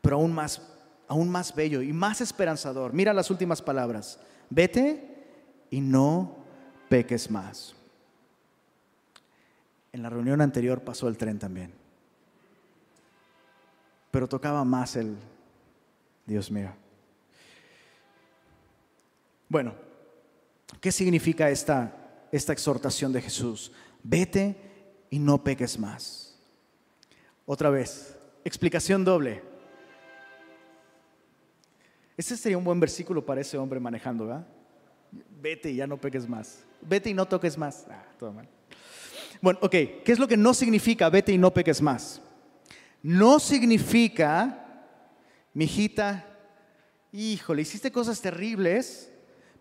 Pero 0.02 0.18
aún 0.18 0.34
más 0.34 0.62
aún 1.08 1.30
más 1.30 1.54
bello 1.54 1.82
y 1.82 1.93
más 1.93 2.22
esperanzador. 2.22 2.93
Mira 2.93 3.14
las 3.14 3.30
últimas 3.30 3.62
palabras. 3.62 4.20
Vete 4.50 5.26
y 5.70 5.82
no 5.82 6.36
peques 6.89 7.30
más. 7.30 7.76
En 9.91 10.04
la 10.04 10.10
reunión 10.10 10.41
anterior 10.41 10.82
pasó 10.82 11.08
el 11.08 11.18
tren 11.18 11.39
también. 11.39 11.74
Pero 14.12 14.28
tocaba 14.28 14.64
más 14.64 14.96
el, 14.96 15.16
Dios 16.26 16.52
mío. 16.52 16.72
Bueno, 19.48 19.74
¿qué 20.82 20.91
significa 20.91 21.50
esta, 21.50 22.05
esta 22.36 22.54
exhortación 22.54 23.12
de 23.12 23.22
Jesús? 23.22 23.72
Vete 24.04 24.56
y 25.10 25.20
no 25.20 25.44
peques 25.44 25.80
más. 25.80 26.38
Otra 27.46 27.70
vez, 27.70 28.16
explicación 28.44 29.04
doble. 29.04 29.44
Ese 32.18 32.38
sería 32.38 32.58
un 32.58 32.64
buen 32.64 32.80
versículo 32.80 33.26
para 33.26 33.42
ese 33.42 33.58
hombre 33.58 33.80
manejando, 33.80 34.26
¿verdad? 34.26 34.48
Vete 35.42 35.72
y 35.72 35.76
ya 35.76 35.88
no 35.88 35.98
peques 35.98 36.28
más. 36.28 36.64
Vete 36.82 37.10
y 37.10 37.14
no 37.14 37.26
toques 37.26 37.58
más. 37.58 37.86
Ah, 37.90 38.06
todo 38.18 38.32
mal. 38.32 38.48
Bueno, 39.42 39.60
ok, 39.62 39.72
¿qué 39.72 40.04
es 40.08 40.20
lo 40.20 40.28
que 40.28 40.38
no 40.38 40.54
significa 40.54 41.10
vete 41.10 41.32
y 41.32 41.38
no 41.38 41.54
peques 41.54 41.82
más? 41.82 42.22
No 43.04 43.40
significa, 43.40 44.88
mijita, 45.54 46.26
híjole, 47.12 47.62
hiciste 47.62 47.92
cosas 47.92 48.20
terribles, 48.22 49.12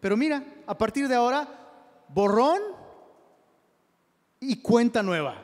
pero 0.00 0.16
mira, 0.16 0.44
a 0.66 0.78
partir 0.78 1.08
de 1.08 1.14
ahora, 1.14 1.63
borrón 2.08 2.60
y 4.40 4.60
cuenta 4.60 5.02
nueva. 5.02 5.42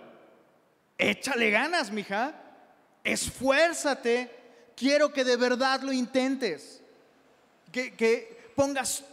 Échale 0.98 1.50
ganas, 1.50 1.90
mija. 1.90 2.34
Esfuérzate. 3.04 4.38
Quiero 4.76 5.12
que 5.12 5.24
de 5.24 5.36
verdad 5.36 5.82
lo 5.82 5.92
intentes 5.92 6.80
que, 7.70 8.52
pongas 8.54 9.04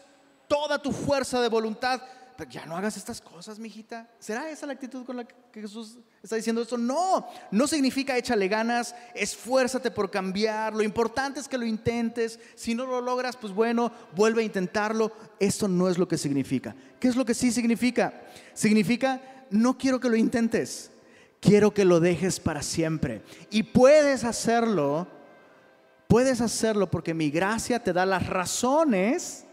toda 0.47 0.81
tu 0.81 0.91
fuerza 0.91 1.41
de 1.41 1.49
voluntad. 1.49 2.01
Ya 2.45 2.65
no 2.65 2.75
hagas 2.77 2.97
estas 2.97 3.21
cosas, 3.21 3.59
mijita. 3.59 4.09
¿Será 4.19 4.49
esa 4.49 4.65
la 4.65 4.73
actitud 4.73 5.05
con 5.05 5.17
la 5.17 5.25
que 5.25 5.61
Jesús 5.61 5.97
está 6.21 6.35
diciendo 6.35 6.61
esto? 6.61 6.77
No, 6.77 7.27
no 7.51 7.67
significa 7.67 8.17
échale 8.17 8.47
ganas, 8.47 8.95
esfuérzate 9.15 9.91
por 9.91 10.11
cambiar. 10.11 10.73
Lo 10.73 10.83
importante 10.83 11.39
es 11.39 11.47
que 11.47 11.57
lo 11.57 11.65
intentes. 11.65 12.39
Si 12.55 12.75
no 12.75 12.85
lo 12.85 13.01
logras, 13.01 13.35
pues 13.35 13.53
bueno, 13.53 13.91
vuelve 14.15 14.41
a 14.41 14.45
intentarlo. 14.45 15.11
Esto 15.39 15.67
no 15.67 15.89
es 15.89 15.97
lo 15.97 16.07
que 16.07 16.17
significa. 16.17 16.75
¿Qué 16.99 17.07
es 17.07 17.15
lo 17.15 17.25
que 17.25 17.33
sí 17.33 17.51
significa? 17.51 18.21
Significa, 18.53 19.21
no 19.49 19.77
quiero 19.77 19.99
que 19.99 20.09
lo 20.09 20.15
intentes, 20.15 20.91
quiero 21.39 21.73
que 21.73 21.85
lo 21.85 21.99
dejes 21.99 22.39
para 22.39 22.61
siempre. 22.61 23.21
Y 23.49 23.63
puedes 23.63 24.23
hacerlo 24.23 25.07
Puedes 26.07 26.39
hacerlo 26.39 26.89
porque 26.89 27.13
mi 27.13 27.29
gracia 27.29 27.83
te 27.83 27.91
da 27.91 28.05
las 28.05 28.27
razones, 28.27 29.45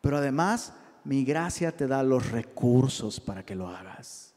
pero 0.00 0.16
además 0.18 0.72
mi 1.04 1.24
gracia 1.24 1.76
te 1.76 1.86
da 1.86 2.02
los 2.02 2.30
recursos 2.30 3.20
para 3.20 3.44
que 3.44 3.54
lo 3.54 3.68
hagas. 3.68 4.34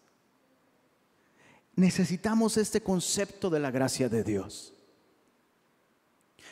Necesitamos 1.76 2.58
este 2.58 2.82
concepto 2.82 3.50
de 3.50 3.60
la 3.60 3.72
gracia 3.72 4.10
de 4.10 4.24
Dios. 4.24 4.74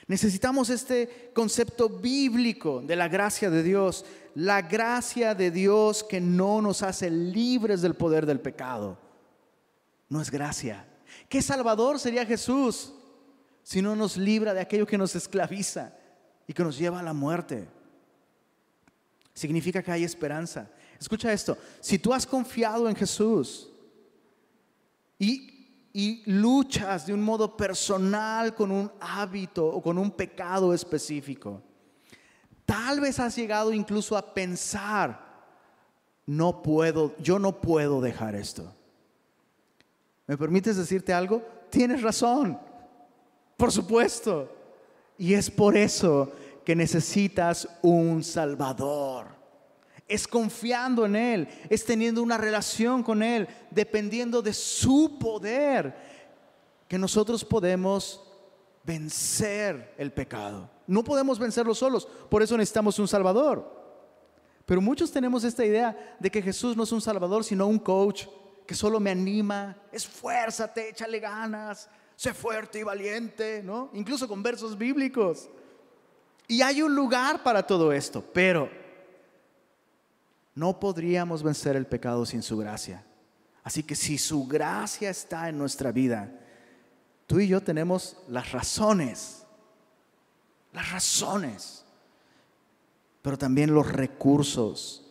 Necesitamos 0.08 0.70
este 0.70 1.32
concepto 1.34 1.88
bíblico 1.88 2.82
de 2.82 2.96
la 2.96 3.08
gracia 3.08 3.50
de 3.50 3.64
Dios. 3.64 4.06
La 4.36 4.62
gracia 4.62 5.34
de 5.34 5.50
Dios 5.50 6.04
que 6.04 6.20
no 6.20 6.62
nos 6.62 6.84
hace 6.84 7.10
libres 7.10 7.82
del 7.82 7.96
poder 7.96 8.26
del 8.26 8.42
pecado. 8.42 8.98
No 10.10 10.22
es 10.22 10.30
gracia. 10.30 10.86
¿Qué 11.30 11.42
Salvador 11.42 12.00
sería 12.00 12.26
Jesús? 12.26 12.94
si 13.64 13.82
no 13.82 13.96
nos 13.96 14.18
libra 14.18 14.54
de 14.54 14.60
aquello 14.60 14.86
que 14.86 14.98
nos 14.98 15.16
esclaviza 15.16 15.94
y 16.46 16.54
que 16.54 16.64
nos 16.64 16.78
lleva 16.78 17.00
a 17.00 17.04
la 17.04 17.14
muerte. 17.14 17.68
Significa 19.34 19.82
que 19.82 19.92
hay 19.92 20.04
esperanza. 20.04 20.70
Escucha 21.00 21.34
esto, 21.34 21.58
si 21.80 21.98
tú 22.00 22.14
has 22.14 22.26
confiado 22.26 22.88
en 22.88 22.96
Jesús 22.96 23.70
y, 25.18 25.90
y 25.92 26.24
luchas 26.26 27.08
de 27.08 27.14
un 27.14 27.22
modo 27.22 27.58
personal 27.58 28.56
con 28.56 28.72
un 28.72 28.92
hábito 29.00 29.66
o 29.66 29.82
con 29.82 29.98
un 29.98 30.12
pecado 30.12 30.74
específico, 30.74 31.62
tal 32.66 33.00
vez 33.00 33.20
has 33.20 33.36
llegado 33.36 33.74
incluso 33.74 34.16
a 34.16 34.34
pensar, 34.34 35.34
no 36.26 36.62
puedo, 36.62 37.16
yo 37.18 37.40
no 37.40 37.60
puedo 37.60 38.00
dejar 38.00 38.36
esto. 38.36 38.74
¿Me 40.28 40.38
permites 40.38 40.78
decirte 40.78 41.12
algo? 41.12 41.42
Tienes 41.70 42.02
razón. 42.02 42.58
Por 43.58 43.72
supuesto. 43.72 44.50
Y 45.18 45.34
es 45.34 45.52
por 45.52 45.76
eso 45.76 46.32
que 46.66 46.76
necesitas 46.76 47.68
un 47.82 48.24
Salvador. 48.24 49.28
Es 50.08 50.28
confiando 50.28 51.06
en 51.06 51.16
Él, 51.16 51.48
es 51.70 51.86
teniendo 51.86 52.22
una 52.22 52.38
relación 52.38 53.04
con 53.04 53.24
Él, 53.24 53.48
dependiendo 53.72 54.42
de 54.42 54.54
su 54.54 55.18
poder, 55.20 55.96
que 56.88 56.98
nosotros 56.98 57.44
podemos 57.44 58.22
vencer 58.84 59.94
el 59.98 60.12
pecado. 60.12 60.70
No 60.86 61.04
podemos 61.04 61.40
vencerlo 61.40 61.74
solos, 61.74 62.08
por 62.30 62.44
eso 62.44 62.58
necesitamos 62.58 63.00
un 63.00 63.08
Salvador. 63.08 63.84
Pero 64.66 64.82
muchos 64.82 65.12
tenemos 65.12 65.44
esta 65.44 65.66
idea 65.66 66.16
de 66.20 66.32
que 66.32 66.42
Jesús 66.42 66.78
no 66.78 66.84
es 66.84 66.92
un 66.92 67.02
salvador, 67.02 67.44
sino 67.44 67.68
un 67.68 67.80
coach 67.80 68.26
que 68.66 68.76
solo 68.76 69.00
me 69.00 69.12
anima, 69.12 69.76
esfuérzate, 69.92 70.90
échale 70.90 71.20
ganas, 71.20 71.90
sé 72.16 72.34
fuerte 72.34 72.80
y 72.80 72.84
valiente, 72.84 73.62
¿no? 73.62 73.90
Incluso 73.94 74.28
con 74.28 74.42
versos 74.42 74.78
bíblicos. 74.78 75.50
Y 76.54 76.62
hay 76.62 76.84
un 76.84 76.94
lugar 76.94 77.42
para 77.42 77.66
todo 77.66 77.92
esto, 77.92 78.24
pero 78.32 78.70
no 80.54 80.80
podríamos 80.80 81.42
vencer 81.42 81.76
el 81.76 81.88
pecado 81.88 82.28
sin 82.28 82.44
su 82.44 82.56
gracia. 82.56 83.04
Así 83.64 83.82
que 83.82 83.96
si 83.96 84.20
su 84.20 84.46
gracia 84.46 85.10
está 85.10 85.50
en 85.50 85.58
nuestra 85.58 85.92
vida, 85.92 86.32
tú 87.26 87.40
y 87.40 87.48
yo 87.48 87.60
tenemos 87.60 88.18
las 88.28 88.52
razones, 88.52 89.48
las 90.74 90.92
razones, 90.92 91.86
pero 93.24 93.36
también 93.36 93.74
los 93.74 93.92
recursos 93.92 95.08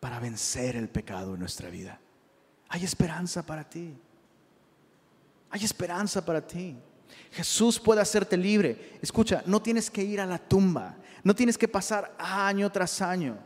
para 0.00 0.18
vencer 0.18 0.76
el 0.76 0.88
pecado 0.88 1.34
en 1.34 1.40
nuestra 1.40 1.68
vida. 1.68 2.00
Hay 2.70 2.84
esperanza 2.84 3.44
para 3.44 3.68
ti. 3.68 3.94
Hay 5.50 5.62
esperanza 5.62 6.24
para 6.24 6.40
ti. 6.40 6.74
Jesús 7.32 7.78
puede 7.78 8.00
hacerte 8.00 8.36
libre. 8.36 8.98
Escucha, 9.02 9.42
no 9.46 9.60
tienes 9.60 9.90
que 9.90 10.02
ir 10.02 10.20
a 10.20 10.26
la 10.26 10.38
tumba. 10.38 10.96
No 11.22 11.34
tienes 11.34 11.58
que 11.58 11.68
pasar 11.68 12.14
año 12.18 12.70
tras 12.70 13.02
año 13.02 13.38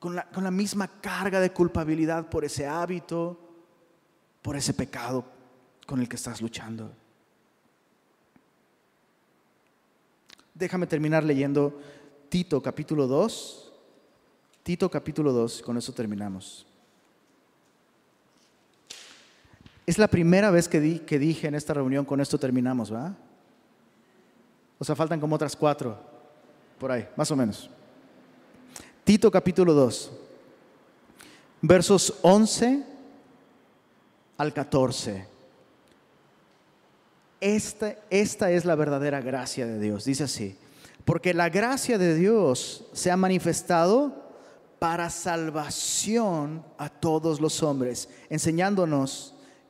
con 0.00 0.16
la, 0.16 0.50
misma 0.50 0.88
carga 0.88 1.40
de 1.40 1.52
culpabilidad 1.52 2.30
por 2.30 2.42
ese 2.42 2.66
hábito, 2.66 3.38
por 4.40 4.56
ese 4.56 4.72
pecado 4.72 5.26
con 5.86 6.00
el 6.00 6.08
que 6.08 6.16
estás 6.16 6.40
luchando. 6.40 6.90
Déjame 10.54 10.86
terminar 10.86 11.22
leyendo 11.22 11.78
Tito 12.30 12.62
capítulo 12.62 13.06
2. 13.06 13.72
Tito 14.62 14.90
capítulo 14.90 15.32
2, 15.32 15.60
con 15.62 15.76
eso 15.76 15.92
terminamos. 15.92 16.66
Es 19.86 19.98
la 19.98 20.08
primera 20.08 20.50
vez 20.50 20.68
que, 20.68 20.80
di, 20.80 20.98
que 21.00 21.18
dije 21.18 21.48
en 21.48 21.54
esta 21.54 21.74
reunión, 21.74 22.04
con 22.04 22.20
esto 22.20 22.38
terminamos, 22.38 22.92
¿va? 22.92 23.14
O 24.78 24.84
sea, 24.84 24.96
faltan 24.96 25.20
como 25.20 25.34
otras 25.34 25.56
cuatro, 25.56 25.98
por 26.78 26.90
ahí, 26.90 27.06
más 27.16 27.30
o 27.30 27.36
menos. 27.36 27.68
Tito 29.04 29.30
capítulo 29.30 29.74
2, 29.74 30.12
versos 31.62 32.14
11 32.22 32.84
al 34.38 34.52
14. 34.52 35.26
Esta, 37.40 37.96
esta 38.10 38.50
es 38.50 38.64
la 38.64 38.74
verdadera 38.74 39.20
gracia 39.20 39.66
de 39.66 39.78
Dios, 39.78 40.04
dice 40.04 40.24
así, 40.24 40.56
porque 41.04 41.34
la 41.34 41.48
gracia 41.48 41.98
de 41.98 42.14
Dios 42.14 42.86
se 42.92 43.10
ha 43.10 43.16
manifestado 43.16 44.30
para 44.78 45.10
salvación 45.10 46.64
a 46.78 46.88
todos 46.88 47.40
los 47.40 47.62
hombres, 47.62 48.08
enseñándonos 48.30 49.34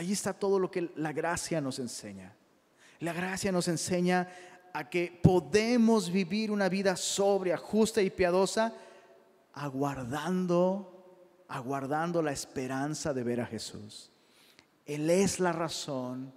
Ahí 0.00 0.12
está 0.12 0.32
todo 0.32 0.58
lo 0.58 0.70
que 0.70 0.90
la 0.96 1.12
gracia 1.12 1.60
nos 1.60 1.78
enseña. 1.78 2.34
La 3.00 3.12
gracia 3.12 3.52
nos 3.52 3.68
enseña 3.68 4.26
a 4.72 4.88
que 4.88 5.20
podemos 5.22 6.10
vivir 6.10 6.50
una 6.50 6.70
vida 6.70 6.96
sobria, 6.96 7.58
justa 7.58 8.00
y 8.00 8.08
piadosa, 8.08 8.72
aguardando, 9.52 11.44
aguardando 11.48 12.22
la 12.22 12.32
esperanza 12.32 13.12
de 13.12 13.22
ver 13.22 13.42
a 13.42 13.46
Jesús. 13.46 14.10
Él 14.86 15.10
es 15.10 15.38
la 15.38 15.52
razón, 15.52 16.32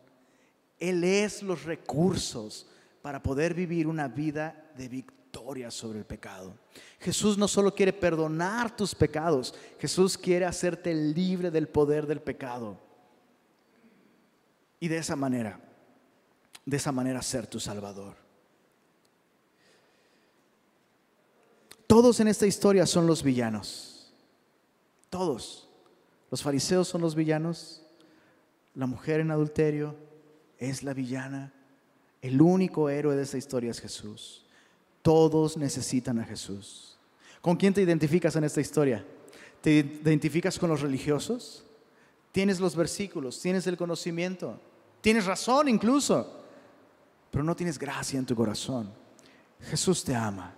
Él 0.78 1.06
es 1.06 1.42
los 1.42 1.64
recursos 1.64 2.68
para 3.02 3.24
poder 3.24 3.54
vivir 3.54 3.88
una 3.88 4.10
vida 4.10 4.72
de 4.76 4.90
victoria 4.90 5.72
sobre 5.72 6.00
el 6.00 6.06
pecado. 6.06 6.54
Jesús 7.00 7.38
no 7.38 7.48
solo 7.48 7.74
quiere 7.74 7.94
perdonar 7.94 8.76
tus 8.76 8.94
pecados, 8.94 9.56
Jesús 9.80 10.18
quiere 10.18 10.44
hacerte 10.44 10.94
libre 10.94 11.50
del 11.50 11.70
poder 11.70 12.06
del 12.06 12.20
pecado 12.20 12.92
y 14.84 14.90
de 14.90 14.98
esa 14.98 15.16
manera, 15.16 15.58
de 16.66 16.76
esa 16.76 16.92
manera 16.92 17.22
ser 17.22 17.48
tu 17.48 17.58
Salvador. 17.58 18.18
Todos 21.88 22.20
en 22.20 22.28
esta 22.28 22.46
historia 22.46 22.86
son 22.86 23.08
los 23.08 23.24
villanos. 23.24 24.14
Todos. 25.10 25.70
Los 26.30 26.44
fariseos 26.44 26.90
son 26.90 27.00
los 27.00 27.16
villanos. 27.16 27.82
La 28.76 28.86
mujer 28.86 29.22
en 29.22 29.32
adulterio 29.32 29.96
es 30.58 30.84
la 30.84 30.94
villana. 30.94 31.54
El 32.22 32.42
único 32.42 32.90
héroe 32.90 33.16
de 33.16 33.24
esta 33.24 33.38
historia 33.38 33.72
es 33.72 33.80
Jesús. 33.80 34.46
Todos 35.02 35.56
necesitan 35.56 36.20
a 36.20 36.26
Jesús. 36.26 36.98
¿Con 37.40 37.56
quién 37.56 37.74
te 37.74 37.82
identificas 37.82 38.36
en 38.36 38.44
esta 38.44 38.60
historia? 38.60 39.06
¿Te 39.62 39.72
identificas 39.72 40.60
con 40.60 40.70
los 40.70 40.82
religiosos? 40.82 41.64
Tienes 42.34 42.60
los 42.60 42.76
versículos, 42.76 43.40
tienes 43.40 43.66
el 43.68 43.78
conocimiento, 43.78 44.60
Tienes 45.04 45.26
razón 45.26 45.68
incluso, 45.68 46.46
pero 47.30 47.44
no 47.44 47.54
tienes 47.54 47.78
gracia 47.78 48.18
en 48.18 48.26
tu 48.26 48.34
corazón. 48.38 48.90
Jesús 49.60 50.02
te 50.02 50.16
ama. 50.16 50.56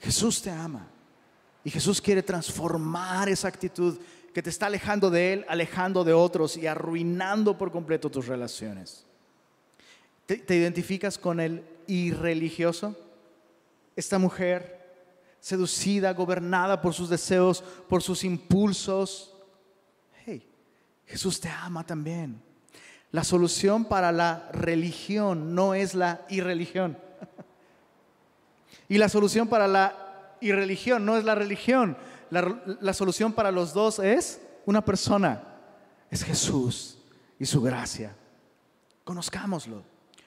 Jesús 0.00 0.40
te 0.40 0.50
ama. 0.50 0.88
Y 1.62 1.70
Jesús 1.70 2.00
quiere 2.00 2.22
transformar 2.22 3.28
esa 3.28 3.48
actitud 3.48 3.98
que 4.32 4.42
te 4.42 4.48
está 4.48 4.68
alejando 4.68 5.10
de 5.10 5.34
Él, 5.34 5.46
alejando 5.50 6.02
de 6.02 6.14
otros 6.14 6.56
y 6.56 6.66
arruinando 6.66 7.58
por 7.58 7.70
completo 7.70 8.10
tus 8.10 8.26
relaciones. 8.26 9.04
¿Te, 10.24 10.56
identificas 10.56 11.18
con 11.18 11.38
el 11.38 11.62
irreligioso? 11.86 12.96
Esta 13.96 14.18
mujer 14.18 14.82
seducida, 15.40 16.14
gobernada 16.14 16.80
por 16.80 16.94
sus 16.94 17.10
deseos, 17.10 17.62
por 17.86 18.02
sus 18.02 18.24
impulsos. 18.24 19.34
Hey, 20.24 20.48
Jesús 21.04 21.38
te 21.38 21.50
ama 21.50 21.84
también. 21.84 22.46
La 23.16 23.24
solución 23.24 23.86
para 23.86 24.12
la 24.12 24.46
religión 24.52 25.54
no 25.54 25.72
es 25.72 25.94
la 25.94 26.26
irreligión. 26.28 26.98
Y 28.90 28.98
la 28.98 29.08
solución 29.08 29.48
para 29.48 29.66
la 29.66 30.36
irreligión 30.42 31.06
no 31.06 31.16
es 31.16 31.24
la 31.24 31.34
religión. 31.34 31.96
La, 32.28 32.92
solución 32.92 33.32
para 33.32 33.50
los 33.50 33.72
dos 33.72 34.00
es 34.00 34.38
una 34.66 34.84
persona. 34.84 35.42
Es 36.10 36.24
Jesús 36.24 36.98
y 37.38 37.46
su 37.46 37.62
gracia. 37.62 38.14
Conozcámoslo. 39.02 39.82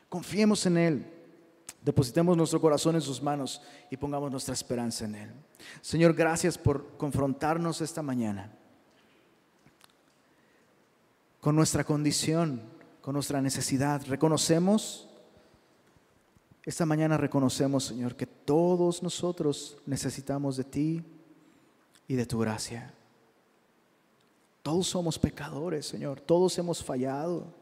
Confiemos 0.09 0.65
en 0.65 0.77
Él. 0.77 1.13
Depositemos 1.83 2.35
nuestro 2.35 2.59
corazón 2.59 2.95
en 2.95 3.01
sus 3.01 3.21
manos 3.21 3.61
y 3.91 3.97
pongamos 3.97 4.31
nuestra 4.31 4.55
esperanza 4.55 5.05
en 5.05 5.13
Él. 5.13 5.31
Señor, 5.81 6.15
gracias 6.15 6.57
por 6.57 6.97
confrontarnos 6.97 7.81
esta 7.81 8.01
mañana 8.01 8.51
con 11.39 11.55
nuestra 11.55 11.83
condición, 11.83 12.78
con 13.01 13.13
nuestra 13.13 13.41
necesidad. 13.41 14.01
Reconocemos, 14.07 15.07
esta 16.63 16.85
mañana 16.85 17.17
reconocemos, 17.17 17.85
Señor, 17.85 18.15
que 18.15 18.25
todos 18.27 19.01
nosotros 19.01 19.77
necesitamos 19.85 20.57
de 20.57 20.63
ti 20.63 21.03
y 22.07 22.15
de 22.15 22.25
tu 22.25 22.39
gracia. 22.39 22.93
Todos 24.61 24.87
somos 24.87 25.17
pecadores, 25.17 25.85
Señor, 25.85 26.19
todos 26.19 26.57
hemos 26.57 26.83
fallado. 26.83 27.53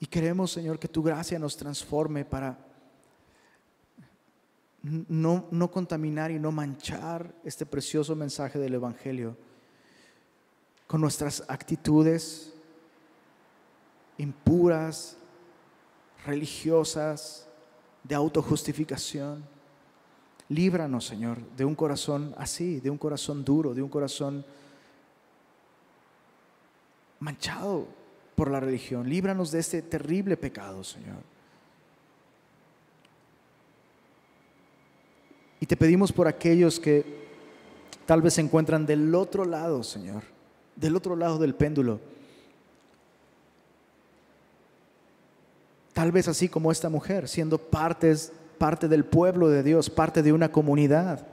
Y 0.00 0.06
queremos, 0.06 0.52
Señor, 0.52 0.78
que 0.78 0.88
tu 0.88 1.02
gracia 1.02 1.38
nos 1.38 1.56
transforme 1.56 2.24
para 2.24 2.58
no, 4.82 5.46
no 5.50 5.70
contaminar 5.70 6.30
y 6.30 6.38
no 6.38 6.52
manchar 6.52 7.34
este 7.44 7.66
precioso 7.66 8.16
mensaje 8.16 8.58
del 8.58 8.74
Evangelio 8.74 9.36
con 10.88 11.02
nuestras 11.02 11.44
actitudes 11.48 12.52
impuras, 14.16 15.16
religiosas, 16.26 17.46
de 18.02 18.14
autojustificación. 18.14 19.44
Líbranos, 20.48 21.04
Señor, 21.04 21.38
de 21.56 21.64
un 21.66 21.74
corazón 21.74 22.34
así, 22.38 22.80
de 22.80 22.88
un 22.88 22.96
corazón 22.96 23.44
duro, 23.44 23.74
de 23.74 23.82
un 23.82 23.90
corazón 23.90 24.44
manchado 27.20 27.86
por 28.34 28.50
la 28.50 28.58
religión. 28.58 29.08
Líbranos 29.08 29.50
de 29.50 29.58
este 29.58 29.82
terrible 29.82 30.38
pecado, 30.38 30.82
Señor. 30.82 31.22
Y 35.60 35.66
te 35.66 35.76
pedimos 35.76 36.12
por 36.12 36.26
aquellos 36.26 36.80
que 36.80 37.28
tal 38.06 38.22
vez 38.22 38.34
se 38.34 38.40
encuentran 38.40 38.86
del 38.86 39.14
otro 39.14 39.44
lado, 39.44 39.82
Señor 39.82 40.37
del 40.78 40.96
otro 40.96 41.16
lado 41.16 41.38
del 41.38 41.54
péndulo. 41.54 42.00
Tal 45.92 46.12
vez 46.12 46.28
así 46.28 46.48
como 46.48 46.70
esta 46.70 46.88
mujer, 46.88 47.28
siendo 47.28 47.58
partes, 47.58 48.32
parte 48.58 48.86
del 48.86 49.04
pueblo 49.04 49.48
de 49.48 49.62
Dios, 49.64 49.90
parte 49.90 50.22
de 50.22 50.32
una 50.32 50.52
comunidad. 50.52 51.26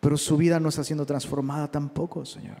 Pero 0.00 0.16
su 0.16 0.36
vida 0.36 0.60
no 0.60 0.68
está 0.68 0.84
siendo 0.84 1.04
transformada 1.04 1.68
tampoco, 1.68 2.24
Señor. 2.24 2.58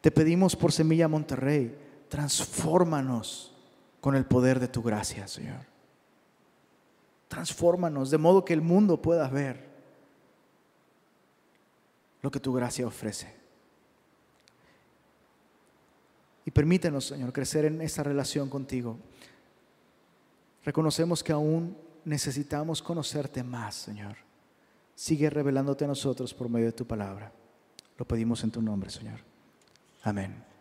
Te 0.00 0.10
pedimos 0.10 0.56
por 0.56 0.72
Semilla 0.72 1.06
Monterrey, 1.06 1.76
transfórmanos 2.08 3.54
con 4.00 4.16
el 4.16 4.24
poder 4.24 4.58
de 4.58 4.68
tu 4.68 4.82
gracia, 4.82 5.28
Señor. 5.28 5.60
Transfórmanos 7.28 8.10
de 8.10 8.18
modo 8.18 8.44
que 8.44 8.54
el 8.54 8.62
mundo 8.62 9.00
pueda 9.00 9.28
ver 9.28 9.70
lo 12.22 12.30
que 12.30 12.40
tu 12.40 12.54
gracia 12.54 12.86
ofrece. 12.86 13.41
Y 16.44 16.50
permítenos, 16.50 17.06
Señor, 17.06 17.32
crecer 17.32 17.64
en 17.66 17.80
esta 17.80 18.02
relación 18.02 18.48
contigo. 18.48 18.98
Reconocemos 20.64 21.22
que 21.22 21.32
aún 21.32 21.76
necesitamos 22.04 22.82
conocerte 22.82 23.42
más, 23.42 23.74
Señor. 23.74 24.16
Sigue 24.94 25.30
revelándote 25.30 25.84
a 25.84 25.88
nosotros 25.88 26.34
por 26.34 26.48
medio 26.48 26.66
de 26.66 26.72
tu 26.72 26.86
palabra. 26.86 27.32
Lo 27.96 28.06
pedimos 28.06 28.42
en 28.44 28.50
tu 28.50 28.60
nombre, 28.60 28.90
Señor. 28.90 29.20
Amén. 30.02 30.51